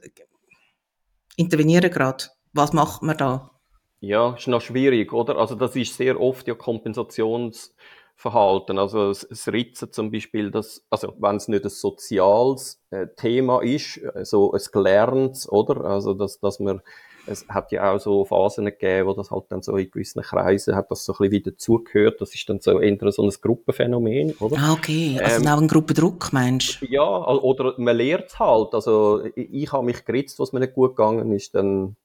Intervenieren 1.37 1.89
gerade 1.89 2.25
was 2.55 2.73
macht 2.73 3.03
man 3.03 3.17
da? 3.17 3.51
Ja, 3.99 4.33
ist 4.35 4.47
noch 4.47 4.61
schwierig, 4.61 5.13
oder? 5.13 5.37
Also 5.37 5.53
das 5.55 5.75
ist 5.75 5.97
sehr 5.97 6.19
oft 6.19 6.47
ja 6.47 6.55
Kompensationsverhalten. 6.55 8.79
Also 8.79 9.09
das 9.09 9.47
Ritzen 9.47 9.91
zum 9.91 10.09
Beispiel, 10.11 10.49
das, 10.51 10.85
also 10.89 11.13
wenn 11.19 11.35
es 11.37 11.47
nicht 11.47 11.63
ein 11.63 11.69
soziales 11.69 12.81
äh, 12.91 13.07
Thema 13.15 13.61
ist, 13.61 13.97
äh, 13.97 14.23
so 14.23 14.53
ein 14.53 14.61
gelerntes, 14.71 15.51
oder? 15.51 15.85
Also 15.85 16.13
dass, 16.13 16.39
dass 16.39 16.59
man 16.59 16.81
es 17.27 17.47
hat 17.49 17.71
ja 17.71 17.91
auch 17.91 17.99
so 17.99 18.25
Phasen 18.25 18.65
gegeben, 18.65 19.07
wo 19.07 19.13
das 19.13 19.31
halt 19.31 19.45
dann 19.49 19.61
so 19.61 19.75
in 19.77 19.89
gewissen 19.89 20.21
Kreisen 20.21 20.75
hat 20.75 20.91
das 20.91 21.05
so 21.05 21.13
ein 21.13 21.17
bisschen 21.17 21.31
wieder 21.31 21.57
zugehört. 21.57 22.21
Das 22.21 22.33
ist 22.35 22.47
dann 22.47 22.59
so 22.59 22.79
eher 22.79 23.11
so 23.11 23.23
ein 23.23 23.29
Gruppenphänomen, 23.29 24.33
oder? 24.39 24.57
Ah, 24.59 24.73
okay. 24.73 25.19
Also 25.21 25.41
ähm, 25.41 25.47
auch 25.47 25.59
ein 25.59 25.67
Gruppendruck, 25.67 26.31
meinst 26.33 26.81
du? 26.81 26.85
Ja, 26.85 27.27
oder 27.27 27.73
man 27.77 27.97
lernt 27.97 28.27
es 28.27 28.39
halt. 28.39 28.73
Also 28.73 29.23
ich, 29.35 29.49
ich 29.51 29.71
habe 29.71 29.85
mich 29.85 30.05
geritzt, 30.05 30.39
was 30.39 30.53
mir 30.53 30.59
nicht 30.59 30.73
gut 30.73 30.95
gegangen 30.95 31.31
ist, 31.31 31.55
dann 31.55 31.95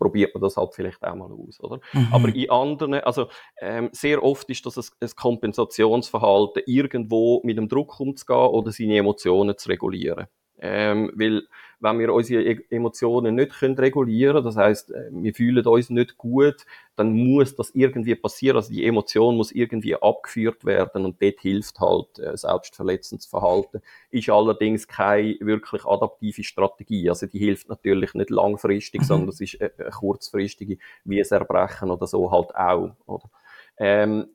probiert 0.00 0.34
man 0.34 0.42
das 0.42 0.56
halt 0.56 0.74
vielleicht 0.74 1.04
auch 1.04 1.14
mal 1.14 1.30
aus, 1.30 1.60
oder? 1.60 1.80
Mhm. 1.92 2.08
Aber 2.10 2.34
in 2.34 2.50
anderen, 2.50 2.94
also 2.94 3.28
ähm, 3.60 3.90
sehr 3.92 4.24
oft 4.24 4.50
ist 4.50 4.66
das 4.66 4.76
ein, 4.76 4.84
ein 5.00 5.10
Kompensationsverhalten, 5.14 6.62
irgendwo 6.66 7.40
mit 7.44 7.58
dem 7.58 7.68
Druck 7.68 8.00
umzugehen 8.00 8.48
oder 8.48 8.72
seine 8.72 8.96
Emotionen 8.96 9.56
zu 9.56 9.68
regulieren. 9.68 10.26
Ähm, 10.58 11.12
weil 11.14 11.42
wenn 11.80 11.98
wir 11.98 12.12
unsere 12.12 12.42
e-, 12.42 12.64
Emotionen 12.70 13.34
nicht 13.34 13.58
können 13.58 13.76
regulieren 13.76 14.44
das 14.44 14.56
heißt, 14.56 14.92
äh, 14.92 15.08
wir 15.10 15.34
fühlen 15.34 15.66
uns 15.66 15.90
nicht 15.90 16.16
gut, 16.18 16.66
dann 16.96 17.12
muss 17.12 17.56
das 17.56 17.70
irgendwie 17.70 18.14
passieren. 18.14 18.56
Also 18.56 18.72
die 18.72 18.84
Emotion 18.84 19.36
muss 19.36 19.52
irgendwie 19.52 19.96
abgeführt 19.96 20.64
werden 20.64 21.04
und 21.04 21.20
dort 21.22 21.40
hilft 21.40 21.80
halt 21.80 22.18
äh, 22.18 22.36
selbstverletzendes 22.36 23.26
Verhalten. 23.26 23.80
Ist 24.10 24.28
allerdings 24.28 24.86
keine 24.86 25.36
wirklich 25.40 25.84
adaptive 25.84 26.44
Strategie. 26.44 27.08
Also 27.08 27.26
die 27.26 27.38
hilft 27.38 27.68
natürlich 27.68 28.14
nicht 28.14 28.30
langfristig, 28.30 29.00
mhm. 29.02 29.06
sondern 29.06 29.26
das 29.28 29.40
ist 29.40 29.60
eine, 29.60 29.72
eine 29.78 29.90
kurzfristige, 29.90 30.78
wie 31.04 31.20
es 31.20 31.30
Erbrechen 31.30 31.90
oder 31.90 32.06
so 32.06 32.30
halt 32.30 32.54
auch. 32.54 32.90
Oder? 33.06 33.30
Ähm, 33.78 34.26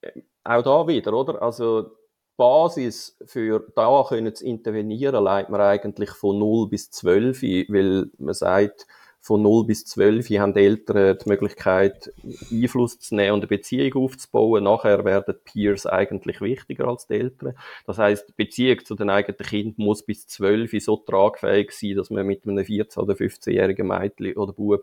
äh, 0.00 0.20
auch 0.44 0.62
da 0.62 0.86
wieder, 0.88 1.12
oder? 1.12 1.42
Also 1.42 1.90
Basis 2.36 3.16
für 3.24 3.66
da 3.74 4.04
können 4.08 4.34
zu 4.34 4.44
intervenieren, 4.44 5.24
leitet 5.24 5.50
man 5.50 5.60
eigentlich 5.60 6.10
von 6.10 6.38
0 6.38 6.68
bis 6.68 6.90
12, 6.90 7.42
weil 7.42 8.10
man 8.18 8.34
sagt, 8.34 8.86
von 9.20 9.40
0 9.40 9.66
bis 9.66 9.84
12 9.84 10.30
haben 10.30 10.52
die 10.52 10.60
Eltern 10.64 11.16
die 11.24 11.28
Möglichkeit, 11.28 12.12
Einfluss 12.50 12.98
zu 12.98 13.14
nehmen 13.14 13.34
und 13.34 13.40
eine 13.40 13.46
Beziehung 13.46 14.04
aufzubauen. 14.04 14.64
Nachher 14.64 15.04
werden 15.04 15.36
Peers 15.44 15.86
eigentlich 15.86 16.40
wichtiger 16.40 16.88
als 16.88 17.06
die 17.06 17.14
Eltern. 17.14 17.54
Das 17.86 17.98
heißt, 17.98 18.28
die 18.28 18.32
Beziehung 18.32 18.84
zu 18.84 18.96
den 18.96 19.10
eigenen 19.10 19.38
Kindern 19.38 19.84
muss 19.86 20.02
bis 20.02 20.26
12 20.26 20.72
so 20.82 20.96
tragfähig 20.96 21.70
sein, 21.70 21.94
dass 21.94 22.10
man 22.10 22.26
mit 22.26 22.44
einem 22.44 22.64
14- 22.64 22.98
oder 22.98 23.14
15-jährigen 23.14 23.86
Mädchen 23.86 24.34
oder 24.36 24.52
Bub 24.52 24.82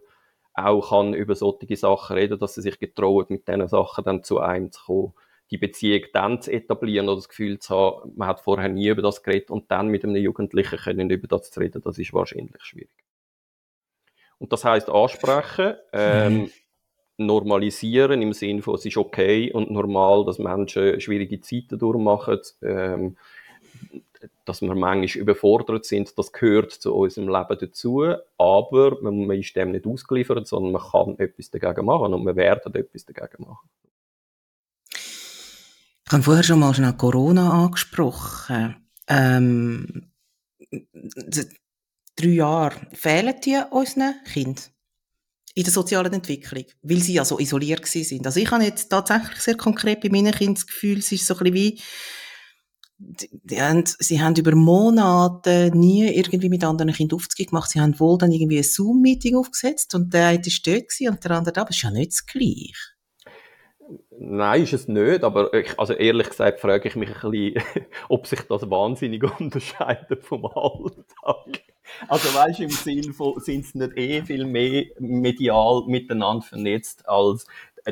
auch 0.54 0.90
kann 0.90 1.14
über 1.14 1.36
solche 1.36 1.76
Sachen 1.76 2.16
reden, 2.16 2.40
dass 2.40 2.56
sie 2.56 2.62
sich 2.62 2.80
getrauen, 2.80 3.26
mit 3.28 3.46
diesen 3.46 3.68
Sachen 3.68 4.06
dann 4.06 4.24
zu 4.24 4.40
einem 4.40 4.72
zu 4.72 4.86
kommen 4.86 5.14
die 5.52 5.58
Beziehung 5.58 6.04
dann 6.14 6.42
zu 6.42 6.52
etablieren 6.52 7.08
oder 7.08 7.18
das 7.18 7.30
Gefühl 7.30 7.60
zu 7.60 7.76
haben, 7.76 8.14
man 8.16 8.28
hat 8.28 8.40
vorher 8.42 8.70
nie 8.70 8.90
über 8.90 9.02
das 9.02 9.24
geredet 9.24 9.50
und 9.50 9.72
dann 9.72 9.88
mit 9.88 10.04
einem 10.04 10.16
Jugendlichen 10.16 10.78
können 10.78 11.10
über 11.10 11.28
das 11.28 11.52
zu 11.52 11.60
reden, 11.60 11.82
das 11.82 11.98
ist 11.98 12.14
wahrscheinlich 12.14 12.62
schwierig. 12.62 12.90
Und 14.38 14.54
das 14.54 14.64
heißt 14.64 14.90
ansprechen, 14.90 15.76
ähm, 15.92 16.34
mhm. 16.34 16.52
normalisieren 17.18 18.22
im 18.22 18.34
Sinne 18.34 18.62
von, 18.62 18.76
es 18.76 18.86
ist 18.86 18.98
okay 18.98 19.52
und 19.52 19.72
normal, 19.72 20.24
dass 20.26 20.40
Menschen 20.40 21.02
schwierige 21.02 21.42
Zeiten 21.42 21.78
durchmachen, 21.78 22.40
ähm, 22.62 23.18
dass 24.46 24.62
wir 24.62 24.76
manchmal 24.76 25.22
überfordert 25.22 25.86
sind, 25.86 26.18
das 26.18 26.32
gehört 26.32 26.72
zu 26.72 26.96
unserem 26.96 27.28
Leben 27.28 27.58
dazu, 27.60 28.14
aber 28.38 29.02
man 29.02 29.30
ist 29.32 29.56
dem 29.56 29.72
nicht 29.72 29.86
ausgeliefert, 29.86 30.48
sondern 30.48 30.74
man 30.74 30.82
kann 30.82 31.20
etwas 31.20 31.52
dagegen 31.52 31.86
machen 31.86 32.14
und 32.14 32.26
wir 32.26 32.36
werden 32.36 32.74
etwas 32.76 33.06
dagegen 33.06 33.44
machen. 33.44 33.70
Ich 36.10 36.14
habe 36.14 36.24
vorher 36.24 36.42
schon 36.44 36.58
mal 36.58 36.74
schnell 36.74 36.94
Corona 36.94 37.66
angesprochen. 37.66 38.78
Ähm, 39.08 40.12
drei 42.16 42.28
Jahre 42.30 42.76
fehlen 42.94 43.36
die 43.46 43.62
unseren 43.70 44.16
Kindern 44.24 44.64
in 45.54 45.64
der 45.66 45.72
sozialen 45.72 46.12
Entwicklung, 46.12 46.66
weil 46.82 46.98
sie 46.98 47.14
ja 47.14 47.24
so 47.24 47.38
isoliert 47.38 47.86
sind. 47.86 48.26
Also 48.26 48.40
ich 48.40 48.50
habe 48.50 48.64
jetzt 48.64 48.90
tatsächlich 48.90 49.40
sehr 49.40 49.56
konkret 49.56 50.02
bei 50.02 50.10
meinen 50.10 50.34
Kindern 50.34 50.56
das 50.56 50.66
Gefühl, 50.66 50.98
es 50.98 51.12
ist 51.12 51.28
so 51.28 51.36
ein 51.36 51.52
bisschen 51.52 51.54
wie, 51.54 51.80
sie 54.00 54.20
haben 54.20 54.36
über 54.36 54.56
Monate 54.56 55.70
nie 55.76 56.08
irgendwie 56.08 56.50
mit 56.50 56.64
anderen 56.64 56.92
Kindern 56.92 57.18
aufzugehen 57.18 57.50
gemacht. 57.52 57.70
Sie 57.70 57.82
haben 57.82 58.00
wohl 58.00 58.18
dann 58.18 58.32
irgendwie 58.32 58.58
ein 58.58 58.64
Zoom-Meeting 58.64 59.36
aufgesetzt 59.36 59.94
und 59.94 60.12
der 60.12 60.30
eine 60.30 60.42
ist 60.42 60.66
dort 60.66 60.86
und 61.02 61.24
der 61.24 61.32
andere 61.32 61.54
da, 61.54 61.62
aber 61.62 61.70
es 61.70 61.76
ist 61.76 61.84
ja 61.84 61.92
nicht 61.92 62.14
das 62.14 62.26
Gleiche. 62.26 62.99
Nein, 64.22 64.64
ist 64.64 64.74
es 64.74 64.90
nicht, 64.90 65.24
aber 65.24 65.54
ich, 65.54 65.80
also 65.80 65.94
ehrlich 65.94 66.28
gesagt 66.28 66.60
frage 66.60 66.90
ich 66.90 66.98
mich 66.98 67.10
ein 67.24 67.32
bisschen, 67.32 67.64
ob 68.10 68.28
sich 68.28 68.42
das 68.42 68.70
wahnsinnig 68.70 69.24
unterscheidet 69.40 70.26
vom 70.26 70.46
Alltag. 70.46 71.64
Also 72.10 72.36
weißt 72.36 72.60
du, 72.60 72.64
im 72.64 72.70
Sinn 72.70 73.14
von, 73.14 73.40
sind 73.40 73.64
es 73.64 73.76
nicht 73.76 73.98
eh 73.98 74.22
viel 74.22 74.46
mehr 74.46 74.88
medial 75.00 75.86
miteinander 75.88 76.46
vernetzt, 76.46 77.08
als 77.08 77.48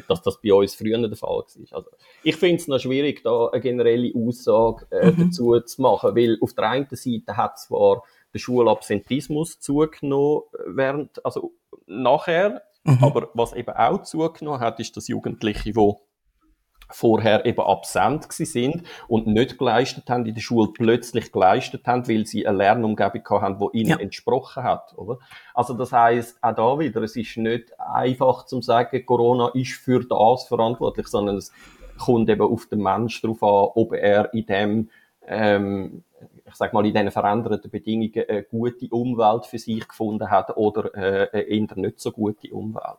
dass 0.09 0.21
das 0.21 0.41
bei 0.41 0.53
uns 0.53 0.75
früher 0.75 0.97
der 0.97 1.15
Fall 1.15 1.29
war. 1.29 1.77
Also, 1.77 1.89
ich 2.23 2.35
finde 2.35 2.57
es 2.57 2.67
noch 2.67 2.79
schwierig, 2.79 3.23
da 3.23 3.47
eine 3.47 3.61
generelle 3.61 4.11
Aussage 4.13 4.85
äh, 4.91 5.11
mhm. 5.11 5.29
dazu 5.29 5.57
zu 5.61 5.81
machen, 5.81 6.13
weil 6.13 6.37
auf 6.41 6.53
der 6.53 6.69
einen 6.69 6.87
Seite 6.91 7.37
hat 7.37 7.57
zwar 7.57 8.03
der 8.33 8.39
Schulabsentismus 8.39 9.59
zugenommen, 9.59 10.41
während, 10.65 11.25
also 11.25 11.53
nachher, 11.87 12.63
Mhm. 12.87 13.03
Aber 13.03 13.29
was 13.33 13.51
eben 13.51 13.75
auch 13.75 14.03
zugenommen 14.03 14.61
hat, 14.61 14.79
ist, 14.79 14.95
dass 14.95 15.09
Jugendliche, 15.09 15.73
die 15.73 15.75
vorher 16.89 17.45
eben 17.45 17.61
absent 17.61 18.31
sind 18.31 18.83
und 19.07 19.27
nicht 19.27 19.57
geleistet 19.57 20.09
haben, 20.09 20.25
in 20.25 20.33
der 20.33 20.41
Schule 20.41 20.69
plötzlich 20.73 21.31
geleistet 21.31 21.85
haben, 21.85 22.07
weil 22.07 22.25
sie 22.25 22.47
eine 22.47 22.57
Lernumgebung 22.57 23.41
haben, 23.41 23.59
die 23.59 23.79
ihnen 23.79 23.89
ja. 23.89 23.99
entsprochen 23.99 24.63
hat, 24.63 24.93
oder? 24.97 25.19
Also 25.53 25.73
das 25.73 25.91
heißt 25.91 26.37
auch 26.41 26.55
da 26.55 26.79
wieder, 26.79 27.01
es 27.01 27.15
ist 27.15 27.37
nicht 27.37 27.77
einfach 27.79 28.45
zu 28.45 28.61
sagen, 28.61 29.05
Corona 29.05 29.49
ist 29.53 29.73
für 29.73 30.03
das 30.03 30.45
verantwortlich, 30.45 31.07
sondern 31.07 31.37
es 31.37 31.51
kommt 31.97 32.29
eben 32.29 32.41
auf 32.41 32.67
den 32.67 32.81
Mensch 32.81 33.21
darauf 33.21 33.43
an, 33.43 33.71
ob 33.75 33.93
er 33.93 34.33
in 34.33 34.45
dem 34.45 34.89
ähm, 35.27 36.03
ich 36.45 36.55
sag 36.55 36.73
mal, 36.73 36.85
in 36.85 36.93
diesen 36.93 37.11
veränderten 37.11 37.69
Bedingungen 37.69 38.23
eine 38.27 38.43
gute 38.43 38.87
Umwelt 38.89 39.45
für 39.45 39.59
sich 39.59 39.87
gefunden 39.87 40.29
hat 40.29 40.55
oder 40.55 40.95
äh, 40.95 41.57
eher 41.57 41.75
nicht 41.75 41.99
so 41.99 42.11
gute 42.11 42.49
Umwelt. 42.53 42.97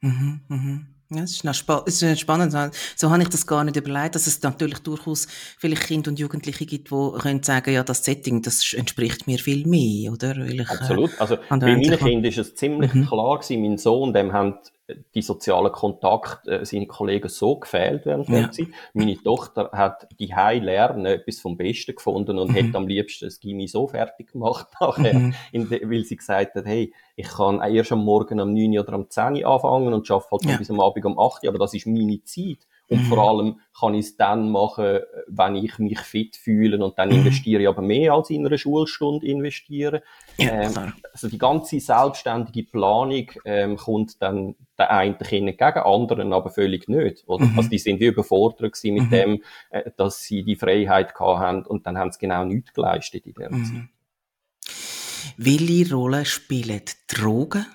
Mhm, 0.00 0.40
mhm. 0.48 0.93
Ja, 1.10 1.20
das 1.20 1.32
ist, 1.32 1.44
noch 1.44 1.54
spa 1.54 1.84
ist 1.86 2.20
spannend. 2.20 2.52
So 2.96 3.10
habe 3.10 3.22
ich 3.22 3.28
das 3.28 3.46
gar 3.46 3.64
nicht 3.64 3.76
überlegt, 3.76 4.14
dass 4.14 4.26
es 4.26 4.42
natürlich 4.42 4.78
durchaus 4.78 5.26
vielleicht 5.58 5.86
Kinder 5.86 6.10
und 6.10 6.18
Jugendliche 6.18 6.66
gibt, 6.66 6.90
die 6.90 7.18
können 7.20 7.42
sagen, 7.42 7.72
ja, 7.72 7.82
das 7.82 8.04
Setting, 8.04 8.42
das 8.42 8.72
entspricht 8.72 9.26
mir 9.26 9.38
viel 9.38 9.66
mehr, 9.66 10.12
oder? 10.12 10.36
Ich, 10.38 10.60
äh, 10.60 10.64
Absolut. 10.64 11.10
Also, 11.20 11.36
bei 11.48 11.56
meinen 11.56 11.98
Kindern 11.98 12.24
ist 12.24 12.38
es 12.38 12.54
ziemlich 12.54 12.94
mhm. 12.94 13.06
klar 13.06 13.38
gewesen, 13.38 13.62
mein 13.62 13.78
Sohn, 13.78 14.12
dem 14.12 14.32
haben 14.32 14.54
die 15.14 15.22
sozialen 15.22 15.72
Kontakte 15.72 16.60
äh, 16.60 16.64
seine 16.66 16.86
Kollegen 16.86 17.28
so 17.28 17.56
gefehlt 17.56 18.04
während 18.04 18.28
der 18.28 18.40
ja. 18.42 18.50
Zeit. 18.50 18.68
Meine 18.92 19.16
Tochter 19.16 19.70
hat 19.72 20.06
die 20.18 20.34
High 20.34 20.62
Lernen 20.62 21.06
etwas 21.06 21.40
vom 21.40 21.56
Besten 21.56 21.94
gefunden 21.94 22.38
und 22.38 22.50
mhm. 22.50 22.54
hätte 22.54 22.76
am 22.76 22.86
liebsten 22.86 23.24
das 23.24 23.40
Gimmi 23.40 23.66
so 23.66 23.88
fertig 23.88 24.32
gemacht 24.32 24.68
nachher, 24.80 25.14
mhm. 25.14 25.34
weil 25.52 26.04
sie 26.04 26.16
gesagt 26.16 26.54
hat, 26.54 26.66
hey, 26.66 26.92
ich 27.16 27.28
kann 27.28 27.62
erst 27.62 27.92
am 27.92 28.04
Morgen 28.04 28.40
um 28.40 28.52
9 28.52 28.78
oder 28.78 28.94
um 28.94 29.08
10 29.08 29.44
anfangen 29.44 29.94
und 29.94 30.10
arbeite 30.10 30.30
halt 30.30 30.44
ja. 30.44 30.56
bis 30.58 30.70
am 30.70 30.80
Abend 30.80 31.04
um 31.06 31.18
8 31.18 31.48
aber 31.48 31.58
das 31.58 31.74
ist 31.74 31.86
meine 31.86 32.22
Zeit. 32.24 32.66
Und 32.88 33.02
mhm. 33.02 33.06
vor 33.06 33.18
allem 33.18 33.60
kann 33.78 33.94
ich 33.94 34.06
es 34.06 34.16
dann 34.16 34.50
machen, 34.50 35.00
wenn 35.26 35.56
ich 35.56 35.78
mich 35.78 36.00
fit 36.00 36.36
fühle 36.36 36.84
und 36.84 36.98
dann 36.98 37.08
mhm. 37.08 37.16
investiere 37.16 37.62
ich 37.62 37.68
aber 37.68 37.82
mehr 37.82 38.12
als 38.12 38.30
in 38.30 38.46
einer 38.46 38.58
Schulstunde 38.58 39.26
investieren. 39.26 40.00
Ja, 40.36 40.62
ähm, 40.62 40.92
also 41.12 41.28
die 41.28 41.38
ganze 41.38 41.80
selbstständige 41.80 42.64
Planung 42.64 43.30
ähm, 43.44 43.76
kommt 43.76 44.20
dann 44.20 44.54
den 44.78 44.86
einen 44.86 45.16
gegen 45.18 45.58
anderen 45.60 46.32
aber 46.32 46.50
völlig 46.50 46.88
nicht. 46.88 47.24
Oder? 47.26 47.46
Mhm. 47.46 47.58
Also 47.58 47.70
die 47.70 47.78
sind 47.78 48.00
wie 48.00 48.06
überfordert 48.06 48.76
mit 48.84 49.04
mhm. 49.04 49.10
dem, 49.10 49.42
äh, 49.70 49.90
dass 49.96 50.22
sie 50.22 50.42
die 50.42 50.56
Freiheit 50.56 51.14
haben 51.14 51.64
und 51.64 51.86
dann 51.86 51.96
haben 51.96 52.12
sie 52.12 52.18
genau 52.18 52.44
nichts 52.44 52.72
geleistet 52.74 53.26
in 53.26 53.34
der 53.34 53.52
mhm. 53.52 53.64
Zeit. 53.64 53.88
Welche 55.36 55.94
Rolle 55.94 56.24
spielen 56.24 56.82
Drogen 57.08 57.66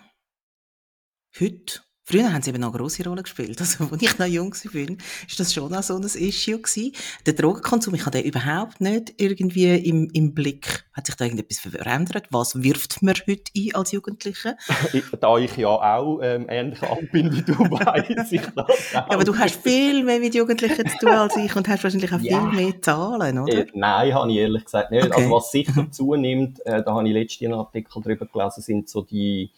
heute 1.39 1.81
Früher 2.09 2.33
haben 2.33 2.41
sie 2.41 2.49
eben 2.49 2.61
noch 2.61 2.69
eine 2.69 2.77
grosse 2.79 3.07
Rolle 3.07 3.21
gespielt. 3.21 3.61
Also, 3.61 3.83
als 3.83 4.01
ich 4.01 4.17
noch 4.17 4.25
jung 4.25 4.51
war, 4.51 4.97
ist 5.27 5.39
das 5.39 5.53
schon 5.53 5.71
auch 5.71 5.83
so 5.83 5.95
ein 5.95 6.01
Issue 6.01 6.57
gewesen. 6.57 6.91
Der 7.27 7.33
Drogenkonsum, 7.33 7.93
ich 7.93 8.03
habe 8.07 8.17
den 8.17 8.25
überhaupt 8.25 8.81
nicht 8.81 9.13
irgendwie 9.17 9.75
im, 9.75 10.09
im 10.13 10.33
Blick. 10.33 10.85
Hat 10.93 11.05
sich 11.05 11.13
da 11.13 11.25
irgendetwas 11.25 11.59
verändert? 11.59 12.25
Was 12.31 12.63
wirft 12.63 13.03
man 13.03 13.13
heute 13.13 13.43
ein 13.55 13.75
als 13.75 13.91
Jugendliche? 13.91 14.57
da 15.21 15.37
ich 15.37 15.55
ja 15.55 15.67
auch 15.67 16.19
ähm, 16.23 16.47
ähnlich 16.49 16.81
alt 16.81 17.11
bin 17.11 17.31
wie 17.31 17.43
du, 17.43 17.53
weiss 17.69 18.31
ich 18.31 18.41
das 18.55 18.91
Ja, 18.91 19.05
aber 19.07 19.23
du 19.23 19.37
hast 19.37 19.61
viel 19.61 20.03
mehr 20.03 20.19
mit 20.19 20.33
Jugendlichen 20.33 20.89
zu 20.89 20.97
tun 20.97 21.09
als 21.09 21.37
ich 21.37 21.55
und 21.55 21.67
hast 21.67 21.83
wahrscheinlich 21.83 22.11
auch 22.11 22.21
ja. 22.21 22.49
viel 22.49 22.59
mehr 22.59 22.81
Zahlen, 22.81 23.37
oder? 23.37 23.53
Äh, 23.53 23.67
nein, 23.75 24.15
habe 24.15 24.31
ich 24.31 24.37
ehrlich 24.37 24.65
gesagt 24.65 24.89
nicht. 24.89 25.05
Okay. 25.05 25.13
Also 25.15 25.29
was 25.29 25.51
sicher 25.51 25.87
zunimmt, 25.91 26.65
äh, 26.65 26.81
da 26.83 26.91
habe 26.95 27.07
ich 27.07 27.13
letztens 27.13 27.51
einen 27.51 27.59
Artikel 27.59 28.01
darüber 28.01 28.25
gelesen, 28.25 28.61
sind 28.63 28.89
so 28.89 29.03
die 29.03 29.51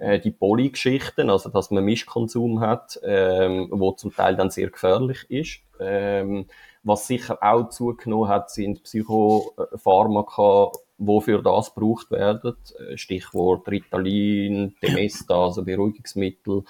äh, 0.00 0.18
die 0.18 0.30
Polygeschichten, 0.30 1.30
also 1.30 1.50
dass 1.50 1.70
man 1.70 1.84
Mischkonsum 1.84 2.60
hat, 2.60 2.98
ähm, 3.04 3.68
wo 3.70 3.92
zum 3.92 4.14
Teil 4.14 4.34
dann 4.34 4.50
sehr 4.50 4.70
gefährlich 4.70 5.26
ist. 5.28 5.60
Ähm, 5.78 6.46
was 6.82 7.06
sicher 7.06 7.38
auch 7.42 7.68
zugenommen 7.68 8.28
hat, 8.28 8.50
sind 8.50 8.82
Psychopharmaka, 8.82 10.72
die 10.96 11.20
für 11.20 11.42
das 11.42 11.74
gebraucht 11.74 12.10
werden. 12.10 12.56
Äh, 12.78 12.96
Stichwort 12.96 13.68
Ritalin, 13.68 14.74
Demesta, 14.82 15.44
also 15.44 15.62
Beruhigungsmittel, 15.62 16.64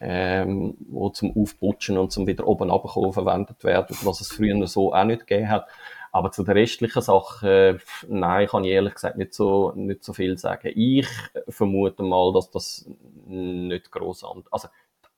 ähm, 0.00 0.74
wo 0.88 1.10
zum 1.10 1.36
Aufputschen 1.36 1.98
und 1.98 2.10
zum 2.10 2.26
wieder 2.26 2.46
oben 2.46 2.70
abkommen 2.70 3.12
verwendet 3.12 3.62
werden, 3.62 3.96
was 4.02 4.22
es 4.22 4.32
früher 4.32 4.66
so 4.66 4.94
auch 4.94 5.04
nicht 5.04 5.26
gegeben 5.26 5.50
hat. 5.50 5.66
Aber 6.12 6.32
zu 6.32 6.42
den 6.42 6.52
restlichen 6.52 7.02
Sachen, 7.02 7.48
äh, 7.48 7.78
nein, 8.08 8.48
kann 8.48 8.64
ich 8.64 8.70
ehrlich 8.70 8.94
gesagt 8.94 9.16
nicht 9.16 9.34
so, 9.34 9.72
nicht 9.76 10.02
so 10.02 10.12
viel 10.12 10.38
sagen. 10.38 10.72
Ich 10.74 11.06
vermute 11.48 12.02
mal, 12.02 12.32
dass 12.32 12.50
das 12.50 12.90
nicht 13.26 13.90
gross 13.92 14.24
an, 14.24 14.44
also, 14.50 14.68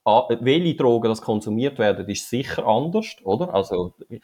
welche 0.04 0.74
Drogen 0.74 1.08
das 1.08 1.22
konsumiert 1.22 1.78
werden, 1.78 2.08
ist 2.08 2.28
sicher 2.28 2.66
anders, 2.66 3.16
oder? 3.22 3.54
Also, 3.54 3.94
ich, 4.08 4.20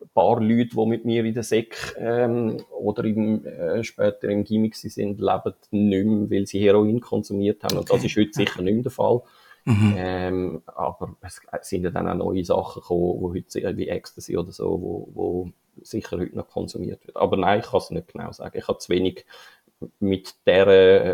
ein 0.00 0.08
paar 0.14 0.40
Leute, 0.40 0.70
die 0.76 0.86
mit 0.86 1.04
mir 1.04 1.24
in 1.24 1.34
der 1.34 1.42
Sek 1.42 1.94
ähm, 1.98 2.58
oder 2.70 3.04
im, 3.04 3.44
äh, 3.44 3.84
später 3.84 4.28
im 4.28 4.44
Gimmick 4.44 4.74
sind, 4.74 5.20
leben 5.20 5.54
nicht 5.70 6.06
mehr, 6.06 6.30
weil 6.30 6.46
sie 6.46 6.60
Heroin 6.60 7.00
konsumiert 7.00 7.62
haben. 7.64 7.78
Und 7.78 7.90
das 7.90 8.04
ist 8.04 8.16
heute 8.16 8.32
sicher 8.32 8.62
nicht 8.62 8.74
mehr 8.74 8.82
der 8.82 8.92
Fall. 8.92 9.22
Mhm. 9.64 9.94
Ähm, 9.96 10.62
aber 10.66 11.14
es 11.20 11.40
sind 11.68 11.84
ja 11.84 11.90
dann 11.90 12.08
auch 12.08 12.16
neue 12.16 12.44
Sachen 12.44 12.80
gekommen, 12.80 13.20
wo 13.20 13.32
heute, 13.32 13.76
wie 13.76 13.88
Ecstasy 13.88 14.36
oder 14.36 14.50
so, 14.50 14.70
wo, 14.70 15.08
wo 15.14 15.52
sicher 15.80 16.18
heute 16.18 16.36
noch 16.36 16.48
konsumiert 16.48 17.06
wird. 17.06 17.16
Aber 17.16 17.36
nein, 17.36 17.60
ich 17.60 17.66
kann 17.66 17.78
es 17.78 17.90
nicht 17.90 18.12
genau 18.12 18.32
sagen. 18.32 18.58
Ich 18.58 18.68
habe 18.68 18.78
zu 18.78 18.90
wenig 18.90 19.24
mit 19.98 20.34
der, 20.46 20.66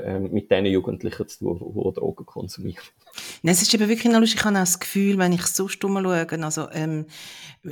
äh, 0.04 0.20
mit 0.20 0.50
den 0.50 0.66
Jugendlichen 0.66 1.26
zu 1.28 1.38
tun, 1.56 1.84
die 1.86 1.94
Drogen 1.94 2.26
konsumieren. 2.26 2.84
Nein, 3.42 3.54
es 3.54 3.62
ist 3.62 3.72
eben 3.74 3.88
wirklich 3.88 4.12
noch 4.12 4.20
lustig. 4.20 4.40
Ich 4.40 4.44
habe 4.44 4.56
auch 4.56 4.60
das 4.60 4.80
Gefühl, 4.80 5.18
wenn 5.18 5.32
ich 5.32 5.46
so 5.46 5.68
stumm 5.68 5.98
schaue, 6.02 6.26
also, 6.44 6.68
ähm, 6.72 7.06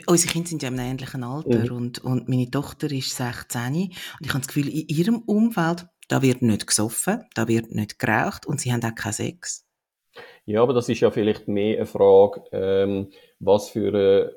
unsere 0.07 0.32
Kinder 0.32 0.49
sind 0.49 0.62
ja 0.62 0.68
im 0.68 0.78
ähnlichen 0.78 1.22
Alter 1.22 1.59
mhm. 1.59 1.76
und, 1.76 1.99
und 2.05 2.28
meine 2.28 2.51
Tochter 2.51 2.91
ist 2.91 3.16
16 3.16 3.61
und 3.61 3.93
ich 4.20 4.28
habe 4.30 4.41
das 4.41 4.49
Gefühl, 4.49 4.68
in 4.68 4.89
ihrem 4.89 5.18
Umfeld, 5.26 5.87
da 6.09 6.22
wird 6.22 6.43
nicht 6.43 6.66
gesoffen, 6.66 7.24
da 7.34 7.49
wird 7.49 7.72
nicht 7.72 7.99
geraucht 7.99 8.47
und 8.47 8.61
sie 8.61 8.72
haben 8.72 8.84
auch 8.84 8.95
keinen 8.95 9.12
Sex. 9.12 9.66
Ja, 10.47 10.62
aber 10.62 10.72
das 10.72 10.89
ist 10.89 11.01
ja 11.01 11.11
vielleicht 11.11 11.49
mehr 11.49 11.76
eine 11.76 11.87
Frage, 11.87 12.43
ähm, 12.53 13.11
was 13.39 13.68
für 13.68 13.89
eine 13.89 14.32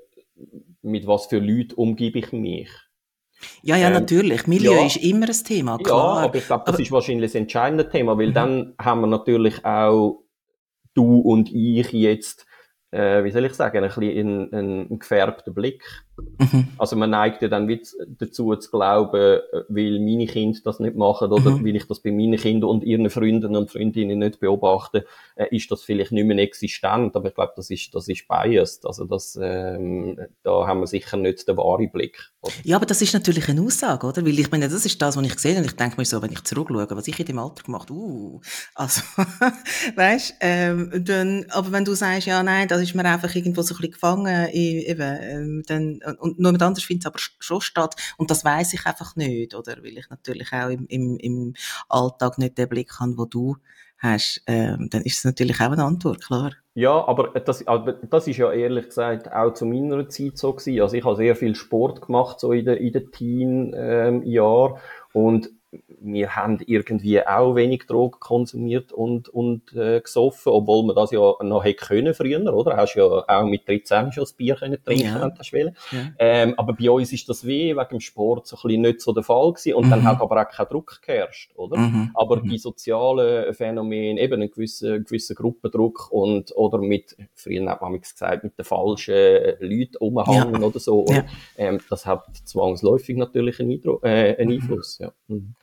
mit 0.81 1.07
was 1.07 1.27
für 1.27 1.39
Leuten 1.39 1.73
umgebe 1.73 2.19
ich 2.19 2.31
mich. 2.31 2.69
Ja, 3.61 3.77
ja, 3.77 3.87
ähm, 3.87 3.93
natürlich. 3.93 4.47
Milieu 4.47 4.73
ja, 4.73 4.85
ist 4.85 4.97
immer 4.97 5.27
ein 5.27 5.43
Thema, 5.43 5.77
klar. 5.77 6.21
Ja, 6.21 6.25
aber 6.25 6.35
ich 6.35 6.45
glaube, 6.45 6.63
das 6.65 6.75
aber, 6.75 6.83
ist 6.83 6.91
wahrscheinlich 6.91 7.31
das 7.31 7.35
entscheidende 7.35 7.87
Thema, 7.87 8.17
weil 8.17 8.29
mhm. 8.29 8.33
dann 8.33 8.73
haben 8.79 9.01
wir 9.01 9.07
natürlich 9.07 9.63
auch 9.63 10.23
du 10.93 11.19
und 11.19 11.49
ich 11.51 11.91
jetzt 11.91 12.45
äh, 12.91 13.23
wie 13.23 13.31
soll 13.31 13.45
ich 13.45 13.53
sagen, 13.53 13.83
ein 13.83 13.89
bisschen 13.89 14.51
einen, 14.51 14.53
einen 14.53 14.99
gefärbten 14.99 15.53
Blick. 15.53 15.83
Mhm. 16.37 16.67
Also 16.77 16.95
man 16.95 17.09
neigt 17.09 17.41
ja 17.41 17.47
dann 17.47 17.67
dazu 18.17 18.55
zu 18.55 18.71
glauben, 18.71 19.21
äh, 19.21 19.39
weil 19.67 19.99
meine 19.99 20.25
Kinder 20.25 20.59
das 20.63 20.79
nicht 20.79 20.95
machen 20.95 21.31
oder 21.31 21.51
mhm. 21.51 21.65
weil 21.65 21.75
ich 21.75 21.87
das 21.87 21.99
bei 21.99 22.11
meinen 22.11 22.37
Kindern 22.37 22.69
und 22.69 22.83
ihren 22.83 23.09
Freunden 23.09 23.55
und 23.55 23.71
Freundinnen 23.71 24.19
nicht 24.19 24.39
beobachte, 24.39 25.05
äh, 25.35 25.55
ist 25.55 25.69
das 25.71 25.83
vielleicht 25.83 26.11
nicht 26.11 26.25
mehr 26.25 26.37
existent. 26.37 27.15
Aber 27.15 27.29
ich 27.29 27.35
glaube, 27.35 27.53
das 27.55 27.69
ist, 27.69 27.93
das 27.93 28.07
ist 28.07 28.27
biased. 28.27 28.85
Also 28.85 29.05
das, 29.05 29.37
ähm, 29.41 30.19
da 30.43 30.67
haben 30.67 30.81
wir 30.81 30.87
sicher 30.87 31.17
nicht 31.17 31.47
den 31.47 31.57
wahren 31.57 31.91
Blick. 31.91 32.31
Oder? 32.41 32.53
Ja, 32.63 32.77
aber 32.77 32.85
das 32.85 33.01
ist 33.01 33.13
natürlich 33.13 33.49
eine 33.49 33.61
Aussage, 33.61 34.07
oder? 34.07 34.25
Weil 34.25 34.39
ich 34.39 34.49
meine, 34.51 34.69
das 34.69 34.85
ist 34.85 35.01
das, 35.01 35.17
was 35.17 35.25
ich 35.25 35.39
sehe 35.39 35.57
und 35.57 35.65
ich 35.65 35.75
denke 35.75 35.97
mir 35.97 36.05
so, 36.05 36.21
wenn 36.21 36.31
ich 36.31 36.43
zurückschaue, 36.43 36.87
was 36.91 37.07
ich 37.07 37.19
in 37.19 37.25
dem 37.25 37.39
Alter 37.39 37.63
gemacht, 37.63 37.91
uh, 37.91 38.39
also, 38.75 39.01
weißt, 39.95 40.35
ähm, 40.39 41.03
dann, 41.05 41.45
aber 41.49 41.71
wenn 41.71 41.85
du 41.85 41.93
sagst, 41.95 42.27
ja, 42.27 42.41
nein, 42.41 42.67
das 42.67 42.81
ist 42.81 42.95
mir 42.95 43.05
einfach 43.05 43.33
irgendwo 43.35 43.61
so 43.61 43.73
ein 43.73 43.77
bisschen 43.77 43.91
gefangen, 43.91 44.49
eben, 44.53 45.17
ähm, 45.21 45.63
dann, 45.67 45.99
und 46.17 46.39
nur 46.39 46.51
mit 46.51 46.61
anders 46.61 46.83
findet 46.83 47.03
es 47.03 47.07
aber 47.07 47.19
schon 47.19 47.61
statt. 47.61 47.95
Und 48.17 48.31
das 48.31 48.43
weiß 48.43 48.73
ich 48.73 48.85
einfach 48.85 49.15
nicht, 49.15 49.55
oder? 49.55 49.77
Weil 49.77 49.97
ich 49.97 50.09
natürlich 50.09 50.51
auch 50.53 50.69
im, 50.69 50.85
im, 50.87 51.17
im 51.17 51.53
Alltag 51.87 52.37
nicht 52.37 52.57
den 52.57 52.69
Blick 52.69 52.99
habe, 52.99 53.17
wo 53.17 53.25
du 53.25 53.57
hast, 53.99 54.41
ähm, 54.47 54.87
dann 54.89 55.01
ist 55.01 55.17
es 55.17 55.25
natürlich 55.25 55.59
auch 55.59 55.71
eine 55.71 55.83
Antwort, 55.83 56.23
klar. 56.23 56.53
Ja, 56.73 57.05
aber 57.05 57.39
das, 57.39 57.67
aber 57.67 57.93
das 57.93 58.27
ist 58.27 58.37
ja 58.37 58.51
ehrlich 58.51 58.85
gesagt 58.85 59.31
auch 59.31 59.53
zu 59.53 59.65
meiner 59.65 60.07
Zeit 60.07 60.37
so 60.37 60.53
gewesen. 60.53 60.81
Also 60.81 60.95
ich 60.95 61.03
habe 61.03 61.17
sehr 61.17 61.35
viel 61.35 61.55
Sport 61.55 62.01
gemacht, 62.01 62.39
so 62.39 62.53
in 62.53 62.65
den, 62.65 62.77
in 62.77 63.11
Teen-Jahren. 63.11 64.71
Ähm, 64.73 64.79
und 65.11 65.49
wir 66.01 66.35
haben 66.35 66.59
irgendwie 66.65 67.25
auch 67.25 67.55
wenig 67.55 67.85
Drogen 67.85 68.19
konsumiert 68.19 68.91
und, 68.91 69.29
und 69.29 69.73
äh, 69.73 70.01
gesoffen, 70.01 70.51
obwohl 70.51 70.83
man 70.85 70.95
das 70.95 71.11
ja 71.11 71.33
noch 71.41 71.63
hätte 71.63 71.85
können 71.85 72.13
früher, 72.13 72.53
oder? 72.53 72.75
Hast 72.75 72.95
ja 72.95 73.03
auch 73.03 73.43
mit 73.45 73.67
13 73.67 74.11
schon 74.11 74.23
das 74.23 74.33
Bier 74.33 74.55
können 74.55 74.83
trinken, 74.83 75.05
ja. 75.05 75.21
wenn 75.21 75.67
du 75.71 75.95
ja. 75.95 76.11
ähm, 76.17 76.55
Aber 76.57 76.73
bei 76.73 76.89
uns 76.89 77.13
ist 77.13 77.29
das 77.29 77.45
wie 77.45 77.75
wegen 77.75 77.89
dem 77.89 77.99
Sport 77.99 78.47
so 78.47 78.55
ein 78.55 78.61
bisschen 78.63 78.81
nicht 78.81 79.01
so 79.01 79.13
der 79.13 79.23
Fall 79.23 79.53
gewesen 79.53 79.75
und 79.75 79.85
mhm. 79.85 79.89
dann 79.91 80.03
hat 80.05 80.21
aber 80.21 80.41
auch 80.41 80.49
kein 80.49 80.67
Druck 80.67 81.01
geherrscht, 81.03 81.51
oder? 81.55 81.77
Mhm. 81.77 82.11
Aber 82.15 82.37
mhm. 82.37 82.49
die 82.49 82.57
sozialen 82.57 83.53
Phänomene, 83.53 84.19
eben 84.19 84.33
einen 84.33 84.49
gewissen, 84.49 85.03
gewissen 85.03 85.35
Gruppendruck 85.35 86.11
und, 86.11 86.55
oder 86.55 86.79
mit, 86.79 87.15
früher 87.35 87.69
hat 87.69 87.81
man 87.81 87.99
gesagt, 87.99 88.43
mit 88.43 88.57
den 88.57 88.65
falschen 88.65 89.13
Leuten 89.59 89.97
umhängen 89.99 90.61
ja. 90.61 90.67
oder 90.67 90.79
so, 90.79 91.03
oder? 91.03 91.25
Ähm, 91.57 91.79
das 91.89 92.05
hat 92.05 92.25
zwangsläufig 92.45 93.17
natürlich 93.17 93.59
einen, 93.59 93.71
Eindruck, 93.71 94.03
äh, 94.03 94.35
einen 94.35 94.49
mhm. 94.49 94.61
Einfluss, 94.61 94.97
ja. 94.97 95.11
Mhm. 95.27 95.55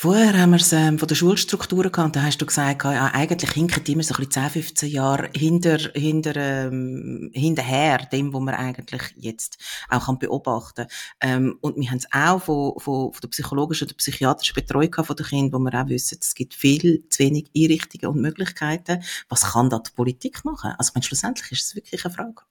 Vorher 0.00 0.40
haben 0.40 0.50
wir 0.50 0.58
es 0.58 0.72
ähm, 0.72 0.96
von 0.96 1.08
der 1.08 1.16
Schulstruktur 1.16 1.90
gehabt, 1.90 2.14
da 2.14 2.22
hast 2.22 2.40
du 2.40 2.46
gesagt, 2.46 2.84
ja, 2.84 3.10
eigentlich 3.12 3.50
hinken 3.50 3.82
die 3.82 3.94
immer 3.94 4.04
so 4.04 4.14
ein 4.14 4.18
bisschen 4.18 4.44
10, 4.44 4.62
15 4.62 4.90
Jahre 4.90 5.28
hinter, 5.34 5.78
hinter, 5.92 6.36
ähm, 6.36 7.32
hinterher, 7.34 8.06
dem, 8.12 8.32
was 8.32 8.40
man 8.40 8.54
eigentlich 8.54 9.02
jetzt 9.16 9.58
auch 9.88 10.06
kann 10.06 10.20
beobachten. 10.20 10.86
Ähm, 11.20 11.58
und 11.62 11.74
wir 11.78 11.90
haben 11.90 11.98
es 11.98 12.06
auch 12.12 12.40
von, 12.40 12.78
von, 12.78 13.12
von 13.12 13.20
der 13.20 13.28
psychologischen 13.28 13.88
oder 13.88 13.96
psychiatrischen 13.96 14.54
Betreuung 14.54 14.94
von 15.04 15.16
den 15.16 15.26
Kindern, 15.26 15.60
wo 15.60 15.64
wir 15.64 15.82
auch 15.82 15.88
wissen, 15.88 16.18
es 16.20 16.36
gibt 16.36 16.54
viel 16.54 17.08
zu 17.08 17.18
wenig 17.18 17.50
Einrichtungen 17.56 18.14
und 18.14 18.22
Möglichkeiten. 18.22 19.02
Was 19.28 19.52
kann 19.52 19.68
da 19.68 19.80
die 19.80 19.90
Politik 19.90 20.44
machen? 20.44 20.74
Also, 20.78 20.92
meine, 20.94 21.02
schlussendlich 21.02 21.50
ist 21.50 21.64
es 21.64 21.74
wirklich 21.74 22.04
eine 22.04 22.14
Frage, 22.14 22.42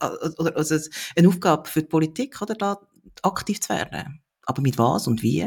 äh, 0.00 0.30
oder, 0.36 0.56
also 0.56 0.76
eine 1.16 1.28
Aufgabe 1.28 1.68
für 1.68 1.82
die 1.82 1.88
Politik, 1.88 2.42
oder 2.42 2.56
da 2.56 2.80
aktiv 3.22 3.60
zu 3.60 3.68
werden. 3.68 4.20
Aber 4.44 4.62
mit 4.62 4.78
was 4.78 5.06
und 5.06 5.22
wie? 5.22 5.46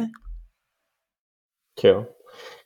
Tja, 1.76 2.08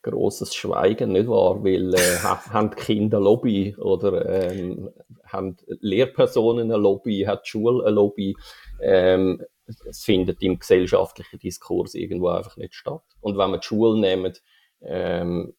grosses 0.01 0.53
Schweigen, 0.53 1.11
nicht 1.11 1.27
wahr? 1.27 1.63
Weil 1.63 1.93
äh, 1.93 2.17
haben 2.23 2.71
die 2.71 2.75
Kinder 2.75 3.19
Lobby 3.19 3.75
oder 3.77 4.51
ähm, 4.51 4.91
haben 5.25 5.57
Lehrpersonen 5.67 6.71
ein 6.71 6.81
Lobby, 6.81 7.23
hat 7.27 7.45
die 7.45 7.49
Schule 7.49 7.85
ein 7.85 7.93
Lobby? 7.93 8.35
Ähm, 8.81 9.43
es 9.87 10.03
findet 10.03 10.41
im 10.41 10.59
gesellschaftlichen 10.59 11.39
Diskurs 11.39 11.93
irgendwo 11.93 12.29
einfach 12.29 12.57
nicht 12.57 12.73
statt. 12.73 13.03
Und 13.21 13.37
wenn 13.37 13.51
wir 13.51 13.59
die 13.59 13.67
Schule 13.67 13.99
nehmen, 13.99 14.33
ähm, 14.81 15.53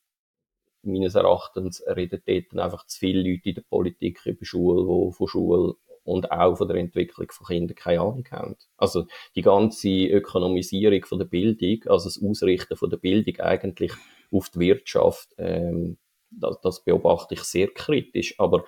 meines 0.83 1.15
Erachtens 1.15 1.83
reden 1.87 2.23
dort 2.27 2.63
einfach 2.63 2.87
zu 2.87 2.99
viele 2.99 3.23
Leute 3.23 3.51
in 3.51 3.55
der 3.57 3.63
Politik 3.63 4.25
über 4.25 4.45
Schule, 4.45 4.83
die 4.83 5.13
von 5.15 5.29
Schule 5.29 5.75
und 6.11 6.31
auch 6.33 6.57
von 6.57 6.69
der 6.69 6.77
Entwicklung 6.77 7.31
von 7.31 7.47
Kindern 7.47 7.77
keine 7.77 8.01
Ahnung 8.01 8.27
haben. 8.31 8.57
Also 8.77 9.07
die 9.37 9.43
ganze 9.43 9.89
Ökonomisierung 9.89 11.05
von 11.05 11.19
der 11.19 11.27
Bildung, 11.27 11.79
also 11.87 12.09
das 12.09 12.21
Ausrichten 12.23 12.77
von 12.77 12.91
der 12.91 12.97
Bildung 12.97 13.39
eigentlich 13.39 13.93
auf 14.33 14.51
die 14.51 14.61
Wirtschaft, 14.61 15.29
ähm, 15.39 15.99
das, 16.31 16.61
das 16.63 16.85
beobachte 16.85 17.35
ich 17.35 17.43
sehr 17.43 17.69
kritisch. 17.69 18.35
Aber 18.39 18.65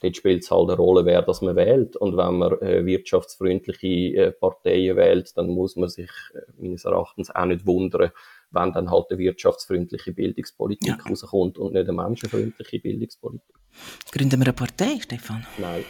dort 0.00 0.16
spielt 0.16 0.42
es 0.42 0.50
halt 0.50 0.70
eine 0.70 0.76
Rolle, 0.76 1.04
wer 1.04 1.22
das 1.22 1.42
man 1.42 1.56
wählt. 1.56 1.96
Und 1.96 2.16
wenn 2.16 2.38
man 2.38 2.52
äh, 2.62 2.84
wirtschaftsfreundliche 2.86 4.16
äh, 4.16 4.32
Parteien 4.32 4.96
wählt, 4.96 5.36
dann 5.36 5.48
muss 5.48 5.76
man 5.76 5.90
sich 5.90 6.10
äh, 6.34 6.40
meines 6.58 6.84
Erachtens 6.84 7.30
auch 7.30 7.44
nicht 7.44 7.66
wundern, 7.66 8.12
wenn 8.50 8.72
dann 8.72 8.90
halt 8.90 9.06
eine 9.10 9.18
wirtschaftsfreundliche 9.18 10.12
Bildungspolitik 10.12 10.88
ja. 10.88 10.98
rauskommt 11.06 11.58
und 11.58 11.74
nicht 11.74 11.88
eine 11.88 11.92
menschenfreundliche 11.92 12.78
Bildungspolitik. 12.78 13.56
Gründen 14.10 14.40
wir 14.40 14.46
eine 14.46 14.54
Partei, 14.54 14.98
Stefan? 15.00 15.46
Nein. 15.58 15.84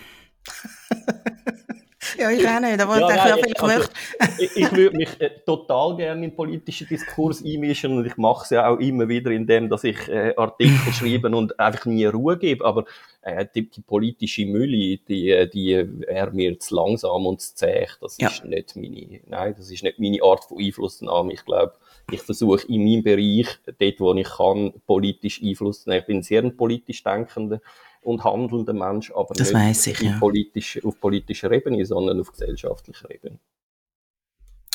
Ja, 2.18 2.30
ich 2.30 2.46
auch 2.46 2.60
nicht, 2.60 2.80
aber 2.80 3.00
ja, 3.00 3.10
ich 3.10 3.16
nein, 3.16 3.38
vielleicht 3.40 3.62
also, 3.62 3.88
ich, 4.38 4.56
ich 4.56 4.72
würde 4.72 4.96
mich 4.96 5.20
äh, 5.20 5.30
total 5.44 5.96
gerne 5.96 6.24
in 6.24 6.30
den 6.30 6.36
politischen 6.36 6.88
Diskurs 6.88 7.44
einmischen 7.44 7.96
und 7.96 8.06
ich 8.06 8.16
mache 8.16 8.44
es 8.44 8.50
ja 8.50 8.68
auch 8.68 8.78
immer 8.78 9.08
wieder, 9.08 9.30
indem 9.30 9.68
dass 9.68 9.84
ich 9.84 10.08
äh, 10.08 10.34
Artikel 10.36 10.92
schreibe 10.92 11.28
und 11.28 11.58
einfach 11.58 11.86
nie 11.86 12.06
Ruhe 12.06 12.38
gebe, 12.38 12.64
aber 12.64 12.84
äh, 13.22 13.46
die, 13.54 13.68
die, 13.68 13.80
politische 13.80 14.46
Mülle, 14.46 14.98
die, 14.98 15.30
äh, 15.30 15.48
die 15.48 15.86
wäre 16.06 16.30
mir 16.32 16.58
zu 16.58 16.74
langsam 16.74 17.26
und 17.26 17.40
zu 17.40 17.54
zäh, 17.54 17.86
das 18.00 18.18
ja. 18.18 18.28
ist 18.28 18.44
nicht 18.44 18.76
meine, 18.76 19.20
nein, 19.26 19.54
das 19.56 19.70
ist 19.70 19.82
nicht 19.82 19.98
meine 19.98 20.22
Art 20.22 20.44
von 20.44 20.58
Einflussnahme, 20.58 21.32
ich 21.32 21.44
glaube, 21.44 21.74
ich 22.10 22.22
versuche 22.22 22.66
in 22.68 22.84
meinem 22.84 23.02
Bereich, 23.02 23.58
dort 23.78 24.00
wo 24.00 24.14
ich 24.14 24.28
kann, 24.28 24.72
politisch 24.86 25.42
Einfluss 25.42 25.82
zu 25.82 25.90
nehmen. 25.90 26.00
Ich 26.00 26.06
bin 26.06 26.22
sehr 26.22 26.42
ein 26.42 26.56
politisch 26.56 27.02
denkender 27.02 27.60
und 28.02 28.24
handelnder 28.24 28.72
Mensch, 28.72 29.12
aber 29.12 29.34
das 29.34 29.52
nicht 29.52 29.86
ich, 29.86 30.00
ja. 30.00 30.16
politisch, 30.18 30.84
auf 30.84 31.00
politischer 31.00 31.50
Ebene, 31.50 31.84
sondern 31.84 32.20
auf 32.20 32.32
gesellschaftlicher 32.32 33.10
Ebene. 33.10 33.38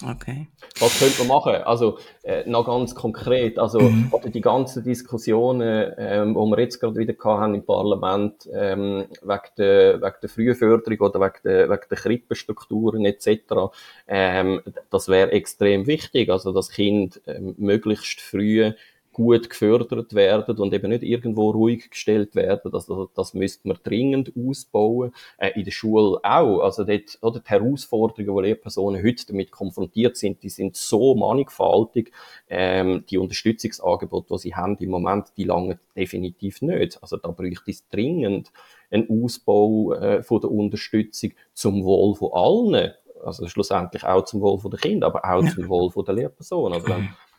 Okay. 0.02 0.48
Was 0.80 1.00
könnte 1.00 1.20
man 1.20 1.28
machen? 1.28 1.56
Also, 1.64 1.98
äh, 2.24 2.50
noch 2.50 2.66
ganz 2.66 2.94
konkret, 2.96 3.58
also, 3.58 3.80
mhm. 3.80 4.08
oder 4.12 4.30
die 4.30 4.42
ganzen 4.42 4.84
Diskussionen, 4.84 5.94
ähm, 5.98 6.34
die 6.34 6.40
wir 6.40 6.60
jetzt 6.60 6.80
gerade 6.80 6.96
wieder 6.98 7.14
haben 7.24 7.56
im 7.56 7.66
Parlament, 7.66 8.50
ähm, 8.54 9.06
wegen 9.22 9.42
der, 9.58 10.02
wegen 10.02 10.16
der 10.22 10.30
Frühförderung 10.30 11.00
oder 11.00 11.22
wegen 11.22 11.40
der, 11.44 11.70
wegen 11.70 11.84
der 11.90 11.98
Krippenstrukturen 11.98 13.06
etc., 13.06 13.30
ähm, 14.08 14.62
das 14.90 15.08
wäre 15.08 15.32
extrem 15.32 15.88
wichtig, 15.88 16.30
also, 16.30 16.52
das 16.52 16.70
Kind 16.70 17.22
ähm, 17.28 17.56
möglichst 17.58 18.20
früh 18.20 18.74
gut 19.14 19.50
gefördert 19.50 20.14
werden 20.14 20.58
und 20.58 20.74
eben 20.74 20.90
nicht 20.90 21.04
irgendwo 21.04 21.52
ruhig 21.52 21.90
gestellt 21.90 22.36
werden. 22.36 22.72
Das, 22.72 22.92
das, 23.16 23.34
müsste 23.34 23.68
man 23.68 23.78
dringend 23.84 24.34
ausbauen. 24.36 25.14
Äh, 25.38 25.52
in 25.56 25.64
der 25.64 25.72
Schule 25.72 26.20
auch. 26.24 26.60
Also 26.62 26.84
dort, 26.84 27.18
oder 27.22 27.40
die 27.40 27.50
Herausforderungen, 27.50 28.36
die 28.36 28.50
Lehrpersonen 28.50 29.04
heute 29.04 29.28
damit 29.28 29.52
konfrontiert 29.52 30.18
sind, 30.18 30.44
die 30.44 30.50
sind 30.50 30.76
so 30.76 31.16
mannigfaltig. 31.16 32.12
Ähm, 32.50 33.06
die 33.10 33.18
Unterstützungsangebote, 33.18 34.34
die 34.34 34.40
sie 34.40 34.56
haben 34.56 34.76
im 34.78 34.90
Moment, 34.90 35.32
die 35.38 35.46
langen 35.46 35.80
definitiv 35.96 36.62
nicht. 36.62 37.02
Also 37.02 37.18
da 37.18 37.30
bräuchte 37.30 37.72
es 37.72 37.88
dringend 37.90 38.52
einen 38.92 39.08
Ausbau 39.10 39.94
äh, 39.94 40.24
von 40.24 40.42
der 40.42 40.52
Unterstützung 40.52 41.32
zum 41.54 41.84
Wohl 41.84 42.16
von 42.16 42.32
allen. 42.34 42.92
Also 43.24 43.48
schlussendlich 43.48 44.04
auch 44.04 44.26
zum 44.26 44.42
Wohl 44.42 44.60
der 44.70 44.80
Kinder, 44.80 45.08
aber 45.08 45.24
auch 45.24 45.44
zum 45.54 45.70
Wohl 45.70 45.92
der 46.04 46.14
Lehrpersonen. 46.14 46.74
Also 46.74 46.88
wenn, 46.88 47.10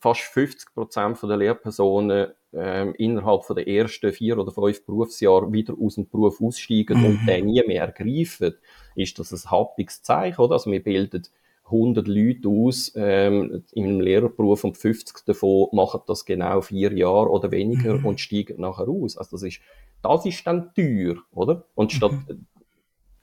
fast 0.00 0.22
50 0.22 0.74
Prozent 0.74 1.22
der 1.22 1.36
Lehrpersonen 1.36 2.28
ähm, 2.52 2.94
innerhalb 2.98 3.44
von 3.44 3.56
der 3.56 3.68
ersten 3.68 4.12
vier 4.12 4.38
oder 4.38 4.50
fünf 4.50 4.84
Berufsjahre 4.84 5.52
wieder 5.52 5.74
aus 5.80 5.94
dem 5.94 6.08
Beruf 6.08 6.40
aussteigen 6.40 6.98
mhm. 6.98 7.06
und 7.06 7.26
den 7.26 7.46
nie 7.46 7.62
mehr 7.66 7.82
ergreifen, 7.82 8.54
ist 8.96 9.18
das 9.18 9.32
ein 9.32 9.50
happiges 9.50 10.02
Zeichen, 10.02 10.40
oder? 10.40 10.54
Also 10.54 10.70
wir 10.70 10.82
bilden 10.82 11.22
100 11.66 12.08
Leute 12.08 12.48
aus 12.48 12.92
ähm, 12.96 13.62
in 13.72 13.84
einem 13.84 14.00
Lehrerberuf 14.00 14.64
und 14.64 14.76
50 14.76 15.24
davon 15.24 15.68
machen 15.70 16.00
das 16.08 16.24
genau 16.24 16.60
vier 16.62 16.92
Jahre 16.92 17.30
oder 17.30 17.52
weniger 17.52 17.98
mhm. 17.98 18.06
und 18.06 18.20
steigen 18.20 18.60
nachher 18.60 18.88
aus. 18.88 19.16
Also 19.16 19.36
das 19.36 19.44
ist, 19.44 19.60
das 20.02 20.26
ist 20.26 20.44
dann 20.44 20.74
teuer, 20.74 21.16
oder? 21.32 21.66
Und 21.76 21.92
statt, 21.92 22.12
mhm 22.28 22.46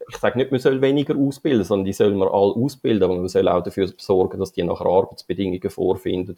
ich 0.10 0.18
sage 0.18 0.38
nicht, 0.38 0.51
man 0.51 0.60
soll 0.60 0.82
weniger 0.82 1.16
ausbilden, 1.16 1.64
sondern 1.64 1.86
die 1.86 1.93
sollen 1.93 2.18
wir 2.18 2.34
alle 2.34 2.53
ausbilden, 2.53 3.03
aber 3.03 3.16
man 3.16 3.28
soll 3.28 3.47
auch 3.47 3.62
dafür 3.62 3.91
sorgen, 3.97 4.39
dass 4.39 4.53
die 4.53 4.64
nachher 4.64 4.86
Arbeitsbedingungen 4.86 5.70
vorfinden, 5.70 6.38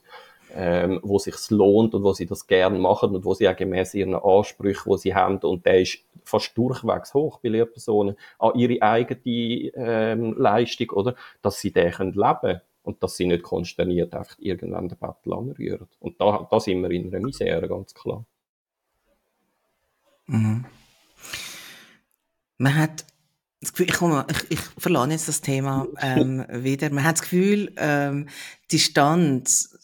ähm, 0.56 1.00
wo 1.04 1.20
sich 1.20 1.36
lohnt 1.52 1.94
und 1.94 2.04
wo 2.04 2.14
sie 2.14 2.26
das 2.26 2.48
gern 2.48 2.80
machen 2.80 3.16
und 3.16 3.26
wo 3.26 3.34
sie 3.34 3.48
auch 3.48 3.56
gemäß 3.56 3.94
ihren 3.94 4.16
Ansprüchen, 4.16 4.92
die 4.92 4.98
sie 4.98 5.16
haben, 5.16 5.38
und 5.38 5.66
der 5.66 5.82
ist 5.82 6.00
fast 6.24 6.58
durchwegs 6.58 7.14
hoch 7.14 7.40
bei 7.40 7.50
Lehrpersonen, 7.50 8.16
an 8.40 8.56
ihre 8.56 8.82
eigene 8.82 9.72
ähm, 9.76 10.36
Leistung, 10.38 10.90
oder, 10.92 11.16
dass 11.42 11.60
sie 11.60 11.72
den 11.72 11.92
können 11.92 12.14
leben 12.14 12.62
und 12.84 13.04
dass 13.04 13.18
sie 13.18 13.28
nicht 13.28 13.44
konsterniert 13.44 14.14
einfach 14.16 14.36
irgendwann 14.40 14.90
den 14.90 14.98
Battle 14.98 15.36
anrühren. 15.36 15.88
Und 16.00 16.20
da, 16.20 16.48
da 16.50 16.60
sind 16.60 16.82
wir 16.82 16.90
in 16.90 17.14
einer 17.14 17.24
Misere, 17.24 17.68
ganz 17.68 17.94
klar. 17.94 18.26
Mhm. 20.26 20.66
Man 22.58 22.78
hat 22.78 23.06
das 23.62 23.74
Gefühl, 23.74 23.88
ich, 23.90 23.96
komme, 23.96 24.26
ich, 24.30 24.52
ich 24.52 24.60
verlasse 24.78 25.12
jetzt 25.12 25.28
das 25.28 25.42
Thema 25.42 25.88
ähm, 26.02 26.46
wieder. 26.52 26.90
Man 26.92 27.04
hat 27.04 27.18
das 27.18 27.24
Gefühl, 27.24 27.74
ähm, 27.78 28.28
die 28.72 28.78
Distanz 28.78 29.78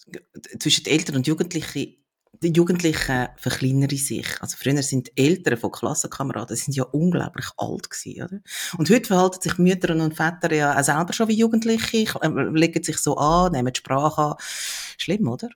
zwischen 0.60 0.84
den 0.84 0.94
Eltern 0.94 1.18
und 1.18 1.28
Jugendlichen 1.28 1.96
die 2.42 2.52
Jugendlichen 2.52 3.28
verkleinern 3.38 3.90
sich. 3.90 4.28
Also 4.42 4.58
früher 4.58 4.82
sind 4.84 5.08
die 5.08 5.24
Eltern 5.24 5.58
von 5.58 5.72
Klassenkameraden 5.72 6.56
sind 6.56 6.76
ja 6.76 6.84
unglaublich 6.84 7.46
alt 7.58 7.90
gewesen, 7.90 8.24
oder? 8.24 8.42
Und 8.78 8.90
heute 8.90 9.08
verhalten 9.08 9.42
sich 9.42 9.58
Mütter 9.58 9.96
und 9.96 10.16
Väter 10.16 10.54
ja 10.54 10.78
auch 10.78 10.84
selber 10.84 11.14
schon 11.14 11.28
wie 11.28 11.38
Jugendliche, 11.38 12.06
äh, 12.22 12.28
legen 12.28 12.84
sich 12.84 12.98
so 12.98 13.18
an, 13.18 13.52
nehmen 13.52 13.74
die 13.74 13.80
Sprache 13.80 14.22
an. 14.22 14.36
Schlimm, 14.98 15.28
oder? 15.28 15.50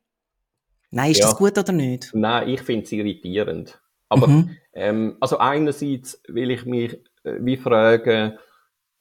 Nein, 0.91 1.11
ist 1.11 1.19
ja. 1.19 1.27
das 1.27 1.35
gut 1.35 1.57
oder 1.57 1.71
nicht? 1.71 2.11
Nein, 2.13 2.49
ich 2.49 2.61
finde 2.61 2.85
es 2.85 2.91
irritierend. 2.91 3.79
Aber 4.07 4.27
mhm. 4.27 4.57
ähm, 4.73 5.17
also 5.19 5.37
einerseits 5.37 6.21
will 6.27 6.49
ich 6.49 6.65
mich 6.65 6.97
wie 7.23 7.57
fragen, 7.57 8.37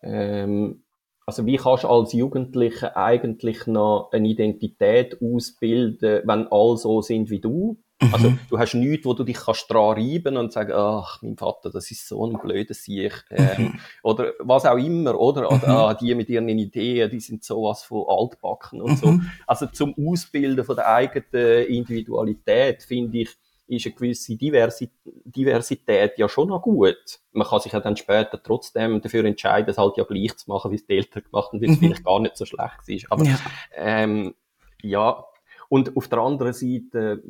ähm, 0.03 0.85
also 1.27 1.45
wie 1.45 1.57
kannst 1.57 1.85
du 1.85 1.89
als 1.89 2.13
Jugendlicher 2.15 2.97
eigentlich 2.97 3.67
noch 3.67 4.11
eine 4.13 4.29
Identität 4.29 5.19
ausbilden, 5.21 6.23
wenn 6.25 6.47
alle 6.51 6.77
so 6.79 7.03
sind 7.03 7.29
wie 7.29 7.41
du? 7.41 7.79
Mhm. 8.01 8.15
Also 8.15 8.33
du 8.49 8.59
hast 8.59 8.75
nichts, 8.75 9.05
wo 9.05 9.13
du 9.13 9.25
dich 9.25 9.37
kannst 9.37 9.71
dran 9.71 9.99
reiben 9.99 10.37
und 10.37 10.53
sagen, 10.53 10.73
ach, 10.75 11.21
mein 11.21 11.37
Vater, 11.37 11.71
das 11.71 11.91
ist 11.91 12.07
so 12.07 12.25
ein 12.27 12.39
blöder 12.39 12.75
Sieg. 12.75 13.25
Ähm, 13.31 13.63
mhm. 13.63 13.81
Oder 14.03 14.33
was 14.39 14.65
auch 14.67 14.79
immer, 14.79 15.19
oder? 15.19 15.49
oder 15.49 15.67
mhm. 15.67 15.77
ah, 15.77 15.95
die 15.95 16.15
mit 16.15 16.29
ihren 16.29 16.49
Ideen, 16.49 17.11
die 17.11 17.21
sind 17.21 17.45
sowas 17.45 17.83
von 17.83 18.05
altbacken 18.09 18.81
und 18.81 18.99
so. 18.99 19.09
Mhm. 19.09 19.31
Also 19.47 19.67
zum 19.67 19.95
Ausbilden 19.99 20.65
von 20.65 20.77
der 20.77 20.89
eigenen 20.89 21.67
Individualität 21.67 22.85
finde 22.85 23.19
ich, 23.19 23.37
ist 23.69 23.87
eine 23.87 23.95
gewisse 23.95 24.37
Diversität 24.37 26.13
ja 26.17 26.29
schon 26.29 26.49
noch 26.49 26.63
gut. 26.63 27.21
Man 27.33 27.47
kann 27.47 27.61
sich 27.61 27.73
ja 27.73 27.81
dann 27.81 27.97
später 27.97 28.43
trotzdem 28.43 29.01
dafür 29.01 29.25
entscheiden, 29.25 29.71
es 29.71 29.79
halt 29.79 29.97
ja 29.97 30.05
gleich 30.05 30.37
zu 30.37 30.51
machen, 30.51 30.71
wie 30.71 30.77
es 30.77 30.87
die 30.87 30.97
Eltern 30.97 31.23
gemacht 31.23 31.53
haben, 31.53 31.61
weil 31.61 31.71
es 31.71 31.77
mhm. 31.77 31.81
vielleicht 31.81 32.05
gar 32.05 32.21
nicht 32.21 32.37
so 32.37 32.45
schlecht 32.45 32.89
ist. 32.89 33.13
Aber 33.13 33.25
ja, 33.25 33.39
ähm, 33.75 34.35
ja. 34.83 35.25
und 35.69 35.97
auf 35.97 36.09
der 36.09 36.19
anderen 36.19 36.53
Seite 36.53 37.23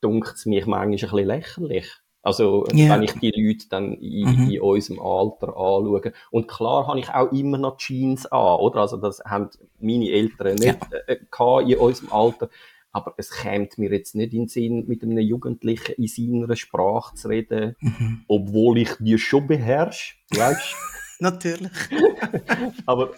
dunkt 0.00 0.34
es 0.34 0.46
mich 0.46 0.66
manchmal 0.66 0.86
ein 0.86 0.90
bisschen 0.92 1.26
lächerlich. 1.26 1.88
Also, 2.26 2.66
yeah. 2.74 2.92
wenn 2.92 3.04
ich 3.04 3.12
die 3.12 3.30
Leute 3.30 3.68
dann 3.70 3.92
in, 3.98 4.46
mhm. 4.46 4.50
in 4.50 4.60
unserem 4.60 4.98
Alter 4.98 5.56
anschaue. 5.56 6.12
Und 6.32 6.48
klar 6.48 6.88
habe 6.88 6.98
ich 6.98 7.08
auch 7.08 7.30
immer 7.30 7.56
noch 7.56 7.76
Jeans 7.76 8.26
an, 8.26 8.58
oder? 8.58 8.80
Also, 8.80 8.96
das 8.96 9.22
haben 9.24 9.48
meine 9.78 10.10
Eltern 10.10 10.56
nicht 10.56 10.80
ja. 10.90 10.98
äh, 11.06 11.70
in 11.70 11.78
unserem 11.78 12.12
Alter. 12.12 12.50
Aber 12.96 13.14
es 13.18 13.30
kämt 13.30 13.76
mir 13.78 13.90
jetzt 13.92 14.14
nicht 14.14 14.32
in 14.32 14.40
den 14.42 14.48
Sinn, 14.48 14.84
mit 14.88 15.02
einem 15.02 15.18
Jugendlichen 15.18 15.92
in 15.96 16.08
seiner 16.08 16.56
Sprache 16.56 17.14
zu 17.14 17.28
reden, 17.28 17.76
Mhm. 17.80 18.24
obwohl 18.26 18.78
ich 18.78 18.90
die 18.98 19.18
schon 19.18 19.46
beherrsche, 19.46 20.14
weißt 20.30 20.74
Natürlich. 21.20 21.70
Aber 22.86 23.12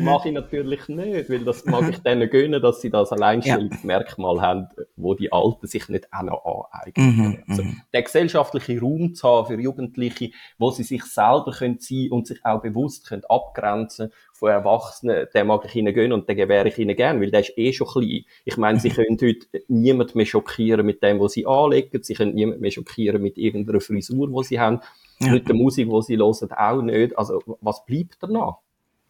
mache 0.00 0.28
ich 0.28 0.34
natürlich 0.34 0.88
nicht, 0.88 1.30
weil 1.30 1.44
das 1.44 1.64
mag 1.64 1.88
ich 1.90 1.98
denen 1.98 2.28
gönnen, 2.28 2.60
dass 2.60 2.80
sie 2.80 2.90
das 2.90 3.12
Alleinstellungsmerkmal 3.12 4.40
haben, 4.40 4.68
wo 4.96 5.14
die 5.14 5.32
Alten 5.32 5.66
sich 5.66 5.88
nicht 5.88 6.12
auch 6.12 6.22
noch 6.22 6.70
aneignen. 6.72 7.16
Mhm, 7.16 7.44
Also, 7.48 7.62
mhm. 7.62 7.82
den 7.92 8.04
gesellschaftlichen 8.04 8.80
Raum 8.80 9.14
zu 9.14 9.28
haben 9.28 9.46
für 9.46 9.60
Jugendliche, 9.60 10.30
wo 10.58 10.70
sie 10.70 10.82
sich 10.82 11.04
selber 11.04 11.52
können 11.56 11.78
sein 11.78 12.08
und 12.10 12.26
sich 12.26 12.44
auch 12.44 12.60
bewusst 12.60 13.06
können 13.08 13.24
abgrenzen 13.28 14.12
von 14.32 14.50
Erwachsenen, 14.50 15.26
den 15.34 15.46
mag 15.46 15.64
ich 15.64 15.74
ihnen 15.74 15.94
gönnen 15.94 16.12
und 16.12 16.28
den 16.28 16.36
gewähre 16.36 16.68
ich 16.68 16.78
ihnen 16.78 16.96
gern, 16.96 17.20
weil 17.20 17.30
der 17.30 17.40
ist 17.40 17.56
eh 17.56 17.72
schon 17.72 17.88
klein. 17.88 18.24
Ich 18.44 18.56
meine, 18.56 18.78
sie 18.78 18.90
können 18.90 19.18
heute 19.20 19.46
niemand 19.68 20.14
mehr 20.14 20.26
schockieren 20.26 20.86
mit 20.86 21.02
dem, 21.02 21.20
was 21.20 21.32
sie 21.32 21.46
anlegen, 21.46 22.02
sie 22.02 22.14
können 22.14 22.34
niemand 22.34 22.60
mehr 22.60 22.70
schockieren 22.70 23.20
mit 23.20 23.36
irgendeiner 23.36 23.80
Frisur, 23.80 24.28
die 24.28 24.44
sie 24.46 24.60
haben, 24.60 24.80
Ja. 25.20 25.32
mit 25.32 25.48
der 25.48 25.54
Musik, 25.54 25.88
die 25.90 26.02
sie 26.02 26.16
hören, 26.16 26.52
auch 26.52 26.82
nicht. 26.82 27.18
Also, 27.18 27.42
was 27.60 27.84
bleibt 27.84 28.18
danach? 28.20 28.58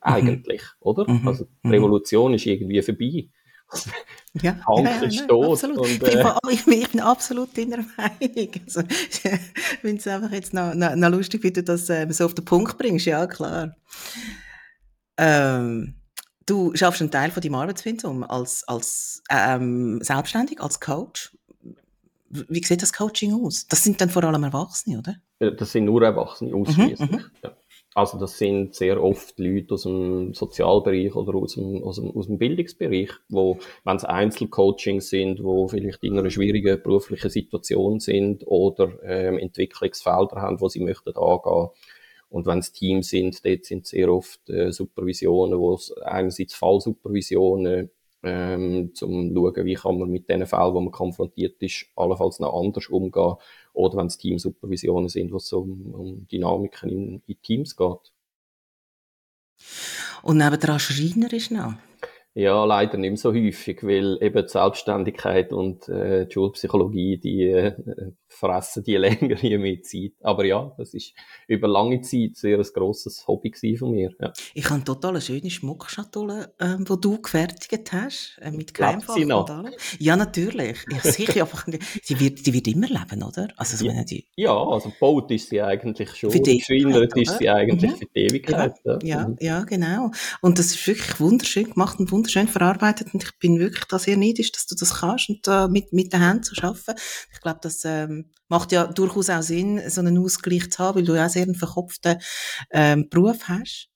Eigentlich, 0.01 0.63
oder? 0.81 1.11
Mhm. 1.11 1.27
Also, 1.29 1.45
die 1.45 1.67
Mhm. 1.69 1.73
Revolution 1.73 2.35
ist 2.35 2.47
irgendwie 2.47 2.83
vorbei. 2.83 3.29
Ja, 4.43 4.57
Hank 4.67 5.03
ist 5.03 5.21
nein, 5.21 5.29
tot 5.29 5.53
Absolut. 5.53 5.79
und, 5.79 5.87
ich, 5.91 5.99
bin, 5.99 6.09
äh, 6.11 6.35
ich, 6.51 6.65
bin, 6.65 6.75
ich 6.75 6.89
bin 6.91 7.01
absolut 7.01 7.57
deiner 7.57 7.79
Meinung. 7.79 8.51
Also, 8.67 8.83
ich 8.89 9.21
finde 9.81 9.97
es 9.97 10.07
einfach 10.07 10.31
jetzt 10.33 10.55
noch, 10.55 10.75
noch, 10.75 10.95
noch 10.95 11.09
lustig, 11.11 11.43
wie 11.43 11.51
du 11.51 11.63
das 11.63 11.89
ähm, 11.91 12.13
so 12.13 12.27
auf 12.27 12.35
den 12.35 12.45
Punkt 12.45 12.79
bringst. 12.79 13.07
Ja, 13.07 13.27
klar. 13.27 13.75
Ähm, 15.17 15.95
du 16.47 16.75
schaffst 16.75 17.01
einen 17.01 17.11
Teil 17.11 17.31
von 17.31 17.43
deinem 17.43 17.55
Arbeitspensum 17.57 18.23
als, 18.23 18.65
als 18.69 19.23
ähm, 19.31 19.99
selbstständig, 20.03 20.61
als 20.61 20.79
Coach. 20.81 21.37
Wie 22.31 22.63
sieht 22.63 22.83
das 22.83 22.93
Coaching 22.93 23.33
aus? 23.33 23.67
Das 23.67 23.83
sind 23.83 24.01
dann 24.01 24.11
vor 24.11 24.25
allem 24.25 24.45
Erwachsene, 24.45 24.99
oder? 24.99 25.17
Äh, 25.39 25.53
Das 25.53 25.73
sind 25.73 25.85
nur 25.87 26.03
Erwachsene 26.03 26.55
ausschließlich. 26.55 27.11
mhm. 27.11 27.25
Ja. 27.43 27.57
Also 27.95 28.17
das 28.19 28.39
sind 28.39 28.75
sehr 28.77 29.03
oft 29.03 29.39
Leute 29.41 29.75
aus 29.75 29.83
dem 29.83 30.33
Sozialbereich 30.33 31.17
oder 31.17 31.35
aus 31.35 31.55
dem, 31.55 31.83
aus 31.83 31.97
dem, 31.97 32.17
aus 32.17 32.27
dem 32.27 32.39
Bildungsbereich, 32.39 33.11
wo, 33.29 33.59
wenn 33.85 33.97
es 33.97 34.05
Einzelcoachings 34.05 35.09
sind, 35.09 35.43
wo 35.43 35.67
vielleicht 35.67 36.05
in 36.05 36.17
einer 36.17 36.31
schwierigen 36.31 36.81
beruflichen 36.81 37.31
Situation 37.31 37.99
sind 37.99 38.47
oder 38.47 38.93
ähm, 39.03 39.39
Entwicklungsfelder 39.39 40.37
haben, 40.37 40.61
wo 40.61 40.69
sie 40.69 40.81
möchten 40.81 41.17
angehen. 41.17 41.71
Und 42.29 42.47
wenn 42.47 42.59
es 42.59 42.73
Teams 42.73 43.09
sind, 43.09 43.45
dort 43.45 43.65
sind 43.65 43.87
sehr 43.87 44.13
oft 44.13 44.49
äh, 44.51 44.71
Supervisionen, 44.71 45.59
wo 45.59 45.75
es 45.75 45.91
einerseits 46.03 46.55
Fallsupervisionen, 46.55 47.91
ähm, 48.23 48.95
zum 48.95 49.35
schauen, 49.35 49.65
wie 49.65 49.75
kann 49.75 49.99
man 49.99 50.11
mit 50.11 50.29
den 50.29 50.47
Fällen, 50.47 50.75
wo 50.75 50.81
man 50.81 50.93
konfrontiert 50.93 51.63
ist, 51.63 51.87
allenfalls 51.97 52.41
noch 52.41 52.59
anders 52.59 52.89
umgehen. 52.89 53.35
Oder 53.73 53.99
wenn 53.99 54.07
es 54.07 54.19
Teamsupervisionen 54.19 55.09
sind, 55.09 55.33
wo 55.33 55.37
es 55.37 55.53
um, 55.53 55.95
um 55.95 56.27
Dynamiken 56.29 56.91
in, 56.91 57.23
in 57.27 57.43
Teams 57.43 57.77
geht. 57.77 58.13
Und 60.23 60.39
nebendran 60.39 60.79
Schreiner 60.79 61.33
ist 61.33 61.51
noch. 61.51 61.75
Ja, 62.39 62.65
leider 62.65 62.99
nicht 62.99 63.11
mehr 63.11 63.17
so 63.17 63.33
häufig, 63.35 63.83
weil 63.83 64.17
eben 64.23 64.43
die 64.45 64.49
Selbstständigkeit 64.49 65.53
und 65.53 65.89
äh, 65.89 66.25
die 66.27 66.33
Schulpsychologie, 66.33 67.19
die 67.19 67.43
äh, 67.49 67.73
fressen 68.29 68.85
die 68.85 68.97
längere 69.07 69.59
mehr 69.59 69.83
Zeit. 69.83 70.13
Aber 70.23 70.45
ja, 70.45 70.73
das 70.79 70.95
ist 70.95 71.15
über 71.49 71.67
lange 71.67 72.01
Zeit 72.03 72.37
sehr 72.37 72.59
ein 72.59 72.67
grosses 72.73 73.27
Hobby 73.27 73.51
gewesen 73.51 73.79
von 73.79 73.91
mir. 73.91 74.11
Ja. 74.21 74.33
Ich 74.55 74.71
habe 74.71 74.85
total 74.85 75.11
eine 75.13 75.21
schöne 75.21 75.51
Schmuckschatulle, 75.51 76.55
ähm, 76.61 76.85
die 76.85 77.01
du 77.01 77.21
gefertigt 77.21 77.93
hast, 77.93 78.39
äh, 78.41 78.53
mit 78.53 78.73
noch? 79.27 79.41
und 79.41 79.51
allem. 79.51 79.73
Ja, 79.99 80.15
natürlich. 80.15 80.77
Ja, 80.93 81.01
sicher. 81.11 81.41
einfach, 81.43 81.67
sie, 82.03 82.21
wird, 82.21 82.39
sie 82.45 82.53
wird 82.55 82.69
immer 82.69 82.87
leben, 82.87 83.25
oder? 83.25 83.49
Also, 83.57 83.85
ich 83.85 83.91
Ja. 83.93 84.05
die, 84.05 84.27
Ja, 84.37 84.57
also 84.57 84.91
gebaut 84.91 85.29
ist 85.33 85.49
sie 85.49 85.61
eigentlich 85.61 86.15
schon. 86.15 86.31
Für 86.31 86.39
die 86.39 86.61
Ewigkeit, 86.61 87.17
ist 87.17 87.39
sie 87.39 87.49
eigentlich 87.51 87.91
Mhm. 87.91 87.97
für 87.97 88.07
die 88.15 88.21
Ewigkeit. 88.21 88.75
Ja. 88.85 88.99
ja, 89.03 89.29
Mhm. 89.29 89.37
ja, 89.41 89.65
genau. 89.65 90.13
Und 90.41 90.61
das 90.61 90.67
ist 90.67 90.87
wirklich 90.87 91.19
wunderschön 91.19 91.71
gemacht 91.71 91.99
und 91.99 92.13
wunderschön 92.13 92.28
verarbeitet. 92.29 93.13
Und 93.13 93.23
ich 93.23 93.39
bin 93.39 93.59
wirklich 93.59 93.85
da 93.85 93.99
sehr 93.99 94.17
neidisch, 94.17 94.53
dass 94.53 94.67
du 94.67 94.75
das 94.75 95.01
kannst 95.01 95.29
und 95.29 95.47
da 95.47 95.69
mit, 95.69 95.93
mit 95.93 96.13
den 96.13 96.21
Händen 96.21 96.43
zu 96.43 96.55
arbeiten. 96.63 96.95
Ich 97.33 97.41
glaube, 97.41 97.61
das 97.63 97.85
ähm, 97.85 98.31
macht 98.49 98.73
ja 98.73 98.87
durchaus 98.87 99.31
auch 99.31 99.43
Sinn, 99.43 99.81
so 99.89 100.01
einen 100.01 100.19
Ausgleich 100.19 100.71
zu 100.71 100.79
haben, 100.79 100.97
weil 100.97 101.05
du 101.05 101.15
ja 101.15 101.27
auch 101.27 101.31
sehr 101.31 101.43
einen 101.43 101.55
verkopften 101.55 102.19
ähm, 102.71 103.09
Beruf 103.09 103.49
hast. 103.49 103.89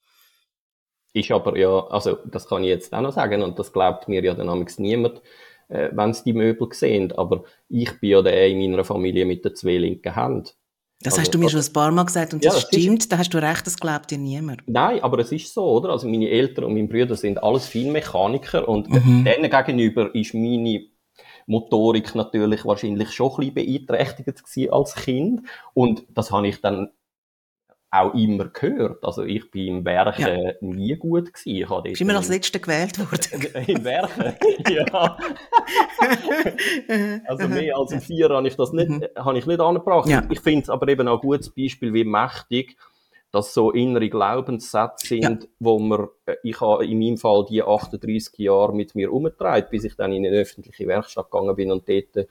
Ist 1.14 1.30
aber 1.30 1.58
ja, 1.58 1.86
also 1.88 2.18
das 2.24 2.48
kann 2.48 2.62
ich 2.62 2.70
jetzt 2.70 2.94
auch 2.94 3.02
noch 3.02 3.12
sagen 3.12 3.42
und 3.42 3.58
das 3.58 3.72
glaubt 3.72 4.08
mir 4.08 4.24
ja 4.24 4.34
dann 4.34 4.66
niemand, 4.78 5.20
äh, 5.68 5.90
wenn 5.92 6.14
sie 6.14 6.24
die 6.24 6.32
Möbel 6.32 6.68
sehen. 6.72 7.12
Aber 7.12 7.44
ich 7.68 8.00
bin 8.00 8.10
ja 8.10 8.22
der 8.22 8.48
in 8.48 8.70
meiner 8.70 8.84
Familie 8.84 9.26
mit 9.26 9.44
den 9.44 9.54
zwei 9.54 9.76
linken 9.76 10.14
Händen. 10.14 10.48
Das 11.02 11.14
Also, 11.14 11.20
hast 11.22 11.34
du 11.34 11.38
mir 11.38 11.44
also- 11.46 11.58
schon 11.60 11.68
ein 11.68 11.72
paar 11.72 11.90
Mal 11.90 12.04
gesagt 12.04 12.32
und 12.34 12.44
Ja, 12.44 12.50
das 12.52 12.62
das 12.62 12.72
ist- 12.72 12.80
stimmt, 12.80 13.12
da 13.12 13.18
hast 13.18 13.30
du 13.34 13.38
recht, 13.42 13.66
das 13.66 13.76
glaubt 13.76 14.10
dir 14.10 14.18
niemand. 14.18 14.62
Nein, 14.66 15.02
aber 15.02 15.18
es 15.18 15.32
ist 15.32 15.52
so, 15.52 15.64
oder? 15.64 15.90
Also 15.90 16.08
meine 16.08 16.28
Eltern 16.28 16.64
und 16.64 16.74
mein 16.74 16.88
Bruder 16.88 17.16
sind 17.16 17.42
alles 17.42 17.66
Feinmechaniker 17.66 18.68
und 18.68 18.88
Mhm. 18.88 19.24
denen 19.24 19.50
gegenüber 19.50 20.14
ist 20.14 20.34
meine 20.34 20.84
Motorik 21.46 22.14
natürlich 22.14 22.64
wahrscheinlich 22.64 23.10
schon 23.10 23.32
ein 23.32 23.52
bisschen 23.52 23.84
beeinträchtigt 23.86 24.42
als 24.70 24.94
Kind 24.94 25.42
und 25.74 26.04
das 26.14 26.30
habe 26.30 26.46
ich 26.48 26.60
dann 26.60 26.88
auch 27.94 28.14
immer 28.14 28.48
gehört. 28.48 29.04
Also 29.04 29.22
ich 29.22 29.50
bin 29.50 29.66
im 29.68 29.84
Werken 29.84 30.54
nie 30.62 30.96
gut 30.96 31.32
gewesen. 31.32 31.56
Ich 31.56 31.68
habe 31.68 31.90
Bist 31.90 32.00
immer 32.00 32.16
als 32.16 32.28
Letzter 32.28 32.58
gewählt 32.58 32.98
worden. 32.98 33.64
im 33.66 33.84
Werken, 33.84 34.34
ja. 34.72 35.18
Also 37.26 37.48
mehr 37.48 37.76
als 37.76 37.92
im 37.92 38.00
Vier 38.00 38.30
habe 38.30 38.48
ich 38.48 38.56
das 38.56 38.72
nicht, 38.72 38.88
Mhm. 38.88 39.04
habe 39.16 39.38
ich 39.38 39.46
nicht 39.46 39.60
angebracht. 39.60 40.08
Ja. 40.08 40.22
Ich 40.30 40.40
finde 40.40 40.62
es 40.62 40.70
aber 40.70 40.88
eben 40.88 41.06
auch 41.06 41.20
ein 41.22 41.28
gutes 41.28 41.50
Beispiel, 41.50 41.92
wie 41.92 42.04
mächtig 42.04 42.76
das 43.30 43.52
so 43.54 43.70
innere 43.70 44.08
Glaubenssätze 44.08 45.06
sind, 45.06 45.48
wo 45.58 45.78
man, 45.78 46.08
äh, 46.26 46.36
ich 46.42 46.60
habe 46.60 46.84
in 46.86 46.98
meinem 46.98 47.16
Fall 47.18 47.44
die 47.48 47.62
38 47.62 48.38
Jahre 48.38 48.74
mit 48.74 48.94
mir 48.94 49.12
umgetragen, 49.12 49.66
bis 49.70 49.84
ich 49.84 49.96
dann 49.96 50.12
in 50.12 50.26
eine 50.26 50.34
öffentliche 50.36 50.86
Werkstatt 50.86 51.30
gegangen 51.30 51.56
bin 51.56 51.70
und 51.70 51.88
dort 51.88 52.16
äh, 52.16 52.26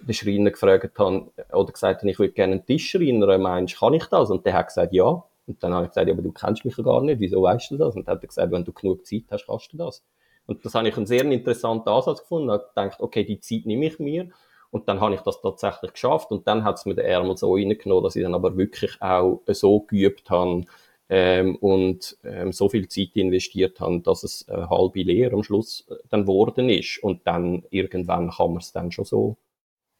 den 0.00 0.14
Schreiner 0.14 0.50
gefragt 0.50 0.98
habe, 0.98 1.30
äh, 1.36 1.54
oder 1.54 1.72
gesagt 1.72 2.00
habe, 2.00 2.10
ich 2.10 2.18
würde 2.18 2.32
gerne 2.32 2.54
einen 2.54 2.66
Tisch 2.66 2.90
schreinern, 2.90 3.40
meinst 3.40 3.74
du, 3.74 3.78
kann 3.78 3.94
ich 3.94 4.06
das? 4.06 4.30
Und 4.30 4.44
der 4.46 4.54
hat 4.54 4.68
gesagt, 4.68 4.92
ja. 4.92 5.24
Und 5.46 5.62
dann 5.62 5.74
habe 5.74 5.84
ich 5.84 5.90
gesagt, 5.90 6.08
ja, 6.08 6.12
aber 6.14 6.22
du 6.22 6.32
kennst 6.32 6.64
mich 6.64 6.76
ja 6.76 6.82
gar 6.82 7.00
nicht, 7.02 7.20
wieso 7.20 7.42
weißt 7.42 7.70
du 7.70 7.76
das? 7.76 7.94
Und 7.94 8.08
dann 8.08 8.16
hat 8.16 8.24
er 8.24 8.28
gesagt, 8.28 8.52
wenn 8.52 8.64
du 8.64 8.72
genug 8.72 9.06
Zeit 9.06 9.24
hast, 9.30 9.46
kannst 9.46 9.72
du 9.72 9.76
das. 9.76 10.02
Und 10.46 10.64
das 10.64 10.74
habe 10.74 10.88
ich 10.88 10.96
einen 10.96 11.06
sehr 11.06 11.24
interessanten 11.24 11.88
Ansatz 11.88 12.20
gefunden. 12.20 12.54
Ich 12.54 12.68
gedacht, 12.74 13.00
okay, 13.00 13.24
die 13.24 13.40
Zeit 13.40 13.66
nehme 13.66 13.86
ich 13.86 13.98
mir. 13.98 14.28
Und 14.70 14.88
dann 14.88 15.00
habe 15.00 15.14
ich 15.14 15.20
das 15.20 15.40
tatsächlich 15.40 15.92
geschafft. 15.92 16.30
Und 16.30 16.46
dann 16.46 16.64
hat 16.64 16.76
es 16.76 16.86
mir 16.86 16.94
den 16.94 17.04
Ärmel 17.06 17.36
so 17.36 17.54
reingenommen, 17.54 18.04
dass 18.04 18.16
ich 18.16 18.22
dann 18.22 18.34
aber 18.34 18.56
wirklich 18.56 19.00
auch 19.00 19.42
so 19.48 19.80
geübt 19.80 20.30
habe 20.30 20.64
ähm, 21.08 21.56
und 21.56 22.16
ähm, 22.24 22.52
so 22.52 22.68
viel 22.68 22.88
Zeit 22.88 23.10
investiert 23.14 23.80
habe, 23.80 24.00
dass 24.00 24.24
es 24.24 24.48
eine 24.48 24.68
halbe 24.68 25.02
Lehre 25.02 25.34
am 25.34 25.42
Schluss 25.42 25.86
äh, 25.88 25.94
dann 26.10 26.22
geworden 26.22 26.68
ist. 26.68 27.02
Und 27.02 27.26
dann 27.26 27.64
irgendwann 27.70 28.30
kann 28.30 28.50
man 28.50 28.58
es 28.58 28.72
dann 28.72 28.92
schon 28.92 29.04
so 29.04 29.36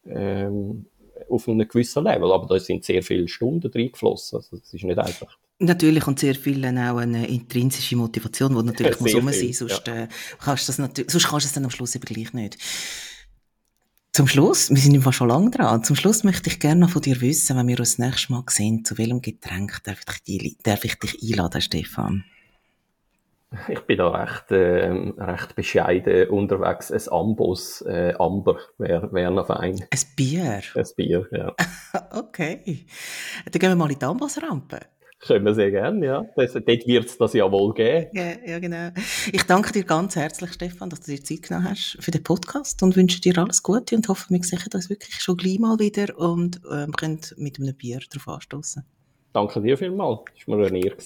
ähm, 0.09 0.85
auf 1.29 1.47
einem 1.47 1.67
gewissen 1.67 2.03
Level. 2.03 2.31
Aber 2.31 2.47
da 2.47 2.59
sind 2.59 2.83
sehr 2.83 3.03
viele 3.03 3.27
Stunden 3.27 3.71
reingeflossen. 3.71 4.37
Also 4.37 4.57
das 4.57 4.73
ist 4.73 4.83
nicht 4.83 4.99
einfach. 4.99 5.37
Natürlich 5.59 6.05
und 6.05 6.19
sehr 6.19 6.35
viel 6.35 6.63
auch 6.65 6.97
eine 6.97 7.27
intrinsische 7.27 7.95
Motivation, 7.95 8.55
die 8.55 8.63
natürlich 8.63 8.99
muss 8.99 9.15
rum 9.15 9.31
sein, 9.31 9.53
sonst, 9.53 9.87
äh, 9.87 10.07
kannst 10.39 10.69
du 10.69 10.73
das 10.73 11.11
sonst 11.11 11.27
kannst 11.27 11.45
du 11.45 11.47
es 11.47 11.53
dann 11.53 11.65
am 11.65 11.71
Schluss 11.71 11.95
eben 11.95 12.05
gleich 12.05 12.33
nicht. 12.33 12.57
Zum 14.13 14.27
Schluss, 14.27 14.69
wir 14.69 14.77
sind 14.77 14.95
im 14.95 15.01
Fall 15.01 15.13
schon 15.13 15.29
lange 15.29 15.49
dran, 15.51 15.83
zum 15.83 15.95
Schluss 15.95 16.23
möchte 16.23 16.49
ich 16.49 16.59
gerne 16.59 16.81
noch 16.81 16.91
von 16.91 17.01
dir 17.01 17.21
wissen, 17.21 17.57
wenn 17.57 17.67
wir 17.67 17.79
uns 17.79 17.97
das 17.97 17.99
nächste 17.99 18.33
Mal 18.33 18.43
sehen, 18.49 18.85
zu 18.85 18.97
welchem 18.97 19.21
Getränk 19.21 19.83
darf 19.83 19.99
ich 20.07 20.23
dich, 20.23 20.57
darf 20.63 20.85
ich 20.85 20.95
dich 20.95 21.21
einladen, 21.23 21.61
Stefan? 21.61 22.23
Ich 23.69 23.81
bin 23.81 23.97
da 23.97 24.09
recht, 24.09 24.45
ähm, 24.51 25.15
recht 25.17 25.55
bescheiden 25.55 26.29
unterwegs. 26.29 26.91
Ein 26.91 27.13
Ambos, 27.13 27.81
äh, 27.81 28.13
Amber 28.19 28.57
wäre 28.77 29.11
wär 29.13 29.31
noch 29.31 29.47
fein. 29.47 29.79
Ein 29.89 29.99
Bier. 30.15 30.61
Ein 30.75 30.85
Bier, 30.95 31.27
ja. 31.31 31.55
Okay. 32.11 32.85
Dann 33.45 33.59
gehen 33.59 33.69
wir 33.69 33.75
mal 33.75 33.91
in 33.91 33.99
die 33.99 34.05
Ambasrampe. 34.05 34.79
Können 35.19 35.45
wir 35.45 35.55
sehr 35.55 35.71
gerne, 35.71 36.05
ja. 36.05 36.25
Das, 36.35 36.53
dort 36.53 36.67
wird 36.67 37.05
es 37.05 37.17
das 37.17 37.33
ja 37.33 37.51
wohl 37.51 37.73
geben. 37.73 38.09
Ja, 38.13 38.33
ja, 38.45 38.59
genau. 38.59 38.91
Ich 39.31 39.43
danke 39.43 39.71
dir 39.71 39.83
ganz 39.83 40.15
herzlich, 40.15 40.53
Stefan, 40.53 40.89
dass 40.89 41.01
du 41.01 41.11
dir 41.11 41.23
Zeit 41.23 41.43
genommen 41.43 41.71
hast 41.71 41.97
für 41.99 42.11
den 42.11 42.23
Podcast 42.23 42.83
und 42.83 42.95
wünsche 42.95 43.19
dir 43.19 43.37
alles 43.39 43.63
Gute 43.63 43.95
und 43.95 44.07
hoffe, 44.09 44.29
wir 44.29 44.43
sehen 44.43 44.59
uns 44.73 44.89
wirklich 44.89 45.15
schon 45.15 45.37
gleich 45.37 45.57
mal 45.57 45.79
wieder 45.79 46.17
und 46.19 46.61
ähm, 46.71 46.91
können 46.91 47.21
mit 47.37 47.59
einem 47.59 47.75
Bier 47.75 47.99
darauf 48.11 48.27
anstoßen. 48.35 48.83
Danke 49.33 49.61
dir 49.61 49.77
vielmals. 49.77 50.19
Das 50.35 50.47
war 50.47 50.57
mir 50.57 50.67
eine 50.67 50.79
Ehre. 50.79 50.97